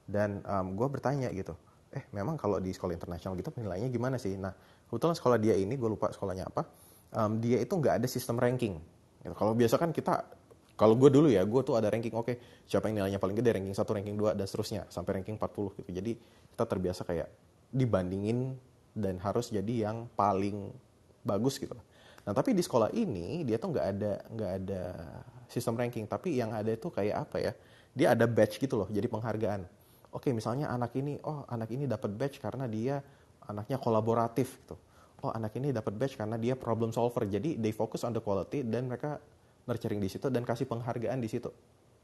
Dan 0.07 0.41
um, 0.47 0.73
gue 0.73 0.87
bertanya 0.87 1.29
gitu 1.35 1.53
eh 1.95 2.03
memang 2.11 2.35
kalau 2.35 2.59
di 2.59 2.75
sekolah 2.75 2.91
internasional 2.91 3.39
gitu 3.39 3.51
penilaiannya 3.55 3.91
gimana 3.91 4.17
sih? 4.19 4.35
Nah 4.35 4.51
kebetulan 4.89 5.15
sekolah 5.15 5.37
dia 5.39 5.55
ini 5.55 5.75
gue 5.75 5.89
lupa 5.91 6.11
sekolahnya 6.11 6.49
apa 6.49 6.67
um, 7.15 7.39
dia 7.39 7.61
itu 7.61 7.71
nggak 7.71 8.03
ada 8.03 8.07
sistem 8.07 8.39
ranking. 8.39 8.79
Gitu. 9.25 9.33
kalau 9.33 9.57
biasa 9.57 9.81
kan 9.81 9.89
kita 9.89 10.21
kalau 10.75 10.99
gue 10.99 11.07
dulu 11.07 11.31
ya 11.31 11.39
gue 11.47 11.61
tuh 11.63 11.79
ada 11.79 11.87
ranking 11.87 12.11
oke 12.11 12.27
okay, 12.27 12.35
siapa 12.67 12.91
yang 12.91 13.03
nilainya 13.03 13.19
paling 13.19 13.35
gede? 13.39 13.55
Ranking 13.55 13.75
satu 13.75 13.95
ranking 13.95 14.19
dua 14.19 14.35
dan 14.35 14.43
seterusnya 14.43 14.83
sampai 14.91 15.23
ranking 15.23 15.39
40 15.39 15.79
gitu. 15.79 15.89
Jadi 15.95 16.11
kita 16.51 16.63
terbiasa 16.67 17.07
kayak 17.07 17.31
dibandingin 17.71 18.59
dan 18.91 19.15
harus 19.23 19.51
jadi 19.51 19.87
yang 19.87 20.11
paling 20.19 20.71
bagus 21.23 21.59
gitu. 21.63 21.75
Nah 22.27 22.35
tapi 22.35 22.51
di 22.51 22.59
sekolah 22.59 22.91
ini 22.91 23.47
dia 23.47 23.55
tuh 23.55 23.71
nggak 23.71 23.85
ada 23.87 24.13
nggak 24.35 24.51
ada 24.63 24.83
sistem 25.47 25.79
ranking. 25.79 26.03
Tapi 26.11 26.35
yang 26.35 26.51
ada 26.51 26.67
itu 26.67 26.91
kayak 26.91 27.23
apa 27.23 27.37
ya? 27.39 27.51
Dia 27.95 28.11
ada 28.11 28.27
badge 28.27 28.59
gitu 28.59 28.75
loh 28.75 28.91
jadi 28.91 29.07
penghargaan. 29.07 29.63
Oke 30.11 30.35
misalnya 30.35 30.67
anak 30.67 30.91
ini 30.99 31.15
oh 31.23 31.47
anak 31.47 31.71
ini 31.71 31.87
dapat 31.87 32.11
badge 32.11 32.43
karena 32.43 32.67
dia 32.67 32.99
anaknya 33.47 33.79
kolaboratif 33.79 34.59
gitu. 34.59 34.75
Oh 35.23 35.31
anak 35.31 35.55
ini 35.55 35.71
dapat 35.71 35.95
badge 35.95 36.19
karena 36.19 36.35
dia 36.35 36.59
problem 36.59 36.91
solver. 36.91 37.23
Jadi 37.23 37.55
they 37.55 37.71
focus 37.71 38.03
on 38.03 38.11
the 38.11 38.19
quality 38.19 38.67
dan 38.67 38.91
mereka 38.91 39.23
nurturing 39.65 40.01
di 40.01 40.09
situ 40.09 40.29
dan 40.29 40.45
kasih 40.45 40.69
penghargaan 40.69 41.19
di 41.21 41.29
situ. 41.29 41.49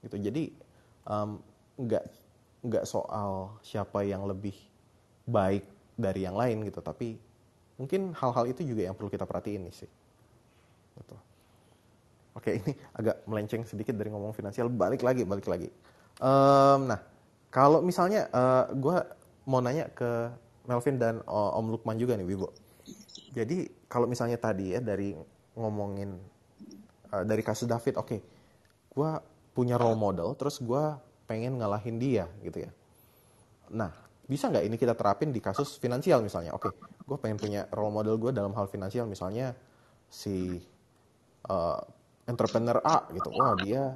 Gitu. 0.01 0.17
Jadi 0.17 0.43
um, 1.05 1.41
nggak 1.77 2.03
nggak 2.61 2.85
soal 2.85 3.57
siapa 3.65 4.05
yang 4.05 4.29
lebih 4.29 4.53
baik 5.25 5.65
dari 5.97 6.25
yang 6.25 6.37
lain 6.37 6.65
gitu 6.65 6.81
tapi 6.81 7.17
mungkin 7.77 8.13
hal-hal 8.13 8.45
itu 8.49 8.61
juga 8.61 8.85
yang 8.89 8.95
perlu 8.97 9.09
kita 9.09 9.25
perhatiin 9.25 9.65
nih 9.65 9.73
sih 9.73 9.89
gitu. 10.97 11.15
oke 12.37 12.51
ini 12.61 12.71
agak 12.93 13.25
melenceng 13.25 13.65
sedikit 13.65 13.97
dari 13.97 14.13
ngomong 14.13 14.33
finansial 14.37 14.69
balik 14.69 15.01
lagi 15.01 15.25
balik 15.25 15.49
lagi 15.49 15.69
um, 16.21 16.85
nah 16.85 17.01
kalau 17.49 17.81
misalnya 17.81 18.29
uh, 18.29 18.69
eh, 18.69 18.77
gue 18.77 18.97
mau 19.49 19.59
nanya 19.59 19.89
ke 19.89 20.29
Melvin 20.69 21.01
dan 21.01 21.19
uh, 21.25 21.57
Om 21.57 21.73
Lukman 21.73 21.97
juga 21.97 22.13
nih 22.13 22.25
Wibo 22.29 22.53
jadi 23.33 23.65
kalau 23.89 24.05
misalnya 24.05 24.37
tadi 24.37 24.77
ya 24.77 24.79
dari 24.83 25.17
ngomongin 25.57 26.21
uh, 27.11 27.23
dari 27.27 27.43
kasus 27.45 27.67
David 27.67 27.99
oke 27.99 28.07
okay, 28.07 28.19
gue 28.91 29.11
punya 29.51 29.75
role 29.75 29.99
model 29.99 30.33
terus 30.39 30.59
gue 30.63 30.83
pengen 31.27 31.59
ngalahin 31.59 31.99
dia 31.99 32.25
gitu 32.43 32.67
ya 32.67 32.71
nah 33.71 33.91
bisa 34.31 34.47
nggak 34.47 34.63
ini 34.63 34.75
kita 34.79 34.95
terapin 34.95 35.35
di 35.35 35.43
kasus 35.43 35.75
finansial 35.75 36.23
misalnya? 36.23 36.55
Oke, 36.55 36.71
okay, 36.71 37.03
gue 37.03 37.17
pengen 37.19 37.35
punya 37.35 37.67
role 37.67 37.91
model 37.91 38.15
gue 38.15 38.31
dalam 38.31 38.55
hal 38.55 38.71
finansial 38.71 39.03
misalnya 39.03 39.51
si 40.07 40.55
uh, 41.51 41.81
entrepreneur 42.23 42.79
A 42.79 43.11
gitu. 43.11 43.27
Wah 43.35 43.59
dia 43.59 43.91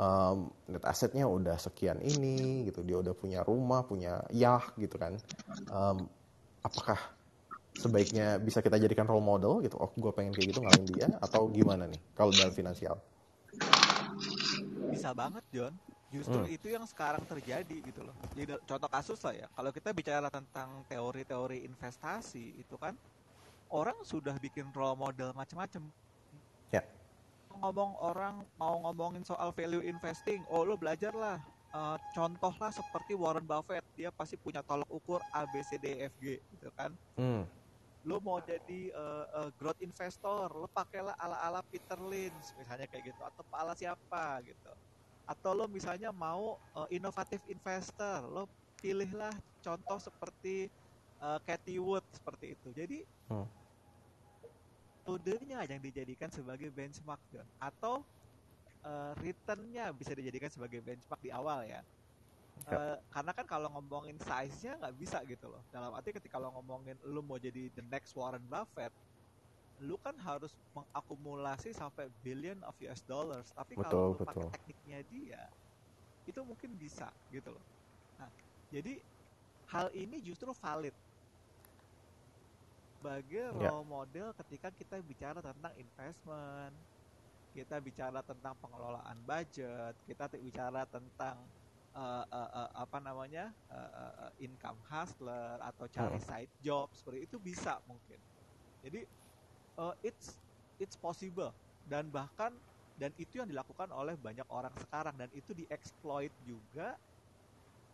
um, 0.00 0.48
net 0.64 0.80
asetnya 0.88 1.28
udah 1.28 1.60
sekian 1.60 2.00
ini 2.00 2.72
gitu, 2.72 2.80
dia 2.80 3.04
udah 3.04 3.12
punya 3.12 3.44
rumah, 3.44 3.84
punya 3.84 4.24
yacht 4.32 4.80
gitu 4.80 4.96
kan. 4.96 5.20
Um, 5.68 6.08
apakah 6.64 6.96
sebaiknya 7.76 8.40
bisa 8.42 8.64
kita 8.64 8.80
jadikan 8.80 9.06
role 9.06 9.22
model 9.24 9.62
gitu? 9.62 9.78
Oh, 9.78 9.90
gue 9.92 10.12
pengen 10.14 10.34
kayak 10.34 10.54
gitu 10.54 10.60
ngalahin 10.64 10.86
dia 10.88 11.08
atau 11.22 11.46
gimana 11.50 11.86
nih 11.86 12.00
kalau 12.16 12.34
dalam 12.34 12.50
finansial? 12.54 12.98
Bisa 14.90 15.14
banget 15.14 15.44
John 15.54 15.74
justru 16.10 16.42
hmm. 16.42 16.56
itu 16.58 16.66
yang 16.74 16.82
sekarang 16.90 17.22
terjadi 17.22 17.76
gitu 17.86 18.02
loh 18.02 18.14
jadi 18.34 18.58
contoh 18.66 18.90
kasus 18.90 19.22
lah 19.22 19.34
ya 19.34 19.46
kalau 19.54 19.70
kita 19.70 19.94
bicara 19.94 20.26
tentang 20.26 20.82
teori-teori 20.90 21.62
investasi 21.62 22.58
itu 22.58 22.74
kan 22.74 22.98
orang 23.70 23.94
sudah 24.02 24.34
bikin 24.42 24.66
role 24.74 24.98
model 24.98 25.30
macam-macam 25.38 25.86
ya 26.74 26.82
ngomong 27.62 27.94
orang 28.02 28.42
mau 28.58 28.82
ngomongin 28.90 29.22
soal 29.22 29.54
value 29.54 29.86
investing 29.86 30.42
oh 30.50 30.66
lo 30.66 30.74
belajarlah 30.74 31.38
uh, 31.70 31.96
contohlah 32.10 32.74
seperti 32.74 33.14
Warren 33.14 33.46
Buffett 33.46 33.86
dia 33.94 34.10
pasti 34.10 34.34
punya 34.34 34.66
tolok 34.66 34.90
ukur 34.90 35.22
A 35.30 35.46
B 35.46 35.62
C 35.62 35.78
D 35.78 36.10
F 36.10 36.14
G 36.18 36.42
gitu 36.42 36.74
kan 36.74 36.90
hmm. 37.14 37.46
Lo 38.08 38.16
mau 38.24 38.40
jadi 38.40 38.88
uh, 38.96 39.24
uh, 39.44 39.50
growth 39.60 39.80
investor 39.84 40.48
lo 40.48 40.64
pakailah 40.72 41.12
ala 41.20 41.36
ala 41.44 41.60
Peter 41.68 42.00
Lynch 42.00 42.56
misalnya 42.56 42.88
kayak 42.88 43.12
gitu. 43.12 43.20
Atau 43.20 43.44
ala 43.52 43.76
siapa 43.76 44.40
gitu. 44.44 44.72
Atau 45.28 45.52
lo 45.52 45.68
misalnya 45.68 46.08
mau 46.10 46.56
uh, 46.72 46.88
inovatif 46.88 47.44
investor 47.50 48.24
lo 48.24 48.48
pilihlah 48.80 49.32
contoh 49.60 50.00
seperti 50.00 50.72
uh, 51.20 51.36
Cathy 51.44 51.76
Wood 51.76 52.04
seperti 52.16 52.56
itu. 52.56 52.68
Jadi 52.72 52.98
hmm. 53.28 53.48
yang 55.68 55.82
dijadikan 55.82 56.32
sebagai 56.32 56.72
benchmark 56.72 57.20
John. 57.28 57.48
Atau 57.60 58.00
uh, 58.84 59.12
returnnya 59.20 59.92
bisa 59.92 60.16
dijadikan 60.16 60.48
sebagai 60.48 60.80
benchmark 60.80 61.20
di 61.20 61.28
awal 61.28 61.68
ya 61.68 61.84
Uh, 62.68 62.98
karena 63.08 63.32
kan 63.32 63.46
kalau 63.48 63.68
ngomongin 63.72 64.20
size-nya 64.20 64.76
nggak 64.76 64.94
bisa 65.00 65.24
gitu 65.24 65.48
loh. 65.48 65.64
Dalam 65.72 65.96
arti 65.96 66.12
ketika 66.12 66.36
lo 66.36 66.52
ngomongin 66.60 66.98
lo 67.08 67.24
mau 67.24 67.40
jadi 67.40 67.72
the 67.72 67.84
next 67.88 68.12
Warren 68.12 68.44
Buffett, 68.44 68.92
lu 69.80 69.96
kan 69.96 70.12
harus 70.20 70.52
mengakumulasi 70.76 71.72
sampai 71.72 72.12
billion 72.20 72.60
of 72.68 72.76
US 72.84 73.00
dollars 73.08 73.48
tapi 73.56 73.80
kalau 73.80 74.12
lu 74.12 74.20
pakai 74.20 74.52
tekniknya 74.52 75.00
dia 75.08 75.42
itu 76.28 76.36
mungkin 76.44 76.76
bisa 76.76 77.08
gitu 77.32 77.56
loh 77.56 77.64
nah 78.20 78.28
jadi 78.68 79.00
hal 79.72 79.88
ini 79.96 80.20
justru 80.20 80.52
valid 80.52 80.92
sebagai 83.00 83.56
ya. 83.56 83.56
role 83.56 83.80
yeah. 83.80 83.88
model 83.88 84.28
ketika 84.44 84.68
kita 84.76 85.00
bicara 85.00 85.40
tentang 85.40 85.72
investment 85.80 86.76
kita 87.56 87.80
bicara 87.80 88.20
tentang 88.20 88.52
pengelolaan 88.60 89.16
budget 89.24 89.96
kita 90.04 90.28
bicara 90.36 90.84
tentang 90.92 91.40
uh, 91.94 92.24
uh, 92.26 92.50
uh, 92.54 92.70
apa 92.86 92.98
namanya 93.02 93.50
uh, 93.70 93.90
uh, 94.28 94.30
income 94.38 94.78
hustler 94.86 95.58
atau 95.58 95.86
cari 95.90 96.18
hmm. 96.18 96.26
side 96.26 96.54
job 96.62 96.86
seperti 96.94 97.26
itu 97.26 97.36
bisa 97.42 97.78
mungkin. 97.86 98.18
Jadi 98.84 99.04
uh, 99.78 99.94
it's 100.04 100.38
it's 100.78 100.94
possible. 100.94 101.50
Dan 101.86 102.08
bahkan 102.12 102.54
dan 103.00 103.10
itu 103.16 103.40
yang 103.40 103.48
dilakukan 103.48 103.88
oleh 103.90 104.14
banyak 104.14 104.46
orang 104.52 104.72
sekarang. 104.78 105.14
Dan 105.16 105.30
itu 105.32 105.56
dieksploit 105.56 106.32
juga 106.44 106.94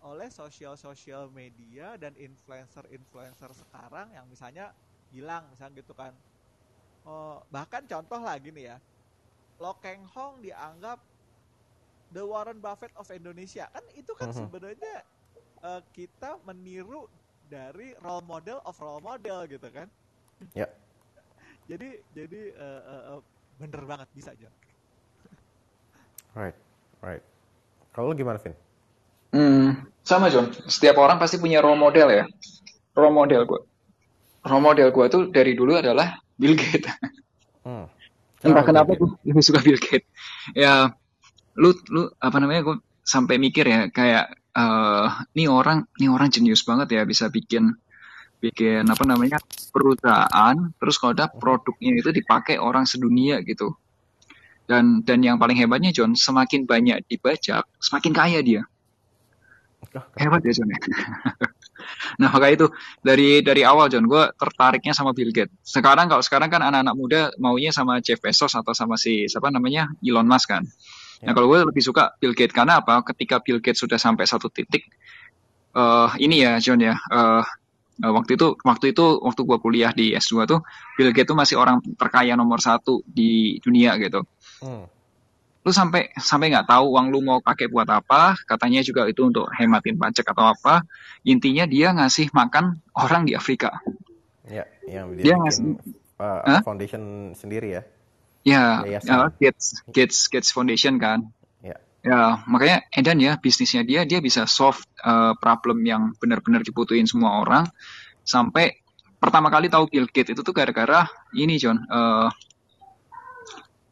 oleh 0.04 0.28
sosial-sosial 0.30 1.32
media 1.32 1.96
dan 1.98 2.14
influencer-influencer 2.14 3.50
sekarang 3.56 4.12
yang 4.12 4.28
misalnya 4.28 4.70
bilang 5.10 5.48
misalnya 5.50 5.80
gitu 5.80 5.94
kan. 5.96 6.12
Uh, 7.06 7.38
bahkan 7.54 7.86
contoh 7.86 8.18
lagi 8.18 8.50
nih 8.50 8.74
ya. 8.74 8.78
Lo 9.56 9.72
Keng 9.80 10.04
Hong 10.12 10.44
dianggap 10.44 11.00
the 12.16 12.24
Warren 12.24 12.64
Buffett 12.64 12.96
of 12.96 13.04
Indonesia. 13.12 13.68
Kan 13.68 13.84
itu 13.92 14.16
kan 14.16 14.32
uh-huh. 14.32 14.48
sebenarnya 14.48 15.04
uh, 15.60 15.84
kita 15.92 16.40
meniru 16.48 17.04
dari 17.52 17.92
role 18.00 18.24
model 18.24 18.64
of 18.64 18.72
role 18.80 19.04
model 19.04 19.44
gitu 19.44 19.68
kan. 19.68 19.92
Ya. 20.56 20.64
Yeah 20.64 20.70
jadi 21.70 21.88
jadi 22.14 22.40
uh, 22.56 22.82
uh, 22.86 23.02
uh, 23.18 23.20
bener 23.58 23.82
banget 23.84 24.08
bisa 24.14 24.30
aja 24.32 24.48
right 26.36 26.56
right. 27.02 27.24
Kalau 27.96 28.12
gimana 28.12 28.36
Vin? 28.36 28.52
Hmm, 29.32 29.88
sama 30.04 30.28
John 30.28 30.52
setiap 30.68 31.00
orang 31.00 31.16
pasti 31.16 31.40
punya 31.40 31.64
role 31.64 31.80
model 31.80 32.12
ya. 32.12 32.24
Role 32.92 33.12
model 33.12 33.48
gue 33.48 33.60
role 34.44 34.64
model 34.64 34.88
gue 34.92 35.06
tuh 35.08 35.22
dari 35.32 35.56
dulu 35.56 35.80
adalah 35.80 36.20
Bill 36.36 36.52
Gates. 36.54 36.92
Hmm. 37.64 37.88
entah 38.44 38.62
kenapa 38.62 38.94
gue 38.94 39.10
lebih 39.24 39.42
suka 39.42 39.64
Bill 39.64 39.80
Gates. 39.80 40.06
Ya 40.52 40.92
lu 41.56 41.72
lu 41.90 42.08
apa 42.20 42.36
namanya 42.38 42.60
gue 42.62 42.76
sampai 43.06 43.38
mikir 43.38 43.64
ya 43.64 43.80
kayak 43.88 44.34
uh, 44.56 45.06
nih 45.36 45.48
orang 45.48 45.86
nih 46.00 46.10
orang 46.10 46.28
jenius 46.32 46.64
banget 46.64 46.96
ya 46.96 47.02
bisa 47.04 47.28
bikin 47.28 47.76
bikin 48.40 48.84
apa 48.84 49.04
namanya 49.08 49.40
perusahaan 49.72 50.56
terus 50.76 50.96
kalau 51.00 51.16
ada 51.16 51.26
produknya 51.32 51.96
itu 51.96 52.12
dipakai 52.12 52.60
orang 52.60 52.84
sedunia 52.84 53.40
gitu. 53.44 53.76
Dan 54.66 55.06
dan 55.06 55.22
yang 55.22 55.38
paling 55.38 55.54
hebatnya 55.54 55.94
John 55.94 56.18
semakin 56.18 56.66
banyak 56.66 57.06
dibajak 57.06 57.64
semakin 57.78 58.12
kaya 58.12 58.42
dia. 58.42 58.62
Hebat 60.18 60.42
ya 60.42 60.52
John 60.52 60.70
ya. 60.72 60.80
Nah 62.18 62.34
maka 62.34 62.50
itu 62.50 62.66
dari 62.98 63.46
dari 63.46 63.62
awal 63.62 63.86
John 63.86 64.10
gue 64.10 64.34
tertariknya 64.34 64.90
sama 64.90 65.14
Bill 65.14 65.30
Gates. 65.30 65.54
Sekarang 65.62 66.10
kalau 66.10 66.18
sekarang 66.18 66.50
kan 66.50 66.58
anak-anak 66.58 66.94
muda 66.98 67.20
maunya 67.38 67.70
sama 67.70 68.02
Jeff 68.02 68.18
Bezos 68.18 68.58
atau 68.58 68.74
sama 68.74 68.98
si 68.98 69.30
siapa 69.30 69.54
namanya 69.54 69.86
Elon 70.02 70.26
Musk 70.26 70.50
kan 70.50 70.66
nah 71.24 71.32
kalau 71.32 71.48
gue 71.48 71.58
lebih 71.72 71.82
suka 71.84 72.12
Bill 72.20 72.36
Gates 72.36 72.52
karena 72.52 72.84
apa 72.84 73.00
ketika 73.12 73.40
Bill 73.40 73.62
Gates 73.62 73.80
sudah 73.80 73.96
sampai 73.96 74.28
satu 74.28 74.52
titik 74.52 74.84
uh, 75.72 76.12
ini 76.20 76.44
ya 76.44 76.60
John 76.60 76.80
ya 76.80 76.92
uh, 76.92 77.44
waktu 78.00 78.36
itu 78.36 78.56
waktu 78.60 78.92
itu 78.92 79.04
waktu 79.24 79.40
gua 79.48 79.58
kuliah 79.60 79.92
di 79.96 80.12
S2 80.12 80.44
tuh 80.44 80.60
Bill 81.00 81.12
Gates 81.16 81.32
tuh 81.32 81.38
masih 81.38 81.56
orang 81.56 81.80
terkaya 81.96 82.36
nomor 82.36 82.60
satu 82.60 83.00
di 83.08 83.56
dunia 83.64 83.96
gitu. 83.96 84.24
Hmm. 84.60 84.84
Lu 85.64 85.70
sampai 85.74 86.12
sampai 86.14 86.52
nggak 86.52 86.68
tahu 86.68 86.94
uang 86.94 87.10
lu 87.10 87.24
mau 87.24 87.42
pakai 87.42 87.66
buat 87.66 87.88
apa, 87.90 88.38
katanya 88.46 88.84
juga 88.86 89.08
itu 89.10 89.26
untuk 89.26 89.50
hematin 89.50 89.98
pajak 89.98 90.28
atau 90.30 90.52
apa. 90.52 90.86
Intinya 91.26 91.66
dia 91.66 91.90
ngasih 91.90 92.30
makan 92.30 92.78
orang 92.94 93.26
di 93.26 93.34
Afrika. 93.34 93.82
Ya, 94.46 94.62
yang 94.86 95.18
dia, 95.18 95.34
dia 95.34 95.34
ngasih 95.42 95.74
uh, 96.22 96.38
huh? 96.46 96.60
foundation 96.62 97.34
sendiri 97.34 97.80
ya. 97.80 97.82
Ya, 98.46 98.86
uh, 98.86 99.26
Gates 99.42 99.82
Gates 99.90 100.30
Gates 100.30 100.54
Foundation 100.54 101.02
kan. 101.02 101.34
Ya, 102.06 102.38
makanya 102.46 102.86
Edan 102.94 103.18
ya 103.18 103.34
bisnisnya 103.34 103.82
dia 103.82 104.06
dia 104.06 104.22
bisa 104.22 104.46
solve 104.46 104.78
uh, 105.02 105.34
problem 105.42 105.82
yang 105.82 106.14
benar-benar 106.22 106.62
dibutuhin 106.62 107.10
semua 107.10 107.42
orang. 107.42 107.66
Sampai 108.22 108.78
pertama 109.18 109.50
kali 109.50 109.66
tahu 109.66 109.90
Bill 109.90 110.06
Gates 110.06 110.30
itu 110.30 110.46
tuh 110.46 110.54
gara-gara 110.54 111.10
ini 111.34 111.58
John 111.58 111.82
uh, 111.90 112.30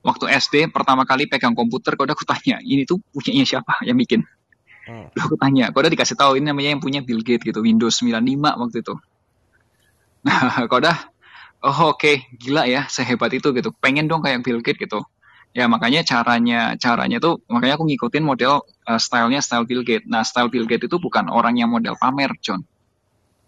waktu 0.07 0.31
SD 0.31 0.71
pertama 0.71 1.03
kali 1.03 1.27
pegang 1.27 1.59
komputer 1.59 1.99
kau 1.99 2.07
udah 2.07 2.15
kutanya 2.15 2.63
ini 2.63 2.87
tuh 2.87 3.03
punyanya 3.11 3.43
siapa 3.43 3.83
yang 3.83 3.99
bikin? 3.99 4.23
Hmm. 4.85 5.09
aku 5.17 5.35
tanya 5.41 5.75
kau 5.75 5.81
udah 5.83 5.91
dikasih 5.91 6.15
tahu 6.15 6.39
ini 6.39 6.55
namanya 6.55 6.79
yang 6.79 6.83
punya 6.85 7.03
Bill 7.03 7.25
Gates 7.25 7.51
gitu 7.51 7.67
Windows 7.67 7.99
95 7.99 8.15
waktu 8.63 8.79
itu? 8.79 8.95
Nah 10.25 10.71
kau 10.71 10.79
udah 10.79 11.14
oh 11.65 11.97
oke 11.97 11.99
okay, 11.99 12.29
gila 12.37 12.69
ya 12.69 12.85
sehebat 12.93 13.33
itu 13.33 13.49
gitu 13.57 13.73
pengen 13.81 14.07
dong 14.07 14.21
kayak 14.21 14.45
Bill 14.45 14.61
Gates 14.61 14.79
gitu 14.79 15.01
Ya 15.55 15.71
makanya 15.71 16.03
caranya 16.03 16.75
caranya 16.75 17.23
tuh 17.23 17.39
makanya 17.47 17.79
aku 17.79 17.87
ngikutin 17.87 18.27
model 18.27 18.67
uh, 18.91 18.99
stylenya 18.99 19.39
style 19.39 19.63
Bill 19.63 19.87
Gates. 19.87 20.03
Nah 20.11 20.27
style 20.27 20.51
Bill 20.51 20.67
Gates 20.67 20.91
itu 20.91 20.99
bukan 20.99 21.31
orang 21.31 21.55
yang 21.55 21.71
model 21.71 21.95
pamer, 21.95 22.35
John. 22.43 22.67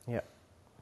Ya. 0.06 0.22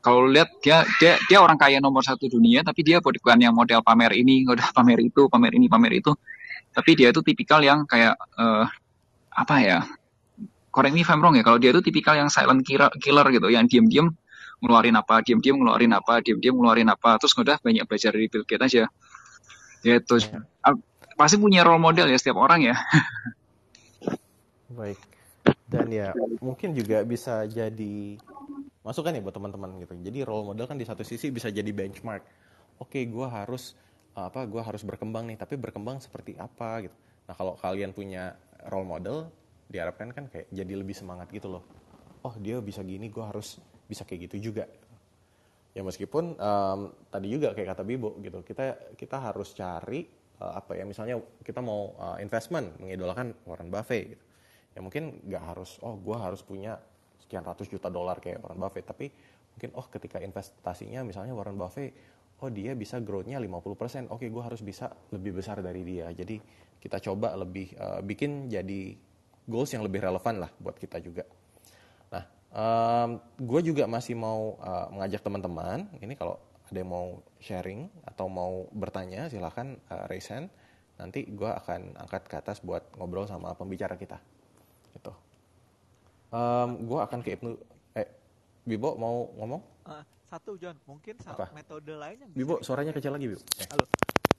Kalau 0.04 0.28
lihat 0.28 0.52
dia 0.60 0.84
dia 1.00 1.16
dia 1.24 1.40
orang 1.40 1.56
kaya 1.56 1.80
nomor 1.80 2.04
satu 2.04 2.28
dunia, 2.28 2.60
tapi 2.60 2.84
dia 2.84 3.00
bukan 3.00 3.40
yang 3.40 3.56
model 3.56 3.80
pamer 3.80 4.12
ini, 4.12 4.44
model 4.52 4.68
pamer 4.68 5.00
itu, 5.00 5.24
pamer 5.32 5.56
ini, 5.56 5.64
pamer 5.64 5.92
itu. 5.96 6.12
Tapi 6.76 6.92
dia 6.92 7.08
itu 7.08 7.24
tipikal 7.24 7.64
yang 7.64 7.88
kayak 7.88 8.20
uh, 8.36 8.68
apa 9.32 9.56
ya? 9.64 9.80
Correct 10.68 10.92
me 10.92 11.00
if 11.00 11.08
I'm 11.08 11.24
wrong 11.24 11.40
ya. 11.40 11.44
Kalau 11.46 11.56
dia 11.56 11.72
itu 11.72 11.80
tipikal 11.80 12.20
yang 12.20 12.28
silent 12.28 12.60
killer, 12.68 12.92
killer 13.00 13.24
gitu, 13.32 13.48
yang 13.48 13.64
diam-diam 13.64 14.12
ngeluarin 14.64 14.96
apa, 14.96 15.20
diam-diam 15.20 15.60
ngeluarin 15.60 15.92
apa, 15.92 16.24
diam-diam 16.24 16.56
ngeluarin 16.56 16.88
apa, 16.88 17.20
terus 17.20 17.36
udah 17.36 17.60
banyak 17.60 17.84
belajar 17.84 18.10
dari 18.16 18.26
Bill 18.32 18.48
Gates 18.48 18.64
aja. 18.72 18.84
Gitu. 19.84 20.14
Ya. 20.24 20.40
Pasti 21.14 21.36
punya 21.38 21.62
role 21.62 21.78
model 21.78 22.08
ya 22.08 22.18
setiap 22.18 22.40
orang 22.40 22.64
ya. 22.64 22.76
Baik. 24.78 24.98
Dan 25.68 25.92
ya 25.92 26.10
mungkin 26.40 26.72
juga 26.72 27.04
bisa 27.04 27.44
jadi 27.44 28.18
masukan 28.82 29.14
ya 29.14 29.20
buat 29.22 29.36
teman-teman 29.36 29.78
gitu. 29.84 29.94
Jadi 30.00 30.18
role 30.24 30.50
model 30.50 30.66
kan 30.66 30.80
di 30.80 30.88
satu 30.88 31.04
sisi 31.06 31.30
bisa 31.30 31.52
jadi 31.52 31.68
benchmark. 31.70 32.24
Oke, 32.82 33.06
gue 33.06 33.26
harus 33.28 33.78
apa? 34.16 34.42
Gue 34.48 34.64
harus 34.64 34.82
berkembang 34.82 35.28
nih. 35.30 35.38
Tapi 35.38 35.54
berkembang 35.60 36.02
seperti 36.02 36.34
apa 36.40 36.88
gitu. 36.88 36.96
Nah 37.30 37.34
kalau 37.36 37.54
kalian 37.56 37.94
punya 37.94 38.36
role 38.68 38.88
model, 38.88 39.30
diharapkan 39.68 40.12
kan 40.12 40.28
kayak 40.28 40.50
jadi 40.52 40.74
lebih 40.76 40.96
semangat 40.96 41.30
gitu 41.32 41.48
loh. 41.48 41.64
Oh 42.24 42.34
dia 42.40 42.60
bisa 42.60 42.80
gini, 42.80 43.12
gue 43.12 43.24
harus 43.24 43.60
bisa 43.88 44.02
kayak 44.04 44.30
gitu 44.30 44.50
juga. 44.50 44.64
Ya 45.74 45.82
meskipun 45.82 46.38
um, 46.38 46.80
tadi 47.10 47.26
juga 47.34 47.50
kayak 47.50 47.74
kata 47.74 47.82
Bibo 47.82 48.14
gitu, 48.22 48.46
kita 48.46 48.94
kita 48.94 49.16
harus 49.18 49.50
cari 49.58 50.06
uh, 50.38 50.54
apa 50.62 50.78
ya 50.78 50.86
misalnya 50.86 51.18
kita 51.42 51.58
mau 51.58 51.98
uh, 51.98 52.16
investment 52.22 52.78
mengidolakan 52.78 53.34
Warren 53.42 53.70
Buffett 53.74 54.14
gitu. 54.14 54.24
Ya 54.74 54.80
mungkin 54.82 55.18
nggak 55.26 55.42
harus 55.42 55.78
oh 55.82 55.98
gue 55.98 56.14
harus 56.14 56.42
punya 56.46 56.78
sekian 57.18 57.42
ratus 57.42 57.66
juta 57.66 57.90
dolar 57.90 58.22
kayak 58.22 58.38
Warren 58.42 58.60
Buffett, 58.62 58.86
tapi 58.86 59.10
mungkin 59.54 59.70
oh 59.74 59.86
ketika 59.90 60.22
investasinya 60.22 61.02
misalnya 61.02 61.34
Warren 61.34 61.58
Buffett 61.58 61.90
oh 62.42 62.50
dia 62.50 62.74
bisa 62.74 62.98
growth-nya 62.98 63.38
50%, 63.38 64.10
oke 64.10 64.26
gue 64.26 64.42
harus 64.42 64.60
bisa 64.60 64.90
lebih 65.14 65.38
besar 65.38 65.62
dari 65.62 65.86
dia. 65.86 66.10
Jadi 66.10 66.38
kita 66.78 66.98
coba 67.00 67.34
lebih 67.38 67.72
uh, 67.78 68.02
bikin 68.02 68.50
jadi 68.50 68.94
goals 69.48 69.70
yang 69.72 69.82
lebih 69.86 70.02
relevan 70.02 70.42
lah 70.42 70.50
buat 70.60 70.76
kita 70.76 71.00
juga. 71.00 71.24
Um, 72.54 73.18
gue 73.42 73.74
juga 73.74 73.90
masih 73.90 74.14
mau 74.14 74.54
uh, 74.62 74.86
mengajak 74.94 75.26
teman-teman, 75.26 75.90
ini 75.98 76.14
kalau 76.14 76.38
ada 76.70 76.78
yang 76.78 76.86
mau 76.86 77.18
sharing 77.42 77.90
atau 78.06 78.30
mau 78.30 78.70
bertanya 78.70 79.26
silahkan 79.26 79.74
uh, 79.90 80.06
raise 80.06 80.30
hand. 80.30 80.46
Nanti 80.94 81.26
gue 81.26 81.50
akan 81.50 81.98
angkat 81.98 82.30
ke 82.30 82.34
atas 82.38 82.62
buat 82.62 82.86
ngobrol 82.94 83.26
sama 83.26 83.58
pembicara 83.58 83.98
kita. 83.98 84.22
Gitu. 84.94 85.10
Um, 86.30 86.86
gue 86.86 87.00
akan 87.02 87.18
ke 87.26 87.34
Ibnu. 87.34 87.58
Eh, 87.98 88.06
Bibo 88.62 88.94
mau 88.94 89.34
ngomong? 89.34 89.62
Uh, 89.82 90.06
satu 90.30 90.54
John, 90.54 90.78
mungkin 90.86 91.18
Apa? 91.26 91.50
metode 91.50 91.90
lain 91.90 92.22
yang 92.22 92.30
Bibo, 92.30 92.62
suaranya 92.62 92.94
kecil 92.94 93.18
lagi, 93.18 93.34
Bibo. 93.34 93.42
Eh. 93.58 93.66
Halo 93.66 93.90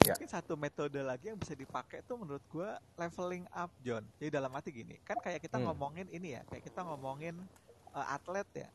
ya. 0.06 0.14
mungkin 0.14 0.30
satu 0.30 0.54
metode 0.56 1.02
lagi 1.02 1.34
yang 1.34 1.40
bisa 1.42 1.58
dipakai 1.58 2.06
tuh 2.06 2.22
menurut 2.22 2.44
gue 2.46 2.70
leveling 2.96 3.46
up 3.50 3.74
John 3.82 4.06
jadi 4.22 4.38
dalam 4.38 4.54
arti 4.54 4.70
gini 4.70 5.02
kan 5.02 5.18
kayak 5.18 5.42
kita 5.42 5.58
hmm. 5.58 5.66
ngomongin 5.66 6.08
ini 6.14 6.38
ya 6.38 6.42
kayak 6.46 6.64
kita 6.70 6.86
ngomongin 6.86 7.36
uh, 7.96 8.08
atlet 8.12 8.48
ya. 8.54 8.70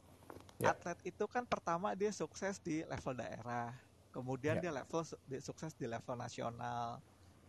ya 0.57 0.73
atlet 0.73 0.99
itu 1.05 1.25
kan 1.29 1.45
pertama 1.45 1.93
dia 1.93 2.09
sukses 2.11 2.57
di 2.59 2.81
level 2.89 3.12
daerah 3.12 3.77
kemudian 4.11 4.59
ya. 4.59 4.68
dia 4.68 4.73
level 4.73 5.01
dia 5.29 5.41
sukses 5.45 5.77
di 5.77 5.85
level 5.85 6.16
nasional 6.16 6.99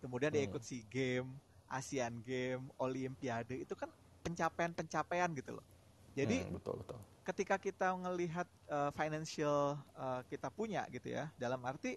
kemudian 0.04 0.30
hmm. 0.30 0.38
dia 0.38 0.44
ikut 0.52 0.64
si 0.64 0.84
game 0.92 1.32
Asian 1.72 2.20
Game 2.28 2.68
Olimpiade 2.76 3.56
itu 3.56 3.74
kan 3.80 3.88
pencapaian-pencapaian 4.28 5.32
gitu 5.34 5.58
loh 5.58 5.66
jadi 6.14 6.44
hmm, 6.44 6.60
betul 6.60 6.76
betul 6.84 7.00
ketika 7.22 7.56
kita 7.56 7.88
ngelihat 7.96 8.48
uh, 8.68 8.92
financial 8.92 9.80
uh, 9.96 10.22
kita 10.28 10.52
punya 10.52 10.84
gitu 10.92 11.14
ya 11.16 11.32
dalam 11.40 11.64
arti 11.64 11.96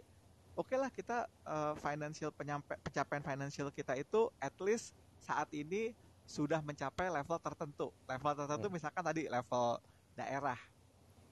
oke 0.54 0.70
okay 0.70 0.78
lah 0.78 0.90
kita 0.92 1.26
uh, 1.42 1.74
financial 1.80 2.30
penyampai, 2.30 2.78
pencapaian 2.84 3.24
financial 3.24 3.68
kita 3.74 3.98
itu 3.98 4.30
at 4.38 4.54
least 4.62 4.94
saat 5.24 5.48
ini 5.50 5.96
sudah 6.24 6.60
mencapai 6.64 7.12
level 7.12 7.38
tertentu. 7.40 7.88
Level 8.08 8.32
tertentu 8.32 8.66
hmm. 8.68 8.74
misalkan 8.80 9.04
tadi 9.04 9.28
level 9.28 9.78
daerah, 10.16 10.58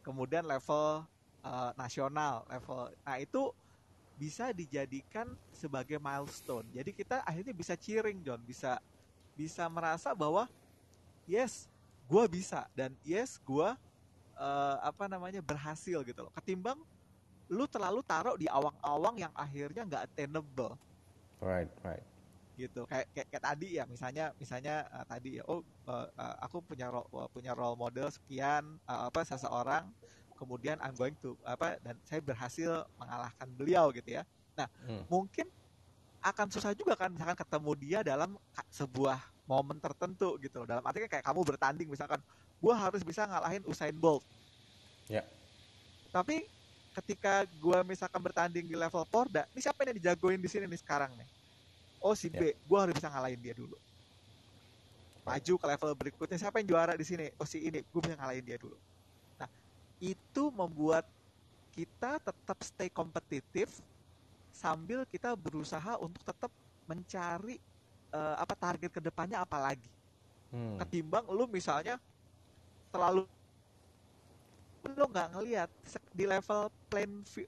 kemudian 0.05 0.45
level 0.45 1.05
uh, 1.43 1.70
nasional, 1.74 2.45
level. 2.49 2.93
Nah 3.03 3.16
itu 3.18 3.51
bisa 4.16 4.53
dijadikan 4.53 5.32
sebagai 5.51 5.97
milestone. 5.99 6.68
Jadi 6.70 6.90
kita 6.93 7.24
akhirnya 7.24 7.55
bisa 7.57 7.74
cheering, 7.74 8.20
John, 8.22 8.40
bisa 8.45 8.78
bisa 9.32 9.64
merasa 9.72 10.12
bahwa 10.12 10.47
yes, 11.24 11.66
gue 12.07 12.24
bisa 12.28 12.68
dan 12.76 12.93
yes, 13.03 13.40
gue 13.40 13.68
uh, 14.36 14.76
apa 14.84 15.09
namanya 15.09 15.40
berhasil 15.40 16.05
gitu 16.05 16.20
loh. 16.20 16.32
Ketimbang 16.36 16.78
lu 17.49 17.64
terlalu 17.68 18.01
taruh 18.05 18.36
di 18.36 18.49
awang-awang 18.49 19.28
yang 19.28 19.32
akhirnya 19.34 19.84
nggak 19.84 20.03
attainable. 20.12 20.76
Right, 21.43 21.68
right. 21.82 22.05
Gitu. 22.53 22.84
Kayak 22.84 23.07
kayak, 23.16 23.26
kayak 23.32 23.44
tadi 23.44 23.68
ya, 23.80 23.84
misalnya 23.88 24.24
misalnya 24.36 24.84
uh, 24.92 25.05
tadi 25.09 25.40
ya, 25.40 25.44
oh 25.48 25.64
uh, 25.88 26.07
uh, 26.12 26.36
aku 26.44 26.61
punya 26.61 26.92
uh, 26.92 27.28
punya 27.32 27.57
role 27.57 27.78
model 27.78 28.12
sekian 28.12 28.76
uh, 28.84 29.09
apa 29.09 29.24
seseorang, 29.24 29.88
kemudian 30.36 30.76
I'm 30.84 30.92
going 30.92 31.16
to 31.24 31.38
apa 31.48 31.80
dan 31.80 31.96
saya 32.05 32.20
berhasil 32.20 32.84
mengalahkan 33.00 33.48
beliau 33.57 33.88
gitu 33.96 34.20
ya. 34.20 34.22
Nah, 34.53 34.68
hmm. 34.84 35.09
mungkin 35.09 35.48
akan 36.22 36.46
susah 36.55 36.70
juga 36.76 36.94
kan 36.94 37.11
misalkan 37.11 37.34
ketemu 37.34 37.70
dia 37.82 37.98
dalam 38.07 38.38
sebuah 38.70 39.18
momen 39.48 39.82
tertentu 39.82 40.38
gitu 40.38 40.62
loh. 40.62 40.68
Dalam 40.68 40.84
artinya 40.86 41.11
kayak 41.11 41.24
kamu 41.26 41.40
bertanding 41.42 41.88
misalkan, 41.90 42.22
gue 42.62 42.74
harus 42.74 43.03
bisa 43.03 43.26
ngalahin 43.26 43.64
Usain 43.66 43.96
Bolt. 43.96 44.22
Ya. 45.11 45.20
Yeah. 45.20 45.26
Tapi 46.14 46.46
ketika 46.92 47.42
gue 47.48 47.78
misalkan 47.88 48.20
bertanding 48.22 48.68
di 48.68 48.76
level 48.78 49.03
Porda, 49.09 49.48
ini 49.50 49.61
siapa 49.64 49.82
yang 49.82 49.96
dijagoin 49.98 50.38
di 50.38 50.46
sini 50.46 50.68
nih 50.68 50.78
sekarang 50.78 51.11
nih? 51.16 51.28
Oh 52.03 52.18
si 52.18 52.26
B, 52.28 52.50
yeah. 52.50 52.55
gue 52.59 52.78
harus 52.78 52.94
bisa 52.98 53.09
ngalahin 53.09 53.38
dia 53.38 53.55
dulu. 53.55 53.78
Maju 55.22 55.55
ke 55.55 55.66
level 55.70 55.90
berikutnya, 55.94 56.34
siapa 56.34 56.59
yang 56.59 56.74
juara 56.74 56.98
di 56.98 57.07
sini? 57.07 57.30
Oh 57.38 57.46
si 57.46 57.62
ini, 57.62 57.86
gue 57.86 58.00
bisa 58.03 58.18
ngalahin 58.18 58.42
dia 58.42 58.59
dulu. 58.59 58.74
Nah, 59.38 59.46
itu 60.03 60.50
membuat 60.50 61.07
kita 61.72 62.18
tetap 62.18 62.59
stay 62.66 62.90
kompetitif 62.90 63.78
sambil 64.50 65.07
kita 65.07 65.32
berusaha 65.38 65.96
untuk 66.03 66.20
tetap 66.26 66.50
mencari 66.90 67.57
uh, 68.12 68.36
apa 68.36 68.55
target 68.59 68.90
ke 68.90 69.00
depannya 69.00 69.38
apa 69.38 69.62
lagi. 69.62 69.88
Hmm. 70.50 70.76
Ketimbang 70.82 71.24
lu 71.30 71.46
misalnya 71.48 71.96
terlalu 72.92 73.24
lo 74.82 75.07
nggak 75.07 75.38
ngelihat 75.38 75.70
di 76.11 76.26
level 76.26 76.66
play, 76.90 77.07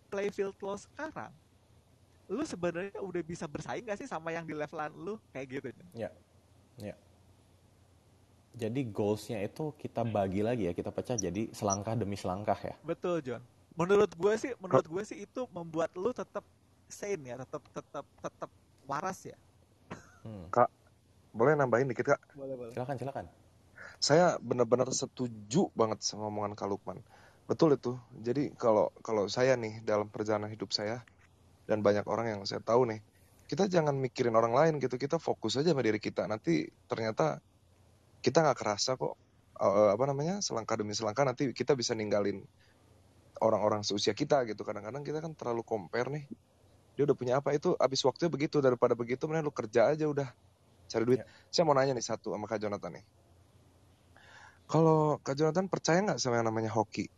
play 0.08 0.30
field 0.30 0.54
lo 0.62 0.78
sekarang 0.78 1.34
lu 2.28 2.42
sebenarnya 2.44 3.00
udah 3.00 3.22
bisa 3.22 3.44
bersaing 3.44 3.84
gak 3.84 4.00
sih 4.00 4.08
sama 4.08 4.32
yang 4.32 4.48
di 4.48 4.56
levelan 4.56 4.92
lu? 4.96 5.20
Kayak 5.32 5.46
gitu. 5.60 5.68
Ya. 5.92 6.10
Ya. 6.80 6.96
Jadi 8.54 8.86
goalsnya 8.86 9.42
itu 9.42 9.74
kita 9.74 10.06
bagi 10.06 10.46
lagi 10.46 10.70
ya 10.70 10.72
kita 10.72 10.94
pecah 10.94 11.18
jadi 11.18 11.50
selangkah 11.50 11.98
demi 11.98 12.14
selangkah 12.14 12.56
ya. 12.62 12.74
Betul 12.86 13.18
John. 13.20 13.42
Menurut 13.74 14.14
gue 14.14 14.34
sih 14.38 14.54
menurut 14.62 14.86
gue 14.86 15.02
sih 15.02 15.26
itu 15.26 15.42
membuat 15.50 15.90
lu 15.98 16.14
tetap 16.14 16.46
sane 16.86 17.34
ya 17.34 17.34
tetap 17.42 17.62
tetap 17.74 18.06
tetap 18.22 18.50
waras 18.86 19.26
ya. 19.26 19.36
Hmm. 20.22 20.48
kak 20.48 20.70
boleh 21.34 21.58
nambahin 21.58 21.90
dikit 21.90 22.14
kak? 22.14 22.20
Boleh 22.38 22.54
boleh. 22.54 22.70
Silakan 22.70 22.94
silakan. 22.94 23.26
Saya 23.98 24.38
benar-benar 24.38 24.86
setuju 24.94 25.66
banget 25.74 26.06
sama 26.06 26.30
omongan 26.30 26.54
Kak 26.54 26.70
Lukman. 26.70 27.02
Betul 27.50 27.74
itu. 27.74 27.98
Jadi 28.22 28.54
kalau 28.54 28.94
kalau 29.02 29.26
saya 29.26 29.58
nih 29.58 29.82
dalam 29.82 30.06
perjalanan 30.06 30.46
hidup 30.46 30.70
saya 30.70 31.02
dan 31.64 31.80
banyak 31.80 32.04
orang 32.04 32.26
yang 32.36 32.40
saya 32.44 32.60
tahu 32.60 32.88
nih, 32.88 33.00
kita 33.48 33.68
jangan 33.68 33.96
mikirin 33.96 34.32
orang 34.36 34.52
lain 34.52 34.72
gitu. 34.80 34.96
Kita 34.96 35.20
fokus 35.20 35.56
aja 35.60 35.72
sama 35.72 35.84
diri 35.84 36.00
kita. 36.00 36.24
Nanti 36.24 36.68
ternyata 36.88 37.40
kita 38.24 38.40
nggak 38.40 38.56
kerasa 38.56 38.96
kok 38.96 39.14
uh, 39.60 39.92
apa 39.92 40.04
namanya 40.08 40.40
selangkah 40.40 40.80
demi 40.80 40.96
selangkah 40.96 41.28
nanti 41.28 41.52
kita 41.52 41.76
bisa 41.76 41.92
ninggalin 41.92 42.40
orang-orang 43.40 43.84
seusia 43.84 44.16
kita 44.16 44.48
gitu. 44.48 44.64
Kadang-kadang 44.64 45.04
kita 45.04 45.20
kan 45.20 45.32
terlalu 45.36 45.62
compare 45.64 46.08
nih. 46.08 46.24
Dia 46.94 47.04
udah 47.04 47.16
punya 47.18 47.34
apa 47.42 47.52
itu 47.52 47.74
habis 47.76 48.00
waktunya 48.06 48.30
begitu 48.30 48.62
daripada 48.62 48.94
begitu 48.94 49.26
mending 49.26 49.44
lu 49.44 49.52
kerja 49.52 49.92
aja 49.92 50.06
udah 50.06 50.28
cari 50.88 51.04
duit. 51.04 51.20
Ya. 51.20 51.26
Saya 51.50 51.64
mau 51.66 51.74
nanya 51.74 51.92
nih 51.92 52.06
satu 52.06 52.32
sama 52.32 52.46
Kak 52.46 52.62
Jonathan 52.62 53.02
nih. 53.02 53.04
Kalau 54.64 55.20
Kak 55.20 55.36
Jonathan 55.36 55.66
percaya 55.68 56.00
nggak 56.00 56.20
sama 56.22 56.40
yang 56.40 56.48
namanya 56.48 56.72
hoki? 56.72 57.10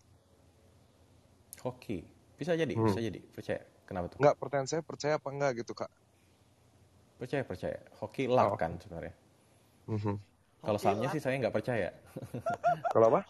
Hoki. 1.63 2.03
Bisa 2.37 2.53
jadi, 2.53 2.73
hmm. 2.75 2.87
bisa 2.89 3.01
jadi. 3.01 3.21
Percaya. 3.33 3.76
Kenapa 3.87 4.11
tuh? 4.11 4.19
Enggak, 4.19 4.37
pertanyaan 4.37 4.69
saya 4.69 4.83
percaya 4.83 5.15
apa 5.17 5.29
enggak 5.31 5.63
gitu, 5.63 5.73
Kak? 5.73 5.91
Percaya, 7.17 7.43
percaya. 7.47 7.79
Hoki 8.03 8.29
luck 8.29 8.55
oh. 8.55 8.59
kan 8.59 8.77
sebenarnya. 8.83 9.15
Mm 9.87 9.99
-hmm. 9.99 10.17
Kalau 10.67 10.79
sahamnya 10.83 11.09
sih 11.15 11.23
saya 11.23 11.39
nggak 11.39 11.55
percaya. 11.55 11.95
Kalau 12.95 13.07
apa? 13.15 13.23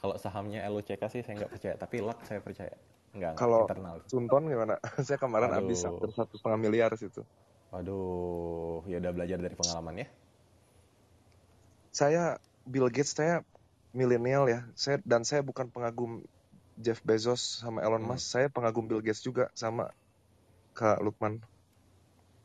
Kalau 0.00 0.16
sahamnya 0.18 0.66
LUCK 0.66 1.02
sih 1.12 1.22
saya 1.22 1.34
nggak 1.38 1.52
percaya, 1.52 1.74
tapi 1.78 1.96
luck 2.02 2.18
saya 2.26 2.42
percaya. 2.42 2.74
Enggak, 3.14 3.38
Kalau 3.38 3.66
internal. 3.66 3.96
Sunton 4.10 4.42
gimana? 4.50 4.74
saya 5.06 5.18
kemarin 5.18 5.54
Aduh. 5.54 5.58
habis 5.62 5.78
hampir 5.86 6.10
satu 6.14 6.34
setengah 6.34 6.58
miliar 6.58 6.90
situ. 6.98 7.22
Waduh, 7.70 8.82
ya 8.90 8.98
udah 8.98 9.12
belajar 9.14 9.38
dari 9.38 9.54
pengalaman 9.54 10.02
ya. 10.02 10.08
Saya 11.94 12.22
Bill 12.66 12.90
Gates 12.90 13.14
saya 13.14 13.46
milenial 13.94 14.50
ya. 14.50 14.66
Saya 14.74 14.98
dan 15.06 15.22
saya 15.22 15.46
bukan 15.46 15.70
pengagum 15.70 16.26
Jeff 16.80 17.04
Bezos 17.04 17.62
sama 17.62 17.84
Elon 17.84 18.02
hmm. 18.02 18.14
Musk, 18.14 18.26
saya 18.26 18.46
pengagum 18.48 18.88
Bill 18.88 19.04
Gates 19.04 19.22
juga 19.22 19.52
sama 19.54 19.92
Kak 20.80 21.04
Lukman. 21.04 21.36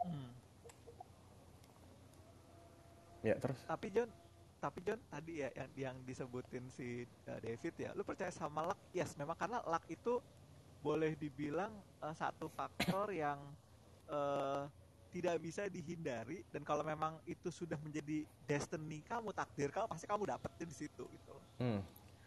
Hmm. 0.04 0.32
Ya 3.24 3.40
terus. 3.40 3.56
Tapi 3.64 3.88
John, 3.96 4.12
tapi 4.60 4.84
John 4.84 5.00
tadi 5.08 5.40
ya 5.40 5.50
yang 5.56 5.72
yang 5.80 5.96
disebutin 6.04 6.68
si 6.68 7.08
uh, 7.32 7.40
David 7.40 7.74
ya 7.80 7.96
lu 7.96 8.04
percaya 8.04 8.28
sama 8.36 8.68
luck 8.68 8.80
yes 8.92 9.16
memang 9.16 9.40
karena 9.40 9.64
luck 9.64 9.88
itu 9.88 10.20
boleh 10.84 11.16
dibilang 11.16 11.72
uh, 12.04 12.12
satu 12.12 12.52
faktor 12.52 13.14
yang 13.16 13.40
uh, 14.12 14.68
tidak 15.16 15.40
bisa 15.40 15.72
dihindari 15.72 16.44
dan 16.52 16.66
kalau 16.68 16.84
memang 16.84 17.16
itu 17.24 17.48
sudah 17.48 17.80
menjadi 17.80 18.28
destiny 18.44 19.00
kamu 19.08 19.32
takdir 19.32 19.72
kamu 19.72 19.88
pasti 19.88 20.06
kamu 20.12 20.28
dapetin 20.28 20.68
di 20.68 20.76
situ 20.76 21.08
gitu 21.08 21.36
hmm. 21.64 21.82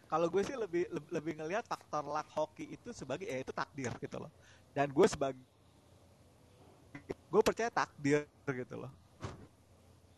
kalau 0.09 0.25
gue 0.25 0.41
sih 0.41 0.57
lebih 0.57 0.89
lebih, 0.89 1.11
lebih 1.13 1.33
ngelihat 1.37 1.69
faktor 1.69 2.01
luck 2.01 2.27
hoki 2.33 2.71
itu 2.71 2.89
sebagai 2.95 3.29
ya 3.29 3.43
itu 3.43 3.53
takdir 3.53 3.93
gitu 4.01 4.17
loh 4.17 4.31
dan 4.73 4.89
gue 4.89 5.07
sebagai 5.11 5.37
gue 7.29 7.41
percaya 7.45 7.69
takdir 7.69 8.25
gitu 8.49 8.75
loh. 8.75 8.91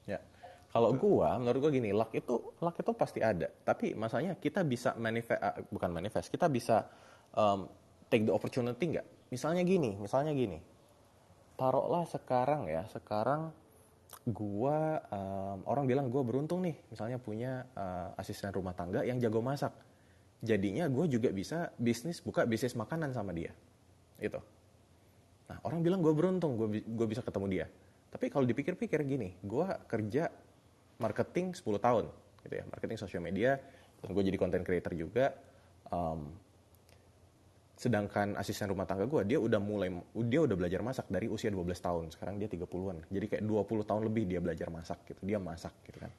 Ya 0.07 0.23
kalau 0.71 0.95
gue 0.95 1.29
menurut 1.43 1.59
gue 1.67 1.71
gini 1.83 1.91
luck 1.91 2.15
itu 2.15 2.55
luck 2.63 2.75
itu 2.79 2.91
pasti 2.95 3.19
ada. 3.19 3.51
Tapi 3.51 3.91
masalahnya 3.91 4.39
kita 4.39 4.63
bisa 4.63 4.95
manifest 4.95 5.39
uh, 5.43 5.59
bukan 5.67 5.91
manifest 5.91 6.31
kita 6.31 6.47
bisa 6.47 6.87
um, 7.35 7.67
take 8.07 8.23
the 8.23 8.31
opportunity 8.31 8.95
nggak? 8.95 9.07
Misalnya 9.29 9.67
gini 9.67 9.99
misalnya 9.99 10.31
gini. 10.31 10.63
Taruhlah 11.59 12.07
sekarang 12.07 12.71
ya 12.71 12.87
sekarang 12.87 13.51
gua 14.31 15.03
um, 15.11 15.67
orang 15.67 15.85
bilang 15.87 16.07
gue 16.07 16.23
beruntung 16.23 16.63
nih 16.63 16.75
misalnya 16.87 17.19
punya 17.19 17.67
uh, 17.75 18.15
asisten 18.15 18.55
rumah 18.55 18.71
tangga 18.71 19.03
yang 19.03 19.19
jago 19.19 19.43
masak. 19.43 19.75
Jadinya 20.41 20.89
gue 20.89 21.05
juga 21.05 21.29
bisa 21.29 21.69
bisnis 21.77 22.23
buka 22.23 22.47
bisnis 22.47 22.73
makanan 22.73 23.13
sama 23.13 23.29
dia 23.35 23.53
itu 24.17 24.37
nah 25.51 25.59
orang 25.67 25.83
bilang 25.83 25.99
gue 25.99 26.13
beruntung 26.15 26.55
gue 26.79 27.07
bisa 27.11 27.19
ketemu 27.19 27.47
dia 27.51 27.65
tapi 28.07 28.31
kalau 28.31 28.47
dipikir-pikir 28.47 29.03
gini 29.03 29.35
gue 29.43 29.67
kerja 29.91 30.31
marketing 31.03 31.51
10 31.51 31.67
tahun 31.75 32.05
gitu 32.47 32.53
ya 32.55 32.63
marketing 32.71 32.95
sosial 32.95 33.19
media 33.19 33.59
dan 33.99 34.15
gue 34.15 34.23
jadi 34.23 34.37
content 34.39 34.63
creator 34.63 34.95
juga 34.95 35.35
um, 35.91 36.31
Sedangkan 37.81 38.37
asisten 38.37 38.69
rumah 38.69 38.85
tangga 38.85 39.09
gue, 39.09 39.25
dia 39.25 39.41
udah 39.41 39.57
mulai, 39.57 39.89
dia 40.29 40.45
udah 40.45 40.53
belajar 40.53 40.85
masak 40.85 41.09
dari 41.09 41.25
usia 41.25 41.49
12 41.49 41.65
tahun. 41.81 42.05
Sekarang 42.13 42.37
dia 42.37 42.45
30-an. 42.45 43.09
Jadi 43.09 43.25
kayak 43.25 43.41
20 43.41 43.89
tahun 43.89 44.01
lebih 44.05 44.29
dia 44.29 44.37
belajar 44.37 44.69
masak 44.69 45.01
gitu. 45.09 45.17
Dia 45.25 45.41
masak 45.41 45.73
gitu 45.89 45.97
kan. 45.97 46.13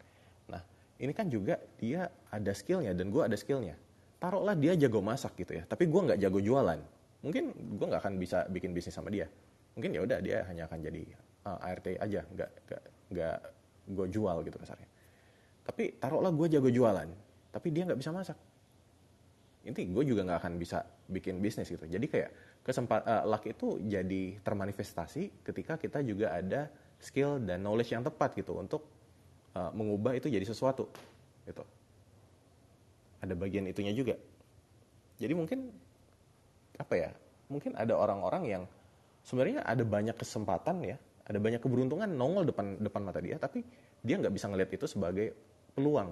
Nah, 0.51 0.59
ini 0.99 1.14
kan 1.14 1.30
juga 1.30 1.62
dia 1.78 2.11
ada 2.35 2.51
skillnya 2.51 2.91
dan 2.99 3.14
gue 3.14 3.22
ada 3.22 3.39
skillnya. 3.39 3.78
Taruhlah 4.18 4.59
dia 4.59 4.74
jago 4.74 5.07
masak 5.07 5.39
gitu 5.39 5.55
ya. 5.55 5.62
Tapi 5.62 5.87
gue 5.87 6.01
nggak 6.03 6.18
jago 6.18 6.43
jualan. 6.43 6.83
Mungkin 7.23 7.55
gue 7.79 7.87
nggak 7.87 8.03
akan 8.03 8.14
bisa 8.18 8.45
bikin 8.51 8.75
bisnis 8.75 8.95
sama 8.95 9.09
dia. 9.11 9.31
Mungkin 9.79 9.95
ya 9.95 10.01
udah 10.03 10.18
dia 10.20 10.45
hanya 10.51 10.68
akan 10.68 10.79
jadi 10.83 11.03
uh, 11.49 11.59
ART 11.64 11.87
aja, 11.97 12.20
nggak 12.27 12.51
nggak 12.68 12.83
nggak 13.14 13.37
gue 13.95 14.07
jual 14.11 14.37
gitu 14.45 14.57
kasarnya. 14.59 14.91
Tapi 15.62 15.97
taruhlah 16.03 16.35
gue 16.35 16.47
jago 16.51 16.68
jualan, 16.68 17.09
tapi 17.55 17.68
dia 17.70 17.87
nggak 17.87 18.01
bisa 18.03 18.11
masak 18.11 18.37
ini 19.62 19.95
gue 19.95 20.05
juga 20.07 20.27
nggak 20.27 20.39
akan 20.43 20.55
bisa 20.59 20.83
bikin 21.07 21.39
bisnis 21.39 21.70
gitu 21.70 21.87
jadi 21.87 22.03
kayak 22.07 22.31
kesempat 22.66 23.01
uh, 23.07 23.23
luck 23.27 23.47
itu 23.47 23.79
jadi 23.87 24.39
termanifestasi 24.43 25.47
ketika 25.47 25.79
kita 25.79 26.03
juga 26.03 26.35
ada 26.35 26.66
skill 26.99 27.39
dan 27.43 27.62
knowledge 27.62 27.95
yang 27.95 28.03
tepat 28.03 28.35
gitu 28.35 28.59
untuk 28.59 28.83
uh, 29.55 29.70
mengubah 29.75 30.18
itu 30.18 30.27
jadi 30.27 30.43
sesuatu 30.43 30.91
gitu 31.47 31.62
ada 33.23 33.35
bagian 33.39 33.70
itunya 33.70 33.95
juga 33.95 34.18
jadi 35.23 35.35
mungkin 35.39 35.70
apa 36.83 36.95
ya 36.99 37.11
mungkin 37.47 37.78
ada 37.78 37.95
orang-orang 37.95 38.43
yang 38.51 38.62
sebenarnya 39.22 39.62
ada 39.62 39.87
banyak 39.87 40.18
kesempatan 40.18 40.83
ya 40.83 40.97
ada 41.22 41.39
banyak 41.39 41.62
keberuntungan 41.62 42.11
nongol 42.11 42.43
depan 42.43 42.83
depan 42.83 43.07
mata 43.07 43.22
dia 43.22 43.39
tapi 43.39 43.62
dia 44.03 44.18
nggak 44.18 44.35
bisa 44.35 44.51
ngelihat 44.51 44.74
itu 44.74 44.91
sebagai 44.91 45.30
peluang 45.78 46.11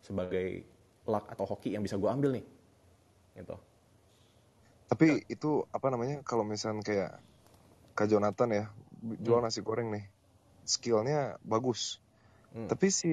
sebagai 0.00 0.62
luck 1.10 1.26
atau 1.26 1.44
hoki 1.44 1.74
yang 1.74 1.82
bisa 1.82 1.98
gue 1.98 2.06
ambil 2.06 2.38
nih 2.38 2.46
gitu. 3.36 3.56
Tapi 4.90 5.22
ya. 5.22 5.38
itu 5.38 5.50
apa 5.70 5.86
namanya 5.88 6.22
kalau 6.26 6.42
misalnya 6.42 6.82
kayak 6.82 7.12
Kak 7.94 8.10
Jonathan 8.10 8.50
ya 8.50 8.64
jual 9.22 9.38
hmm. 9.40 9.46
nasi 9.46 9.60
goreng 9.62 9.88
nih, 9.94 10.04
skillnya 10.66 11.38
bagus. 11.46 12.02
Hmm. 12.50 12.66
Tapi 12.66 12.86
si 12.90 13.12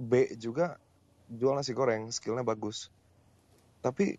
B 0.00 0.32
juga 0.40 0.80
jual 1.28 1.52
nasi 1.52 1.76
goreng, 1.76 2.08
skillnya 2.08 2.42
bagus. 2.42 2.88
Tapi 3.84 4.16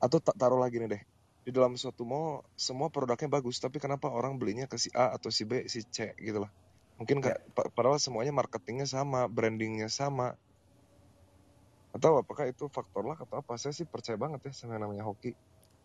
atau 0.00 0.18
tak 0.18 0.34
taruh 0.40 0.56
lagi 0.56 0.80
nih 0.80 0.88
deh. 0.96 1.02
Di 1.44 1.50
dalam 1.52 1.76
suatu 1.76 2.04
mall 2.08 2.44
semua 2.56 2.88
produknya 2.88 3.28
bagus 3.28 3.60
tapi 3.60 3.76
kenapa 3.76 4.08
orang 4.08 4.36
belinya 4.40 4.64
ke 4.64 4.76
si 4.80 4.88
A 4.96 5.12
atau 5.14 5.28
si 5.28 5.44
B 5.44 5.68
si 5.68 5.84
C 5.84 6.16
gitu 6.16 6.42
lah. 6.42 6.50
Mungkin 7.00 7.24
ya. 7.24 7.40
padahal 7.54 7.96
semuanya 7.96 8.32
marketingnya 8.32 8.84
sama 8.84 9.28
brandingnya 9.28 9.88
sama. 9.88 10.36
Atau 11.96 12.20
apakah 12.20 12.48
itu 12.48 12.68
faktor 12.68 13.08
lah 13.08 13.16
atau 13.16 13.40
apa. 13.40 13.56
Saya 13.56 13.72
sih 13.72 13.88
percaya 13.88 14.20
banget 14.20 14.48
ya 14.48 14.52
sama 14.52 14.76
yang 14.76 14.88
namanya 14.88 15.04
hoki. 15.08 15.32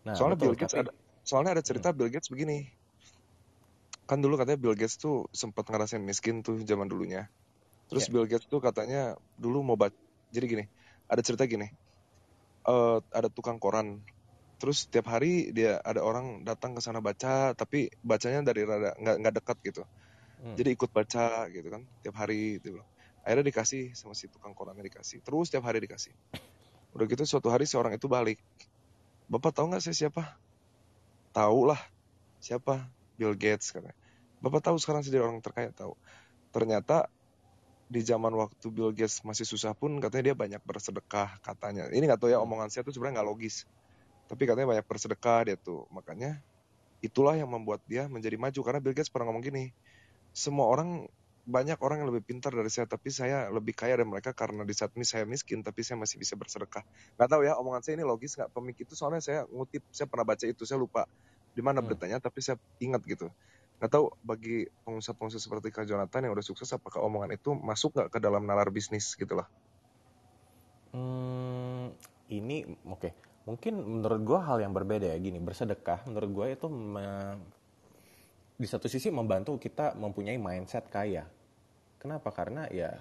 Nah, 0.04 0.12
soalnya 0.12 0.36
betul, 0.36 0.52
Bill 0.52 0.58
Gates 0.60 0.74
tapi... 0.76 0.82
ada 0.88 0.92
soalnya 1.26 1.50
ada 1.56 1.62
cerita 1.64 1.88
hmm. 1.92 1.96
Bill 1.96 2.10
Gates 2.12 2.28
begini. 2.28 2.68
Kan 4.06 4.22
dulu 4.22 4.38
katanya 4.38 4.60
Bill 4.60 4.76
Gates 4.76 5.00
tuh 5.00 5.26
sempat 5.32 5.66
ngerasain 5.66 6.04
miskin 6.04 6.44
tuh 6.44 6.60
zaman 6.62 6.86
dulunya. 6.86 7.26
Terus 7.88 8.06
yeah. 8.06 8.12
Bill 8.12 8.26
Gates 8.28 8.46
tuh 8.46 8.60
katanya 8.60 9.16
dulu 9.40 9.64
mau 9.64 9.74
baca 9.74 9.96
jadi 10.30 10.46
gini 10.46 10.64
ada 11.06 11.22
cerita 11.22 11.46
gini 11.46 11.70
uh, 12.66 12.98
ada 13.14 13.30
tukang 13.30 13.56
koran. 13.62 14.02
Terus 14.56 14.88
tiap 14.88 15.08
hari 15.12 15.52
dia 15.52 15.80
ada 15.84 16.00
orang 16.00 16.42
datang 16.42 16.72
ke 16.76 16.80
sana 16.80 17.04
baca 17.04 17.52
tapi 17.52 17.92
bacanya 18.00 18.50
dari 18.52 18.64
rada 18.64 18.96
nggak 18.98 19.16
nggak 19.22 19.34
dekat 19.42 19.58
gitu. 19.64 19.82
Hmm. 20.36 20.52
jadi 20.52 20.76
ikut 20.76 20.92
baca 20.92 21.48
gitu 21.48 21.64
kan 21.72 21.88
tiap 22.04 22.12
hari 22.20 22.60
gitu 22.60 22.76
akhirnya 23.26 23.48
dikasih 23.48 23.96
sama 23.98 24.14
si 24.14 24.30
tukang 24.30 24.54
korannya 24.54 24.86
dikasih. 24.86 25.18
Terus 25.26 25.50
tiap 25.50 25.66
hari 25.66 25.82
dikasih. 25.82 26.14
Udah 26.94 27.10
gitu 27.10 27.26
suatu 27.26 27.50
hari 27.50 27.66
seorang 27.66 27.98
itu 27.98 28.06
balik. 28.06 28.38
Bapak 29.26 29.50
tahu 29.50 29.74
nggak 29.74 29.82
saya 29.82 30.06
siapa? 30.06 30.38
Tahu 31.34 31.74
lah. 31.74 31.80
Siapa? 32.38 32.86
Bill 33.18 33.34
Gates 33.34 33.74
katanya. 33.74 33.98
Bapak 34.38 34.62
tahu 34.62 34.78
sekarang 34.78 35.02
sih 35.02 35.10
orang 35.18 35.42
terkaya? 35.42 35.74
Tahu. 35.74 35.98
Ternyata 36.54 37.10
di 37.86 38.02
zaman 38.02 38.34
waktu 38.34 38.66
Bill 38.74 38.90
Gates 38.90 39.22
masih 39.22 39.46
susah 39.46 39.70
pun 39.70 39.94
katanya 40.02 40.32
dia 40.32 40.36
banyak 40.36 40.62
bersedekah 40.66 41.38
katanya. 41.38 41.86
Ini 41.94 42.02
nggak 42.02 42.18
tahu 42.18 42.30
ya 42.34 42.42
omongan 42.42 42.66
saya 42.66 42.82
tuh 42.82 42.90
sebenarnya 42.90 43.22
nggak 43.22 43.28
logis. 43.30 43.62
Tapi 44.26 44.42
katanya 44.42 44.74
banyak 44.74 44.86
bersedekah 44.86 45.38
dia 45.46 45.56
tuh. 45.56 45.86
Makanya 45.94 46.42
itulah 46.98 47.38
yang 47.38 47.46
membuat 47.46 47.78
dia 47.86 48.10
menjadi 48.10 48.34
maju. 48.34 48.60
Karena 48.66 48.80
Bill 48.82 48.94
Gates 48.94 49.10
pernah 49.10 49.30
ngomong 49.30 49.44
gini 49.46 49.70
semua 50.36 50.68
orang 50.68 51.06
banyak 51.46 51.78
orang 51.78 52.02
yang 52.02 52.10
lebih 52.10 52.26
pintar 52.26 52.50
dari 52.50 52.66
saya 52.66 52.90
tapi 52.90 53.06
saya 53.14 53.46
lebih 53.54 53.70
kaya 53.70 53.94
dari 53.94 54.02
mereka 54.02 54.34
karena 54.34 54.66
di 54.66 54.74
saat 54.74 54.90
ini 54.98 55.06
saya 55.06 55.22
miskin 55.22 55.62
tapi 55.62 55.86
saya 55.86 55.94
masih 55.94 56.18
bisa 56.18 56.34
bersedekah. 56.34 56.82
Nggak 57.14 57.28
tahu 57.30 57.42
ya 57.46 57.54
omongan 57.54 57.86
saya 57.86 58.02
ini 58.02 58.04
logis 58.04 58.34
nggak? 58.34 58.50
Pemik 58.50 58.82
itu 58.82 58.98
soalnya 58.98 59.22
saya 59.22 59.46
ngutip 59.46 59.86
saya 59.94 60.10
pernah 60.10 60.26
baca 60.26 60.42
itu 60.42 60.66
saya 60.66 60.82
lupa 60.82 61.06
di 61.54 61.62
mana 61.62 61.78
hmm. 61.80 61.86
beritanya 61.86 62.18
tapi 62.18 62.42
saya 62.42 62.58
ingat 62.82 63.00
gitu 63.06 63.30
tahu 63.78 64.04
bagi 64.24 64.64
pengusaha-pengusaha 64.88 65.42
seperti 65.42 65.68
Kak 65.68 65.84
Jonathan 65.84 66.28
yang 66.28 66.32
udah 66.32 66.46
sukses 66.46 66.68
apakah 66.72 67.04
omongan 67.04 67.36
itu 67.36 67.52
masuk 67.52 67.92
nggak 67.92 68.08
ke 68.16 68.18
dalam 68.18 68.48
nalar 68.48 68.72
bisnis 68.72 69.12
gitu 69.12 69.36
loh 69.36 69.48
hmm, 70.96 71.92
ini 72.32 72.64
oke 72.88 72.98
okay. 73.00 73.12
mungkin 73.44 73.76
menurut 73.76 74.20
gue 74.24 74.40
hal 74.40 74.58
yang 74.64 74.72
berbeda 74.72 75.12
ya 75.12 75.16
gini 75.20 75.36
bersedekah 75.36 76.08
menurut 76.08 76.30
gue 76.32 76.46
itu 76.56 76.66
di 78.56 78.64
satu 78.64 78.88
sisi 78.88 79.12
membantu 79.12 79.60
kita 79.60 79.92
mempunyai 79.92 80.40
mindset 80.40 80.88
kaya 80.88 81.28
Kenapa? 82.06 82.30
Karena 82.30 82.68
ya 82.68 82.94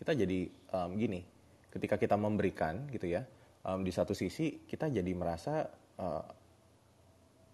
kita 0.00 0.14
jadi 0.14 0.48
um, 0.72 0.96
gini, 0.96 1.20
ketika 1.68 1.98
kita 1.98 2.14
memberikan 2.16 2.86
gitu 2.88 3.04
ya, 3.10 3.26
um, 3.66 3.82
di 3.82 3.92
satu 3.92 4.14
sisi 4.14 4.64
kita 4.64 4.88
jadi 4.88 5.12
merasa 5.12 5.66
uh, 6.00 6.24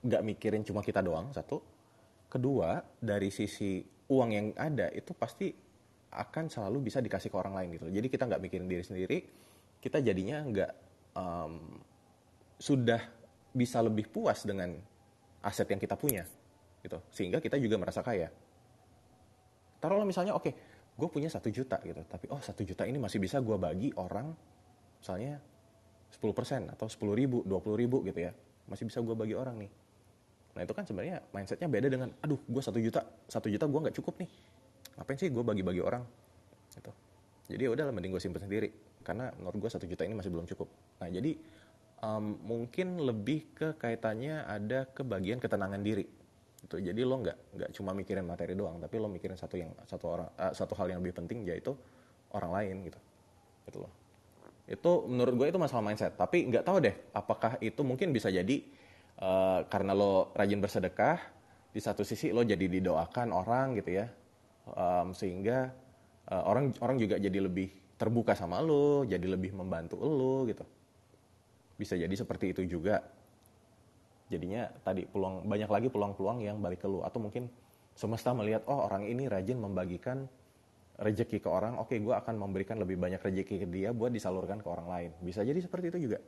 nggak 0.04 0.22
uh, 0.22 0.26
mikirin 0.26 0.62
cuma 0.62 0.84
kita 0.84 1.00
doang 1.00 1.32
satu. 1.32 1.58
Kedua 2.32 2.80
dari 2.96 3.28
sisi 3.28 3.84
uang 4.08 4.30
yang 4.32 4.46
ada 4.56 4.88
itu 4.88 5.12
pasti 5.12 5.52
akan 6.12 6.48
selalu 6.48 6.88
bisa 6.88 7.04
dikasih 7.04 7.28
ke 7.28 7.36
orang 7.36 7.52
lain 7.60 7.68
gitu. 7.76 7.86
Jadi 7.92 8.08
kita 8.08 8.24
nggak 8.24 8.40
mikirin 8.40 8.68
diri 8.68 8.84
sendiri, 8.84 9.18
kita 9.84 10.00
jadinya 10.00 10.40
nggak 10.40 10.72
um, 11.12 11.76
sudah 12.56 13.00
bisa 13.52 13.84
lebih 13.84 14.08
puas 14.08 14.48
dengan 14.48 14.72
aset 15.44 15.68
yang 15.68 15.80
kita 15.80 16.00
punya 16.00 16.24
gitu. 16.80 16.96
Sehingga 17.12 17.36
kita 17.44 17.60
juga 17.60 17.76
merasa 17.76 18.00
kaya. 18.00 18.32
Taruhlah 19.76 20.08
misalnya 20.08 20.32
oke, 20.32 20.48
okay, 20.48 20.54
gue 20.92 21.08
punya 21.08 21.28
satu 21.32 21.48
juta 21.48 21.80
gitu 21.80 22.04
tapi 22.04 22.28
oh 22.28 22.40
satu 22.40 22.60
juta 22.62 22.84
ini 22.84 23.00
masih 23.00 23.16
bisa 23.16 23.40
gue 23.40 23.56
bagi 23.56 23.88
orang 23.96 24.28
misalnya 25.00 25.40
10% 26.12 26.68
atau 26.68 26.86
10 26.86 27.00
ribu 27.16 27.40
20 27.48 27.82
ribu 27.82 28.04
gitu 28.04 28.20
ya 28.28 28.32
masih 28.68 28.84
bisa 28.86 29.00
gue 29.00 29.16
bagi 29.16 29.32
orang 29.32 29.64
nih 29.64 29.70
nah 30.52 30.60
itu 30.60 30.72
kan 30.76 30.84
sebenarnya 30.84 31.24
mindsetnya 31.32 31.64
beda 31.64 31.88
dengan 31.88 32.12
aduh 32.20 32.36
gue 32.36 32.62
satu 32.62 32.76
juta 32.76 33.00
satu 33.24 33.48
juta 33.48 33.64
gue 33.64 33.80
nggak 33.88 33.96
cukup 33.96 34.20
nih. 34.20 34.30
Ngapain 35.00 35.16
sih 35.16 35.32
gue 35.32 35.40
bagi-bagi 35.40 35.80
orang? 35.80 36.04
Gitu. 36.68 36.92
Jadi 37.56 37.62
ya 37.64 37.70
udah 37.72 37.84
lah 37.88 37.94
mending 37.96 38.12
gue 38.12 38.22
simpen 38.22 38.40
sendiri. 38.44 38.68
Karena 39.00 39.32
menurut 39.40 39.66
gue 39.66 39.70
satu 39.72 39.88
juta 39.88 40.04
ini 40.04 40.12
masih 40.12 40.28
belum 40.28 40.44
cukup. 40.44 40.68
Nah 41.00 41.08
jadi 41.08 41.32
um, 42.04 42.36
mungkin 42.44 43.00
lebih 43.00 43.56
ke 43.56 43.68
kaitannya 43.80 44.44
ada 44.44 44.84
kebagian 44.92 45.40
ketenangan 45.40 45.80
diri. 45.80 46.04
Itu 46.62 46.78
jadi 46.78 47.00
lo 47.02 47.18
nggak 47.24 47.38
nggak 47.56 47.70
cuma 47.74 47.96
mikirin 47.96 48.22
materi 48.22 48.54
doang 48.54 48.78
tapi 48.78 49.00
lo 49.00 49.10
mikirin 49.10 49.34
satu 49.34 49.56
yang 49.58 49.72
satu 49.88 50.04
orang 50.06 50.28
uh, 50.38 50.52
satu 50.52 50.76
hal 50.78 50.92
yang 50.92 51.00
lebih 51.02 51.24
penting 51.24 51.48
yaitu 51.48 51.72
orang 52.36 52.52
lain 52.52 52.74
gitu. 52.92 53.00
Gitu 53.72 53.78
loh. 53.80 53.92
Itu 54.68 55.08
menurut 55.08 55.34
gue 55.34 55.46
itu 55.48 55.58
masalah 55.58 55.82
mindset. 55.82 56.14
Tapi 56.14 56.46
nggak 56.52 56.62
tahu 56.62 56.84
deh 56.84 56.94
apakah 57.16 57.56
itu 57.64 57.80
mungkin 57.82 58.12
bisa 58.12 58.28
jadi 58.28 58.81
uh, 59.20 59.66
karena 59.68 59.92
lo 59.92 60.32
rajin 60.32 60.62
bersedekah 60.62 61.18
di 61.72 61.80
satu 61.80 62.06
sisi 62.06 62.32
lo 62.32 62.44
jadi 62.46 62.64
didoakan 62.68 63.28
orang 63.32 63.76
gitu 63.80 64.00
ya 64.00 64.06
um, 64.72 65.12
sehingga 65.12 65.72
uh, 66.30 66.42
orang 66.48 66.72
orang 66.80 66.96
juga 67.00 67.20
jadi 67.20 67.38
lebih 67.42 67.98
terbuka 67.98 68.32
sama 68.32 68.62
lo 68.62 69.04
jadi 69.04 69.24
lebih 69.24 69.52
membantu 69.52 70.00
lo 70.00 70.48
gitu 70.48 70.64
bisa 71.76 71.98
jadi 71.98 72.12
seperti 72.12 72.56
itu 72.56 72.78
juga 72.78 73.02
jadinya 74.32 74.68
tadi 74.80 75.04
peluang 75.04 75.44
banyak 75.44 75.68
lagi 75.68 75.88
peluang-peluang 75.92 76.38
yang 76.40 76.56
balik 76.62 76.80
ke 76.80 76.88
lo 76.88 77.04
atau 77.04 77.20
mungkin 77.20 77.50
semesta 77.92 78.32
melihat 78.32 78.64
oh 78.68 78.88
orang 78.88 79.04
ini 79.04 79.28
rajin 79.28 79.60
membagikan 79.60 80.24
rezeki 81.02 81.42
ke 81.42 81.48
orang, 81.48 81.80
oke 81.80 81.90
okay, 81.90 81.98
gue 81.98 82.14
akan 82.14 82.34
memberikan 82.38 82.76
lebih 82.76 83.00
banyak 83.00 83.18
rezeki 83.18 83.64
ke 83.64 83.66
dia 83.68 83.90
buat 83.90 84.14
disalurkan 84.14 84.62
ke 84.62 84.68
orang 84.70 84.88
lain. 84.88 85.10
Bisa 85.24 85.42
jadi 85.42 85.58
seperti 85.58 85.90
itu 85.90 86.08
juga. 86.10 86.18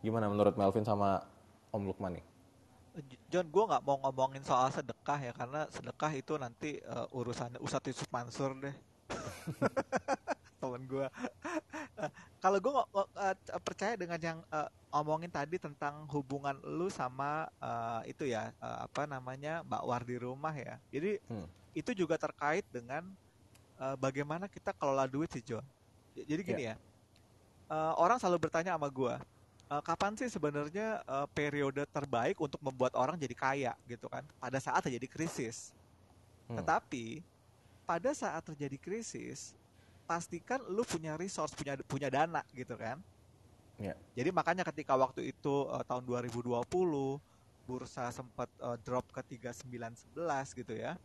Gimana 0.00 0.26
menurut 0.32 0.56
Melvin 0.56 0.84
sama 0.84 1.24
Om 1.70 1.84
Lukman 1.86 2.18
nih? 2.18 2.24
John, 3.30 3.46
gue 3.46 3.64
nggak 3.70 3.84
mau 3.86 3.96
ngomongin 4.02 4.42
soal 4.42 4.68
sedekah 4.74 5.20
ya, 5.22 5.32
karena 5.32 5.70
sedekah 5.70 6.12
itu 6.12 6.34
nanti 6.36 6.82
uh, 6.82 7.06
urusannya 7.14 7.62
Ustadz 7.62 7.94
Yusuf 7.94 8.10
Mansur 8.10 8.52
deh. 8.58 8.74
Temen 10.60 10.82
gue. 10.84 11.06
uh, 11.06 12.10
kalau 12.42 12.58
gue 12.58 12.72
uh, 12.74 13.34
percaya 13.62 13.94
dengan 13.94 14.18
yang 14.18 14.38
uh, 14.50 14.68
omongin 14.90 15.30
tadi 15.30 15.56
tentang 15.56 16.04
hubungan 16.10 16.58
lu 16.66 16.90
sama 16.90 17.46
uh, 17.62 18.02
itu 18.04 18.26
ya, 18.26 18.50
uh, 18.58 18.84
apa 18.90 19.06
namanya, 19.06 19.62
Mbak 19.62 19.82
War 19.86 20.02
di 20.02 20.16
rumah 20.18 20.52
ya. 20.52 20.76
Jadi 20.90 21.22
hmm 21.30 21.60
itu 21.74 21.94
juga 21.94 22.18
terkait 22.18 22.66
dengan 22.70 23.06
uh, 23.78 23.94
bagaimana 23.94 24.50
kita 24.50 24.74
kelola 24.74 25.06
duit 25.06 25.30
sih 25.30 25.42
John. 25.42 25.62
Jadi 26.14 26.42
gini 26.42 26.62
yeah. 26.66 26.76
ya, 26.76 27.70
uh, 27.70 27.94
orang 28.02 28.18
selalu 28.18 28.50
bertanya 28.50 28.74
sama 28.74 28.90
gue, 28.90 29.14
uh, 29.70 29.82
kapan 29.82 30.18
sih 30.18 30.26
sebenarnya 30.26 31.00
uh, 31.06 31.30
periode 31.30 31.86
terbaik 31.88 32.36
untuk 32.42 32.58
membuat 32.60 32.92
orang 32.98 33.14
jadi 33.16 33.36
kaya 33.38 33.72
gitu 33.86 34.10
kan? 34.10 34.26
Pada 34.42 34.58
saat 34.58 34.82
terjadi 34.82 35.06
krisis. 35.06 35.70
Hmm. 36.50 36.58
Tetapi 36.58 37.22
pada 37.86 38.10
saat 38.10 38.42
terjadi 38.42 38.76
krisis, 38.76 39.54
pastikan 40.04 40.58
lu 40.66 40.82
punya 40.82 41.14
resource, 41.14 41.54
punya 41.54 41.78
punya 41.86 42.10
dana 42.10 42.42
gitu 42.52 42.74
kan? 42.74 42.98
Yeah. 43.80 43.96
Jadi 44.12 44.34
makanya 44.34 44.66
ketika 44.66 44.92
waktu 44.98 45.32
itu 45.32 45.70
uh, 45.70 45.80
tahun 45.86 46.04
2020 46.04 46.60
bursa 47.64 48.10
sempat 48.10 48.50
uh, 48.58 48.76
drop 48.82 49.06
ke 49.14 49.22
3911 49.38 50.58
gitu 50.58 50.74
ya 50.74 50.98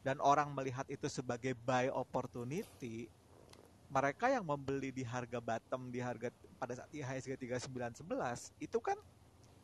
dan 0.00 0.16
orang 0.20 0.48
melihat 0.56 0.88
itu 0.88 1.06
sebagai 1.12 1.52
buy 1.68 1.92
opportunity, 1.92 3.08
mereka 3.90 4.30
yang 4.30 4.46
membeli 4.46 4.94
di 4.94 5.02
harga 5.02 5.42
bottom 5.42 5.90
di 5.90 5.98
harga 5.98 6.30
pada 6.56 6.78
saat 6.78 6.90
IHSG 6.94 7.34
3911 7.34 8.54
itu 8.62 8.78
kan 8.78 8.94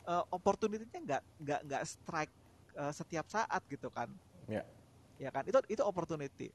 uh, 0.03 0.23
opportunity-nya 0.29 0.99
nggak 0.99 1.23
nggak 1.39 1.59
nggak 1.63 1.83
strike 1.87 2.33
uh, 2.75 2.91
setiap 2.91 3.25
saat 3.31 3.61
gitu 3.71 3.87
kan. 3.87 4.11
Ya. 4.51 4.67
Ya 5.17 5.31
kan? 5.31 5.47
Itu 5.47 5.63
itu 5.71 5.81
opportunity. 5.81 6.51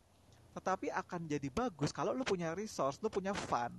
Tetapi 0.52 0.92
akan 0.92 1.24
jadi 1.24 1.48
bagus 1.48 1.90
kalau 1.96 2.12
lu 2.12 2.28
punya 2.28 2.52
resource, 2.52 3.00
lu 3.00 3.08
punya 3.08 3.32
fund. 3.32 3.72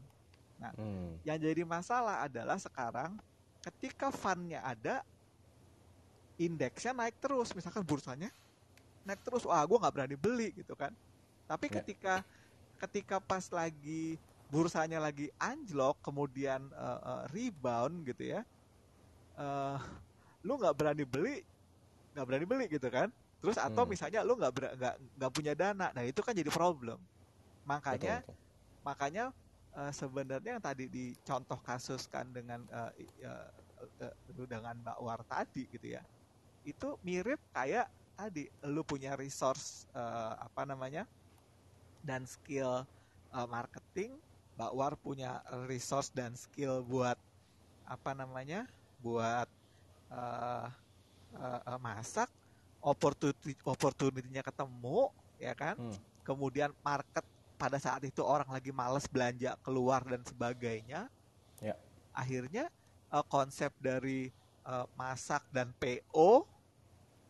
Nah, 0.57 0.73
hmm. 0.73 1.21
yang 1.21 1.37
jadi 1.37 1.61
masalah 1.61 2.25
adalah 2.25 2.57
sekarang 2.57 3.13
ketika 3.61 4.09
fundnya 4.09 4.65
ada, 4.65 5.05
indeksnya 6.41 6.97
naik 6.97 7.21
terus, 7.21 7.53
misalkan 7.53 7.85
bursanya 7.85 8.33
naik 9.03 9.19
terus 9.21 9.43
wah 9.43 9.63
gue 9.63 9.77
nggak 9.77 9.93
berani 9.93 10.15
beli 10.15 10.49
gitu 10.55 10.73
kan 10.79 10.95
tapi 11.47 11.67
ya. 11.67 11.83
ketika 11.83 12.23
ketika 12.83 13.23
pas 13.23 13.47
lagi 13.47 14.19
bursanya 14.51 14.99
lagi 15.01 15.31
anjlok 15.41 15.97
kemudian 16.03 16.67
uh, 16.75 16.99
uh, 17.01 17.23
rebound 17.31 18.05
gitu 18.05 18.37
ya 18.37 18.41
uh, 19.39 19.79
lu 20.43 20.59
nggak 20.59 20.75
berani 20.75 21.05
beli 21.07 21.41
nggak 22.13 22.25
berani 22.27 22.45
beli 22.45 22.65
gitu 22.69 22.87
kan 22.91 23.09
terus 23.39 23.57
atau 23.57 23.83
hmm. 23.83 23.91
misalnya 23.95 24.21
lu 24.21 24.37
nggak 24.37 24.51
nggak 24.77 24.95
nggak 25.17 25.31
punya 25.33 25.53
dana 25.57 25.89
nah 25.95 26.03
itu 26.03 26.21
kan 26.21 26.35
jadi 26.35 26.51
problem 26.51 26.99
makanya 27.63 28.21
betul, 28.21 28.35
betul. 28.35 28.83
makanya 28.83 29.23
uh, 29.73 29.91
sebenarnya 29.91 30.51
yang 30.59 30.63
tadi 30.63 30.85
dicontoh 30.91 31.59
kasus 31.63 32.05
kan 32.11 32.29
dengan 32.29 32.61
uh, 32.69 32.91
uh, 33.25 33.49
uh, 34.05 34.45
dengan 34.45 34.75
Mbak 34.83 34.97
War 35.01 35.21
tadi 35.25 35.65
gitu 35.71 35.97
ya 35.97 36.03
itu 36.63 36.95
mirip 37.03 37.41
kayak 37.51 37.89
tadi 38.13 38.47
lu 38.69 38.85
punya 38.85 39.17
resource 39.17 39.89
uh, 39.97 40.37
apa 40.37 40.63
namanya 40.63 41.09
dan 42.03 42.27
skill 42.27 42.83
uh, 43.31 43.47
marketing 43.47 44.13
Mbak 44.53 44.71
War 44.77 44.93
punya 44.93 45.41
resource 45.65 46.13
dan 46.13 46.37
skill 46.37 46.85
buat 46.85 47.17
apa 47.89 48.13
namanya 48.13 48.69
buat 49.01 49.49
uh, 50.13 50.67
uh, 51.35 51.59
uh, 51.65 51.79
masak 51.81 52.29
opportunity 52.83 53.57
opportunity-nya 53.65 54.45
ketemu 54.45 55.09
ya 55.41 55.57
kan 55.57 55.75
hmm. 55.75 55.97
kemudian 56.21 56.69
market 56.85 57.25
pada 57.57 57.79
saat 57.79 58.03
itu 58.03 58.21
orang 58.21 58.47
lagi 58.51 58.69
males 58.75 59.07
belanja 59.07 59.55
keluar 59.63 60.03
dan 60.03 60.21
sebagainya 60.23 61.07
ya. 61.63 61.75
akhirnya 62.13 62.69
uh, 63.09 63.25
konsep 63.25 63.71
dari 63.79 64.29
uh, 64.67 64.85
masak 64.99 65.43
dan 65.49 65.71
PO 65.79 66.45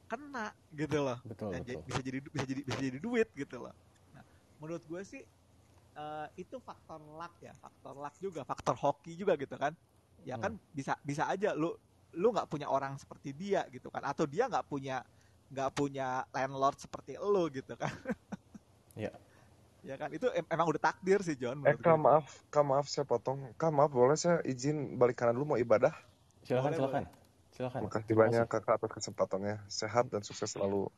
kena 0.09 0.53
gitu 0.77 1.01
loh 1.01 1.17
betul, 1.25 1.49
Dan 1.49 1.61
betul. 1.65 1.81
bisa 1.89 2.01
jadi 2.05 2.17
bisa 2.21 2.45
jadi 2.45 2.61
bisa 2.61 2.79
jadi 2.81 2.99
duit 3.01 3.27
gitu 3.33 3.57
loh 3.61 3.73
menurut 4.63 4.83
gue 4.87 5.01
sih 5.03 5.21
uh, 5.99 6.27
itu 6.39 6.55
faktor 6.63 7.03
luck 7.03 7.35
ya 7.43 7.51
faktor 7.59 7.99
luck 7.99 8.15
juga 8.23 8.47
faktor 8.47 8.79
hoki 8.79 9.19
juga 9.19 9.35
gitu 9.35 9.59
kan 9.59 9.75
ya 10.23 10.39
kan 10.39 10.55
hmm. 10.55 10.71
bisa 10.71 10.95
bisa 11.03 11.27
aja 11.27 11.51
lu 11.51 11.75
lu 12.15 12.31
nggak 12.31 12.47
punya 12.47 12.71
orang 12.71 12.95
seperti 12.95 13.35
dia 13.35 13.67
gitu 13.67 13.91
kan 13.91 14.07
atau 14.07 14.23
dia 14.23 14.47
nggak 14.47 14.63
punya 14.71 15.03
nggak 15.51 15.69
punya 15.75 16.23
landlord 16.31 16.79
seperti 16.79 17.19
lo 17.19 17.51
gitu 17.51 17.75
kan 17.75 17.91
ya 19.03 19.11
ya 19.83 19.99
kan 19.99 20.07
itu 20.15 20.31
em 20.31 20.47
emang 20.47 20.71
udah 20.71 20.79
takdir 20.79 21.19
sih 21.19 21.35
John 21.35 21.59
eh 21.67 21.75
kak 21.75 21.99
maaf 21.99 22.47
kak 22.47 22.63
maaf 22.63 22.87
saya 22.87 23.03
potong 23.03 23.51
kak 23.59 23.73
maaf 23.75 23.91
boleh 23.91 24.15
saya 24.15 24.39
izin 24.47 24.95
balik 24.95 25.19
kanan 25.19 25.35
dulu 25.35 25.53
mau 25.53 25.59
ibadah 25.59 25.91
silakan 26.47 26.71
boleh, 26.71 26.79
silakan 26.79 27.03
boleh. 27.03 27.21
Silakan. 27.53 27.85
Makasih 27.85 28.15
banyak 28.17 28.45
kakak 28.49 28.81
atas 28.81 28.91
kesempatannya. 28.97 29.55
Sehat 29.69 30.09
dan 30.09 30.25
sukses 30.25 30.49
selalu. 30.49 30.89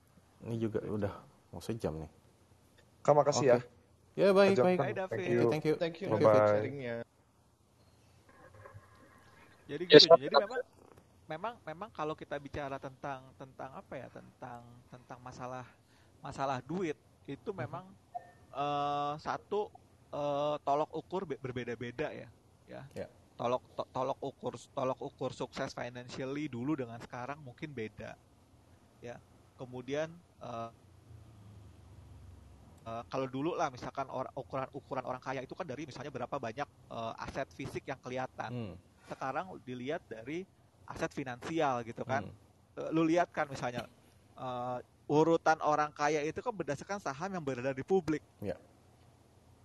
Ini 0.48 0.56
juga 0.56 0.80
udah 0.88 1.14
mau 1.52 1.60
sejam 1.60 2.00
nih. 2.00 2.12
Kak 3.06 3.14
makasih 3.14 3.46
okay. 3.46 3.54
ya. 3.54 3.60
Ya 4.16 4.28
baik 4.34 4.58
baik. 4.58 4.80
Bye, 4.82 4.96
David. 4.98 5.14
Thank 5.14 5.30
you. 5.30 5.44
Thank 5.54 5.66
you. 5.66 5.76
Thank 5.78 5.96
you. 6.02 6.08
Bye 6.10 6.26
bye. 6.26 7.06
Jadi 9.70 9.84
gitu. 9.86 9.94
Yes. 9.94 10.06
Jadi 10.10 10.34
memang 10.34 10.62
memang 11.26 11.54
memang 11.62 11.90
kalau 11.94 12.18
kita 12.18 12.42
bicara 12.42 12.82
tentang 12.82 13.30
tentang 13.38 13.70
apa 13.78 13.94
ya 13.94 14.08
tentang 14.10 14.62
tentang 14.90 15.20
masalah 15.22 15.66
masalah 16.26 16.58
duit 16.66 16.98
itu 17.30 17.50
mhm. 17.54 17.58
memang 17.62 17.86
uh, 18.50 19.14
satu 19.22 19.70
uh, 20.10 20.58
tolok 20.66 20.90
ukur 20.98 21.30
berbeda-beda 21.30 22.10
ya 22.10 22.30
ya. 22.66 22.82
Yeah 22.98 23.10
tolok 23.36 23.64
to, 23.76 23.84
tolok 23.92 24.20
ukur 24.24 24.54
tolok 24.72 25.00
ukur 25.04 25.32
sukses 25.36 25.76
financially 25.76 26.48
dulu 26.48 26.80
dengan 26.80 27.00
sekarang 27.04 27.40
mungkin 27.44 27.76
beda 27.76 28.16
ya 29.04 29.20
kemudian 29.60 30.08
uh, 30.40 30.72
uh, 32.86 33.04
kalau 33.10 33.28
dulu 33.28 33.58
lah 33.58 33.68
misalkan 33.74 34.08
or, 34.14 34.30
ukuran 34.38 34.70
ukuran 34.72 35.04
orang 35.04 35.22
kaya 35.22 35.42
itu 35.42 35.58
kan 35.58 35.66
dari 35.66 35.84
misalnya 35.84 36.14
berapa 36.14 36.36
banyak 36.38 36.68
uh, 36.90 37.14
aset 37.26 37.50
fisik 37.58 37.84
yang 37.90 38.00
kelihatan 38.00 38.72
hmm. 38.72 38.76
sekarang 39.10 39.58
dilihat 39.66 40.06
dari 40.06 40.46
aset 40.86 41.12
finansial 41.12 41.82
gitu 41.82 42.06
kan 42.06 42.26
hmm. 42.26 42.94
lu 42.94 43.04
lihat 43.04 43.34
kan 43.34 43.50
misalnya 43.50 43.90
uh, 44.38 44.78
urutan 45.10 45.58
orang 45.62 45.90
kaya 45.94 46.22
itu 46.26 46.42
kan 46.42 46.54
berdasarkan 46.54 47.02
saham 47.02 47.30
yang 47.34 47.44
beredar 47.44 47.74
di 47.74 47.86
publik 47.86 48.22
yeah. 48.42 48.58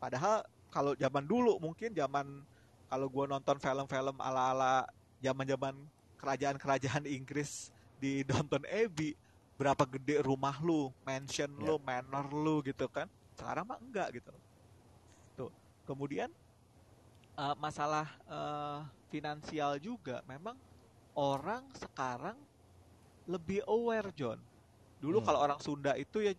padahal 0.01 0.45
kalau 0.71 0.93
zaman 0.97 1.25
dulu 1.27 1.59
mungkin 1.61 1.93
zaman 1.93 2.45
kalau 2.91 3.07
gue 3.07 3.25
nonton 3.31 3.57
film-film 3.59 4.17
ala-ala 4.19 4.87
zaman-zaman 5.23 5.75
kerajaan-kerajaan 6.19 7.05
Inggris 7.07 7.71
di 8.01 8.21
Downton 8.29 8.65
Abbey 8.67 9.15
berapa 9.61 9.85
gede 9.85 10.25
rumah 10.25 10.57
lu, 10.65 10.89
mansion 11.05 11.53
yeah. 11.61 11.67
lu, 11.69 11.75
manor 11.85 12.33
lu 12.33 12.65
gitu 12.65 12.89
kan. 12.89 13.05
Sekarang 13.37 13.69
mah 13.69 13.77
enggak 13.77 14.09
gitu. 14.17 14.33
Tuh. 15.37 15.53
Kemudian 15.85 16.33
uh, 17.37 17.53
masalah 17.61 18.09
uh, 18.25 18.89
finansial 19.13 19.77
juga 19.77 20.25
memang 20.25 20.57
orang 21.13 21.69
sekarang 21.77 22.41
lebih 23.29 23.61
aware 23.69 24.09
John. 24.17 24.41
Dulu 25.05 25.21
hmm. 25.21 25.27
kalau 25.29 25.41
orang 25.45 25.61
Sunda 25.61 25.93
itu 26.01 26.25
ya 26.25 26.33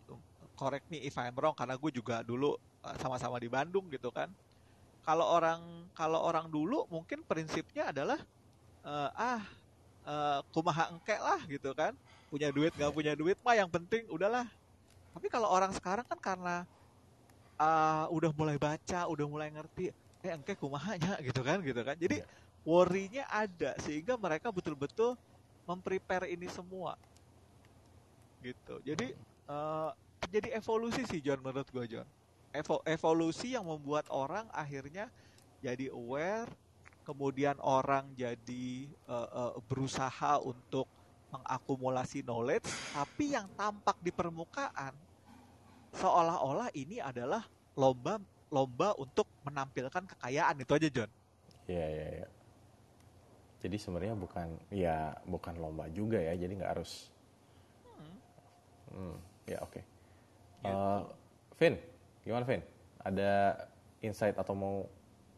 correct 0.57 0.89
me 0.89 1.01
if 1.05 1.13
I'm 1.22 1.38
wrong 1.38 1.53
karena 1.53 1.78
gue 1.78 1.91
juga 1.93 2.26
dulu 2.26 2.57
uh, 2.57 2.95
sama-sama 2.97 3.38
di 3.38 3.49
Bandung 3.49 3.86
gitu 3.89 4.13
kan 4.13 4.30
kalau 5.01 5.26
orang 5.26 5.89
kalau 5.97 6.22
orang 6.22 6.45
dulu 6.45 6.86
mungkin 6.93 7.26
prinsipnya 7.26 7.89
adalah 7.89 8.22
uh, 8.86 9.09
ah 9.17 9.41
uh, 10.05 10.39
kumaha 10.53 10.93
engke 10.93 11.17
lah 11.17 11.41
gitu 11.49 11.74
kan 11.74 11.97
punya 12.32 12.48
duit 12.48 12.72
nggak 12.72 12.96
punya 12.96 13.14
duit 13.14 13.36
mah 13.44 13.60
yang 13.60 13.68
penting 13.68 14.08
udahlah. 14.08 14.48
Tapi 15.12 15.28
kalau 15.28 15.52
orang 15.52 15.76
sekarang 15.76 16.08
kan 16.08 16.16
karena 16.16 16.64
uh, 17.60 18.08
udah 18.08 18.32
mulai 18.32 18.56
baca 18.56 19.04
udah 19.12 19.28
mulai 19.28 19.52
ngerti 19.52 19.92
eh 20.24 20.32
engke 20.32 20.56
kumahanya 20.56 21.20
gitu 21.28 21.44
kan 21.44 21.60
gitu 21.60 21.84
kan. 21.84 22.00
Jadi 22.00 22.24
yeah. 22.24 22.64
worry-nya 22.64 23.28
ada 23.28 23.76
sehingga 23.84 24.16
mereka 24.16 24.48
betul-betul 24.48 25.20
memprepare 25.68 26.32
ini 26.32 26.48
semua. 26.48 26.96
Gitu. 28.40 28.80
Jadi 28.88 29.12
uh, 29.52 29.92
jadi 30.32 30.56
evolusi 30.56 31.04
sih 31.04 31.20
John 31.20 31.44
menurut 31.44 31.68
gue 31.68 31.86
John. 31.92 32.08
Evo 32.56 32.80
evolusi 32.88 33.60
yang 33.60 33.68
membuat 33.68 34.08
orang 34.08 34.48
akhirnya 34.56 35.12
jadi 35.60 35.92
aware 35.92 36.48
kemudian 37.04 37.60
orang 37.60 38.08
jadi 38.16 38.88
uh, 39.08 39.52
uh, 39.52 39.54
berusaha 39.68 40.40
untuk 40.40 40.88
mengakumulasi 41.32 42.22
knowledge 42.22 42.68
tapi 42.92 43.34
yang 43.34 43.48
tampak 43.56 43.96
di 44.04 44.12
permukaan 44.12 44.94
seolah-olah 45.96 46.72
ini 46.76 47.00
adalah 47.00 47.44
lomba 47.76 48.20
lomba 48.52 48.94
untuk 49.00 49.26
menampilkan 49.48 50.04
kekayaan 50.12 50.60
itu 50.60 50.72
aja 50.76 50.88
John. 50.92 51.12
Iya 51.72 51.88
iya 51.88 52.08
iya. 52.20 52.28
Jadi 53.64 53.78
sebenarnya 53.80 54.14
bukan 54.20 54.48
ya 54.68 55.16
bukan 55.24 55.56
lomba 55.56 55.88
juga 55.96 56.20
ya, 56.20 56.36
jadi 56.36 56.52
nggak 56.60 56.72
harus. 56.76 57.08
Hmm. 57.88 58.16
hmm 58.92 59.16
ya 59.48 59.58
oke. 59.64 59.72
Okay. 59.72 59.84
Gitu. 60.62 60.76
Uh, 60.76 61.02
Vin, 61.58 61.76
gimana 62.28 62.44
Vin? 62.46 62.62
Ada 63.02 63.32
insight 64.04 64.36
atau 64.38 64.54
mau 64.54 64.76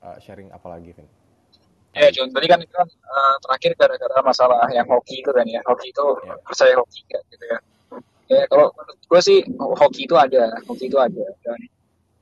uh, 0.02 0.18
sharing 0.20 0.50
apa 0.50 0.68
lagi 0.68 0.92
Vin? 0.92 1.08
Ya 1.94 2.10
John, 2.10 2.34
tadi 2.34 2.50
kan 2.50 2.58
itu 2.58 2.74
kan 2.74 2.90
uh, 2.90 3.38
terakhir 3.46 3.78
gara-gara 3.78 4.18
masalah 4.26 4.66
yang 4.74 4.90
hoki 4.90 5.22
itu 5.22 5.30
kan 5.30 5.46
ya, 5.46 5.62
hoki 5.62 5.94
itu 5.94 6.06
yeah. 6.26 6.38
percaya 6.42 6.74
hoki 6.74 7.02
kan 7.06 7.22
gitu 7.30 7.46
ya. 7.46 7.60
Ya 8.34 8.44
kalau 8.50 8.74
menurut 8.74 8.98
gue 8.98 9.22
sih 9.22 9.38
hoki 9.62 10.10
itu 10.10 10.18
ada, 10.18 10.58
hoki 10.66 10.90
itu 10.90 10.98
ada. 10.98 11.26
Dan, 11.46 11.60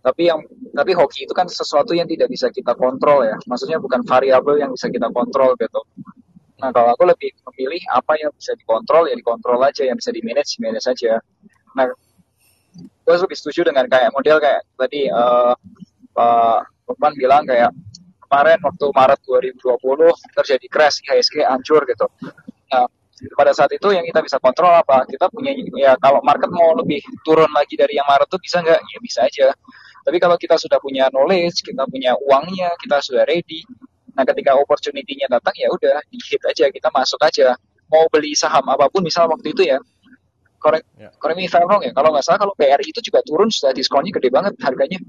tapi 0.03 0.27
yang 0.27 0.43
tapi 0.75 0.91
hoki 0.91 1.23
itu 1.23 1.31
kan 1.31 1.47
sesuatu 1.47 1.95
yang 1.95 2.03
tidak 2.03 2.27
bisa 2.27 2.51
kita 2.51 2.75
kontrol 2.75 3.23
ya, 3.23 3.39
maksudnya 3.47 3.79
bukan 3.79 4.03
variabel 4.03 4.59
yang 4.59 4.75
bisa 4.75 4.91
kita 4.91 5.07
kontrol 5.07 5.55
gitu. 5.55 5.79
Nah 6.59 6.69
kalau 6.75 6.91
aku 6.91 7.07
lebih 7.07 7.31
memilih 7.47 7.79
apa 7.95 8.19
yang 8.19 8.35
bisa 8.35 8.51
dikontrol 8.59 9.07
ya 9.07 9.15
dikontrol 9.15 9.61
aja, 9.63 9.87
yang 9.87 9.95
bisa 9.95 10.11
di 10.11 10.19
manage 10.19 10.59
manage 10.59 10.83
saja. 10.83 11.15
Nah 11.79 11.87
gue 12.75 13.15
lebih 13.15 13.39
setuju 13.39 13.71
dengan 13.71 13.87
kayak 13.87 14.11
model 14.11 14.35
kayak 14.43 14.67
tadi 14.75 15.07
uh, 15.07 15.55
Pak 16.11 16.91
Lukman 16.91 17.15
bilang 17.15 17.47
kayak 17.47 17.71
kemarin 18.31 18.63
waktu 18.63 18.85
Maret 18.95 19.19
2020 19.27 20.39
terjadi 20.39 20.65
crash 20.71 21.03
IHSG 21.03 21.43
hancur 21.43 21.83
gitu. 21.83 22.07
Nah, 22.71 22.87
pada 23.35 23.51
saat 23.51 23.75
itu 23.75 23.91
yang 23.91 24.07
kita 24.07 24.23
bisa 24.23 24.39
kontrol 24.39 24.71
apa? 24.71 25.03
Kita 25.03 25.27
punya 25.27 25.51
ya 25.75 25.99
kalau 25.99 26.23
market 26.23 26.47
mau 26.47 26.71
lebih 26.79 27.03
turun 27.27 27.51
lagi 27.51 27.75
dari 27.75 27.99
yang 27.99 28.07
Maret 28.07 28.31
itu 28.31 28.39
bisa 28.39 28.63
nggak? 28.63 28.79
Ya 28.79 28.99
bisa 29.03 29.19
aja. 29.27 29.47
Tapi 30.07 30.17
kalau 30.17 30.39
kita 30.39 30.55
sudah 30.55 30.79
punya 30.79 31.11
knowledge, 31.11 31.59
kita 31.59 31.83
punya 31.91 32.15
uangnya, 32.23 32.71
kita 32.79 33.03
sudah 33.03 33.27
ready. 33.27 33.67
Nah, 34.15 34.23
ketika 34.23 34.55
opportunity-nya 34.55 35.27
datang 35.27 35.53
ya 35.59 35.67
udah 35.67 35.99
di 36.07 36.17
hit 36.23 36.41
aja, 36.47 36.71
kita 36.71 36.87
masuk 36.87 37.19
aja. 37.21 37.59
Mau 37.91 38.07
beli 38.07 38.31
saham 38.31 38.63
apa 38.71 38.87
pun 38.87 39.03
misal 39.03 39.27
waktu 39.27 39.51
itu 39.51 39.67
ya, 39.67 39.75
korek 40.61 40.85
yeah. 40.95 41.09
korek 41.17 41.35
me 41.35 41.49
if 41.49 41.53
I'm 41.57 41.65
wrong 41.65 41.81
ya 41.81 41.89
kalau 41.91 42.13
nggak 42.13 42.21
salah 42.21 42.37
kalau 42.37 42.53
BRI 42.53 42.85
itu 42.85 43.01
juga 43.01 43.25
turun 43.25 43.49
sudah 43.49 43.73
diskonnya 43.73 44.13
gede 44.13 44.29
banget 44.29 44.53
harganya 44.61 45.01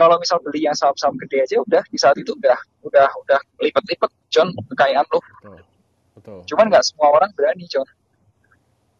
kalau 0.00 0.16
misal 0.16 0.40
beli 0.40 0.64
yang 0.64 0.72
saham-saham 0.72 1.20
gede 1.20 1.44
aja 1.44 1.56
udah 1.60 1.82
di 1.86 1.98
saat 2.00 2.16
itu 2.16 2.32
udah 2.32 2.56
udah 2.88 3.08
udah 3.28 3.38
lipat-lipat 3.60 4.10
John 4.32 4.56
kekayaan 4.72 5.04
lo 5.12 5.20
betul. 5.20 5.60
betul. 6.16 6.38
cuman 6.48 6.64
nggak 6.72 6.84
semua 6.88 7.12
orang 7.12 7.30
berani 7.36 7.68
John 7.68 7.86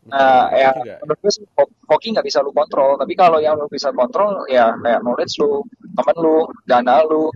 Nah, 0.06 0.54
ya 0.54 0.70
menurut 1.02 1.18
gue 1.18 1.32
sih 1.34 1.42
hoki 1.90 2.14
nggak 2.14 2.22
bisa 2.22 2.38
lu 2.38 2.54
kontrol, 2.54 2.94
tapi 2.94 3.18
kalau 3.18 3.42
yang 3.42 3.58
lu 3.58 3.66
bisa 3.66 3.90
kontrol 3.90 4.46
ya 4.46 4.70
kayak 4.78 5.02
knowledge 5.02 5.34
lu, 5.42 5.66
temen 5.98 6.16
lu, 6.22 6.46
dana 6.62 7.02
lu, 7.02 7.26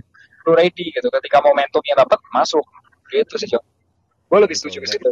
lu 0.47 0.51
ready 0.55 0.95
gitu. 0.95 1.11
Ketika 1.11 1.43
momentumnya 1.43 2.07
dapat 2.07 2.23
masuk, 2.31 2.63
gitu 3.11 3.35
sih 3.43 3.51
John. 3.51 3.65
Gue 4.31 4.39
lebih 4.39 4.55
setuju 4.55 4.87
ke 4.87 4.89
situ. 4.95 5.11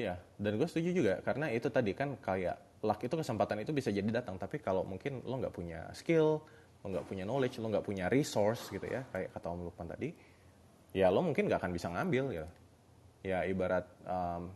Iya, 0.00 0.16
dan 0.40 0.56
gue 0.56 0.64
setuju 0.64 0.90
juga 0.96 1.14
karena 1.20 1.52
itu 1.52 1.68
tadi 1.68 1.92
kan 1.92 2.16
kayak 2.16 2.80
luck 2.80 3.04
itu 3.04 3.12
kesempatan 3.12 3.60
itu 3.60 3.76
bisa 3.76 3.92
jadi 3.92 4.08
datang, 4.08 4.40
tapi 4.40 4.56
kalau 4.56 4.80
mungkin 4.80 5.20
lo 5.28 5.36
nggak 5.36 5.52
punya 5.52 5.84
skill, 5.92 6.40
lo 6.80 6.86
nggak 6.88 7.04
punya 7.04 7.28
knowledge, 7.28 7.60
lo 7.60 7.68
nggak 7.68 7.84
punya 7.84 8.08
resource 8.08 8.72
gitu 8.72 8.88
ya, 8.88 9.04
kayak 9.12 9.36
kata 9.36 9.52
Om 9.52 9.68
Lukman 9.68 9.92
tadi, 9.92 10.08
ya 10.96 11.12
lo 11.12 11.20
mungkin 11.20 11.52
nggak 11.52 11.60
akan 11.60 11.72
bisa 11.76 11.92
ngambil 11.92 12.24
ya. 12.32 12.46
Ya 13.20 13.38
ibarat, 13.44 13.84
um, 14.08 14.48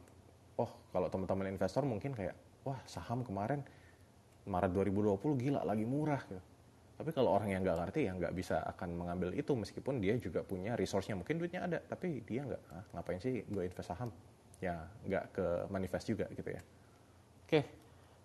oh 0.56 0.70
kalau 0.88 1.12
teman-teman 1.12 1.52
investor 1.52 1.84
mungkin 1.84 2.16
kayak, 2.16 2.32
wah 2.64 2.80
saham 2.88 3.20
kemarin 3.20 3.60
Maret 4.48 4.72
2020 4.72 5.20
gila 5.36 5.60
lagi 5.68 5.84
murah 5.84 6.24
gitu. 6.24 6.40
Tapi 6.94 7.10
kalau 7.12 7.36
orang 7.36 7.52
yang 7.52 7.60
nggak 7.60 7.76
ngerti 7.76 8.08
ya 8.08 8.12
nggak 8.16 8.32
bisa 8.32 8.64
akan 8.72 8.96
mengambil 8.96 9.36
itu 9.36 9.52
meskipun 9.52 10.00
dia 10.00 10.16
juga 10.16 10.40
punya 10.40 10.72
resource-nya 10.78 11.18
mungkin 11.20 11.36
duitnya 11.36 11.66
ada 11.66 11.82
tapi 11.82 12.22
dia 12.24 12.46
nggak 12.46 12.62
ah, 12.70 12.84
ngapain 12.96 13.18
sih 13.18 13.42
gue 13.44 13.62
invest 13.66 13.90
saham 13.90 14.14
ya 14.60 14.84
nggak 15.06 15.24
ke 15.34 15.46
manifest 15.70 16.06
juga 16.10 16.26
gitu 16.34 16.50
ya. 16.50 16.62
Oke, 17.44 17.60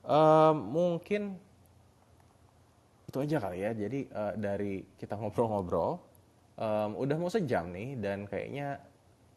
um, 0.05 0.55
mungkin 0.73 1.35
itu 3.09 3.17
aja 3.17 3.37
kali 3.41 3.65
ya. 3.65 3.71
Jadi 3.73 3.99
uh, 4.13 4.33
dari 4.37 4.85
kita 4.97 5.17
ngobrol-ngobrol, 5.17 5.97
um, 6.61 6.89
udah 6.97 7.17
mau 7.17 7.31
sejam 7.33 7.73
nih 7.73 7.97
dan 7.97 8.29
kayaknya 8.29 8.77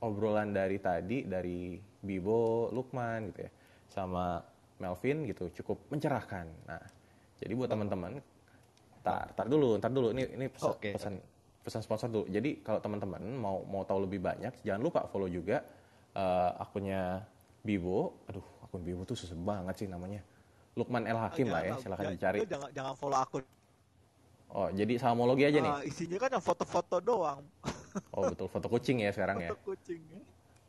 obrolan 0.04 0.52
dari 0.52 0.76
tadi 0.82 1.24
dari 1.24 1.78
Bibo, 2.02 2.68
Lukman 2.74 3.30
gitu 3.32 3.46
ya, 3.46 3.50
sama 3.88 4.42
Melvin 4.82 5.24
gitu 5.30 5.48
cukup 5.62 5.78
mencerahkan. 5.94 6.46
Nah, 6.66 6.82
jadi 7.38 7.52
buat 7.54 7.70
teman-teman, 7.70 8.18
tar, 9.06 9.30
tar 9.34 9.46
dulu, 9.46 9.78
tar 9.78 9.94
dulu. 9.94 10.10
Ini 10.10 10.34
ini 10.34 10.46
pesan, 10.50 10.74
okay. 10.74 10.92
pesan 10.98 11.14
pesan 11.62 11.82
sponsor 11.86 12.10
dulu. 12.10 12.26
Jadi 12.26 12.58
kalau 12.66 12.82
teman-teman 12.82 13.22
mau 13.38 13.62
mau 13.62 13.86
tahu 13.86 14.10
lebih 14.10 14.18
banyak, 14.18 14.66
jangan 14.66 14.82
lupa 14.82 15.06
follow 15.06 15.30
juga 15.30 15.62
uh, 16.16 16.50
akunnya 16.60 17.24
Bibo, 17.62 18.26
aduh 18.26 18.42
akun 18.66 18.82
Bibo 18.82 19.06
tuh 19.06 19.14
susah 19.14 19.38
banget 19.38 19.86
sih 19.86 19.88
namanya. 19.88 20.20
Lukman 20.72 21.04
El 21.04 21.20
Hakim 21.20 21.52
oh, 21.52 21.52
lah 21.52 21.62
ya, 21.62 21.74
silahkan 21.78 22.10
ya, 22.10 22.12
dicari. 22.16 22.38
Jangan 22.48 22.70
jangan 22.72 22.94
follow 22.96 23.18
akun. 23.20 23.44
Oh, 24.52 24.68
jadi 24.68 25.00
samologi 25.00 25.48
aja 25.48 25.58
uh, 25.60 25.64
nih. 25.64 25.72
Isinya 25.88 26.18
kan 26.20 26.30
yang 26.32 26.44
foto-foto 26.44 27.00
doang. 27.00 27.40
oh, 28.16 28.28
betul 28.28 28.48
foto 28.48 28.66
kucing 28.68 29.04
ya 29.04 29.12
sekarang 29.12 29.40
foto 29.40 29.46
ya. 29.46 29.50
Foto 29.56 29.64
kucing. 29.64 30.00
Ya. 30.12 30.20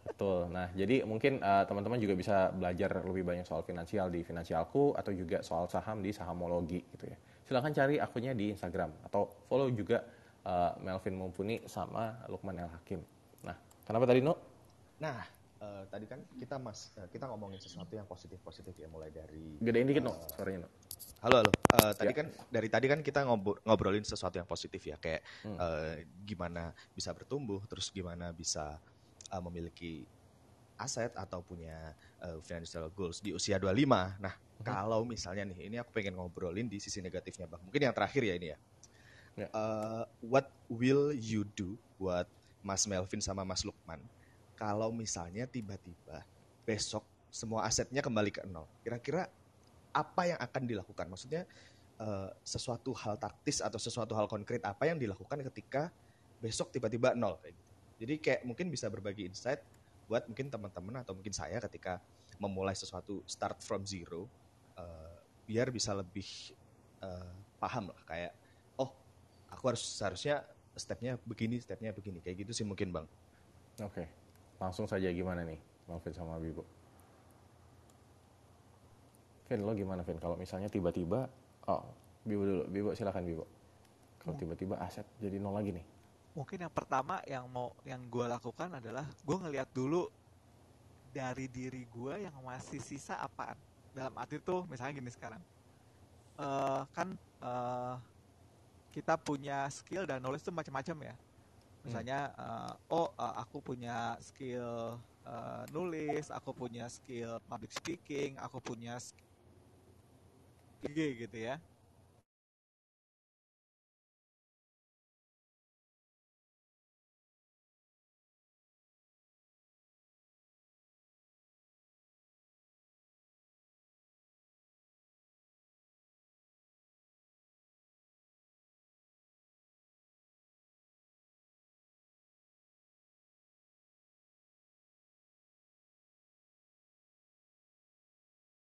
Betul. 0.04 0.52
Nah, 0.52 0.68
jadi 0.76 1.08
mungkin 1.08 1.40
uh, 1.40 1.64
teman-teman 1.64 1.96
juga 1.96 2.14
bisa 2.20 2.52
belajar 2.52 2.92
lebih 3.08 3.24
banyak 3.24 3.48
soal 3.48 3.64
finansial 3.64 4.12
di 4.12 4.20
Finansialku 4.22 4.92
atau 5.00 5.12
juga 5.16 5.40
soal 5.40 5.72
saham 5.72 6.04
di 6.04 6.12
Sahamologi 6.12 6.84
gitu 6.92 7.08
ya. 7.08 7.18
Silahkan 7.48 7.72
cari 7.72 7.96
akunnya 8.00 8.36
di 8.36 8.52
Instagram 8.52 8.92
atau 9.08 9.32
follow 9.48 9.72
juga 9.72 10.04
uh, 10.44 10.76
Melvin 10.84 11.16
Mumpuni 11.16 11.64
sama 11.68 12.20
Lukman 12.28 12.60
El 12.60 12.72
Hakim. 12.72 13.00
Nah, 13.48 13.56
kenapa 13.88 14.04
tadi 14.12 14.20
No? 14.20 14.36
Nah, 15.00 15.24
uh, 15.64 15.84
tadi 15.88 16.06
kan 16.06 16.20
kita 16.36 16.56
mas 16.60 16.92
uh, 17.00 17.08
kita 17.08 17.26
ngomongin 17.32 17.60
sesuatu 17.60 17.94
yang 17.96 18.08
positif 18.08 18.40
positif 18.44 18.76
ya 18.76 18.88
mulai 18.92 19.10
dari 19.10 19.56
gedein 19.64 19.88
dikit 19.88 20.04
uh, 20.04 20.08
no 20.12 20.14
suaranya 20.36 20.68
no. 20.68 20.70
Halo 21.24 21.40
halo. 21.40 21.52
Uh, 21.72 21.94
tadi 21.96 22.12
ya. 22.12 22.18
kan 22.20 22.28
dari 22.52 22.68
tadi 22.68 22.86
kan 22.92 23.00
kita 23.00 23.24
ngobrolin 23.64 24.04
sesuatu 24.04 24.36
yang 24.36 24.48
positif 24.48 24.84
ya 24.84 25.00
kayak 25.00 25.24
hmm. 25.48 25.56
uh, 25.56 25.96
gimana 26.28 26.76
bisa 26.92 27.16
bertumbuh 27.16 27.64
terus 27.64 27.88
gimana 27.96 28.36
bisa 28.36 28.76
uh, 29.32 29.42
memiliki 29.48 30.04
aset 30.76 31.16
atau 31.16 31.40
punya 31.40 31.96
uh, 32.20 32.44
financial 32.44 32.92
goals 32.92 33.24
di 33.24 33.32
usia 33.32 33.56
25. 33.56 33.88
Nah, 34.20 34.36
hmm. 34.36 34.68
kalau 34.68 35.08
misalnya 35.08 35.48
nih 35.48 35.72
ini 35.72 35.80
aku 35.80 35.96
pengen 35.96 36.20
ngobrolin 36.20 36.68
di 36.68 36.84
sisi 36.84 37.00
negatifnya 37.00 37.48
Bang. 37.48 37.64
Mungkin 37.64 37.88
yang 37.88 37.96
terakhir 37.96 38.20
ya 38.28 38.36
ini 38.36 38.48
ya. 38.52 38.58
ya. 39.40 39.48
Uh, 39.56 40.04
what 40.20 40.52
will 40.68 41.16
you 41.16 41.48
do 41.56 41.80
buat 41.96 42.28
Mas 42.60 42.84
Melvin 42.84 43.24
sama 43.24 43.48
Mas 43.48 43.64
Lukman 43.64 44.04
kalau 44.54 44.94
misalnya 44.94 45.50
tiba-tiba 45.50 46.24
besok 46.64 47.04
semua 47.34 47.66
asetnya 47.66 48.00
kembali 48.00 48.30
ke 48.30 48.42
nol, 48.46 48.70
kira-kira 48.86 49.26
apa 49.94 50.22
yang 50.30 50.40
akan 50.42 50.64
dilakukan? 50.70 51.10
Maksudnya 51.10 51.50
uh, 51.98 52.30
sesuatu 52.46 52.94
hal 52.94 53.18
taktis 53.18 53.62
atau 53.62 53.78
sesuatu 53.82 54.14
hal 54.14 54.30
konkret 54.30 54.62
apa 54.66 54.90
yang 54.90 54.98
dilakukan 54.98 55.42
ketika 55.54 55.90
besok 56.42 56.70
tiba-tiba 56.74 57.18
nol 57.18 57.40
gitu. 57.42 57.62
Jadi 58.04 58.14
kayak 58.20 58.42
mungkin 58.44 58.68
bisa 58.68 58.90
berbagi 58.90 59.30
insight 59.30 59.62
buat 60.10 60.28
mungkin 60.28 60.52
teman-teman 60.52 61.00
atau 61.02 61.16
mungkin 61.16 61.32
saya 61.32 61.58
ketika 61.64 62.04
memulai 62.42 62.76
sesuatu 62.76 63.24
start 63.24 63.64
from 63.64 63.88
zero 63.88 64.28
uh, 64.76 65.16
biar 65.48 65.72
bisa 65.72 65.96
lebih 65.96 66.26
uh, 67.00 67.32
paham 67.62 67.94
lah 67.94 68.02
kayak 68.04 68.34
oh 68.76 68.92
aku 69.48 69.64
harus 69.72 69.84
seharusnya 69.84 70.44
stepnya 70.76 71.16
begini 71.24 71.62
stepnya 71.62 71.96
begini 71.96 72.20
kayak 72.20 72.44
gitu 72.44 72.52
sih 72.52 72.66
mungkin 72.68 72.92
bang. 72.92 73.08
Oke. 73.80 74.04
Okay. 74.04 74.23
Langsung 74.64 74.88
saja 74.88 75.12
gimana 75.12 75.44
nih, 75.44 75.60
Melvin 75.92 76.16
sama 76.16 76.40
Bibo? 76.40 76.64
Vin, 79.52 79.60
lo 79.60 79.76
gimana 79.76 80.08
Vin? 80.08 80.16
Kalau 80.24 80.40
misalnya 80.40 80.72
tiba-tiba, 80.72 81.28
oh 81.68 81.84
Bibo 82.24 82.48
dulu, 82.48 82.64
Bibo 82.72 82.90
silakan 82.96 83.28
Bibo. 83.28 83.44
Kalau 84.24 84.40
tiba-tiba 84.40 84.80
aset 84.80 85.04
jadi 85.20 85.36
nol 85.36 85.52
lagi 85.52 85.76
nih. 85.76 85.84
Mungkin 86.32 86.64
yang 86.64 86.72
pertama 86.72 87.20
yang 87.28 87.44
mau 87.52 87.76
yang 87.84 88.00
gue 88.08 88.24
lakukan 88.24 88.80
adalah 88.80 89.04
gue 89.04 89.38
ngeliat 89.38 89.68
dulu 89.76 90.08
dari 91.12 91.52
diri 91.52 91.84
gue 91.92 92.24
yang 92.24 92.34
masih 92.40 92.80
sisa 92.80 93.20
apaan. 93.20 93.60
Dalam 93.92 94.16
arti 94.16 94.40
tuh 94.40 94.64
misalnya 94.72 94.96
gini 94.96 95.12
sekarang, 95.12 95.44
uh, 96.40 96.88
kan 96.96 97.14
uh, 97.44 98.00
kita 98.96 99.20
punya 99.20 99.68
skill 99.68 100.08
dan 100.08 100.24
knowledge 100.24 100.48
itu 100.48 100.56
macam-macam 100.56 101.12
ya. 101.12 101.16
Misalnya, 101.84 102.32
uh, 102.40 102.74
oh 102.96 103.12
uh, 103.20 103.36
aku 103.44 103.60
punya 103.60 104.16
skill 104.24 104.96
uh, 105.28 105.64
nulis, 105.76 106.32
aku 106.32 106.56
punya 106.56 106.88
skill 106.88 107.44
public 107.48 107.76
speaking, 107.76 108.40
aku 108.40 108.64
punya 108.64 108.96
skill 109.04 109.20
gitu 111.20 111.38
ya 111.40 111.60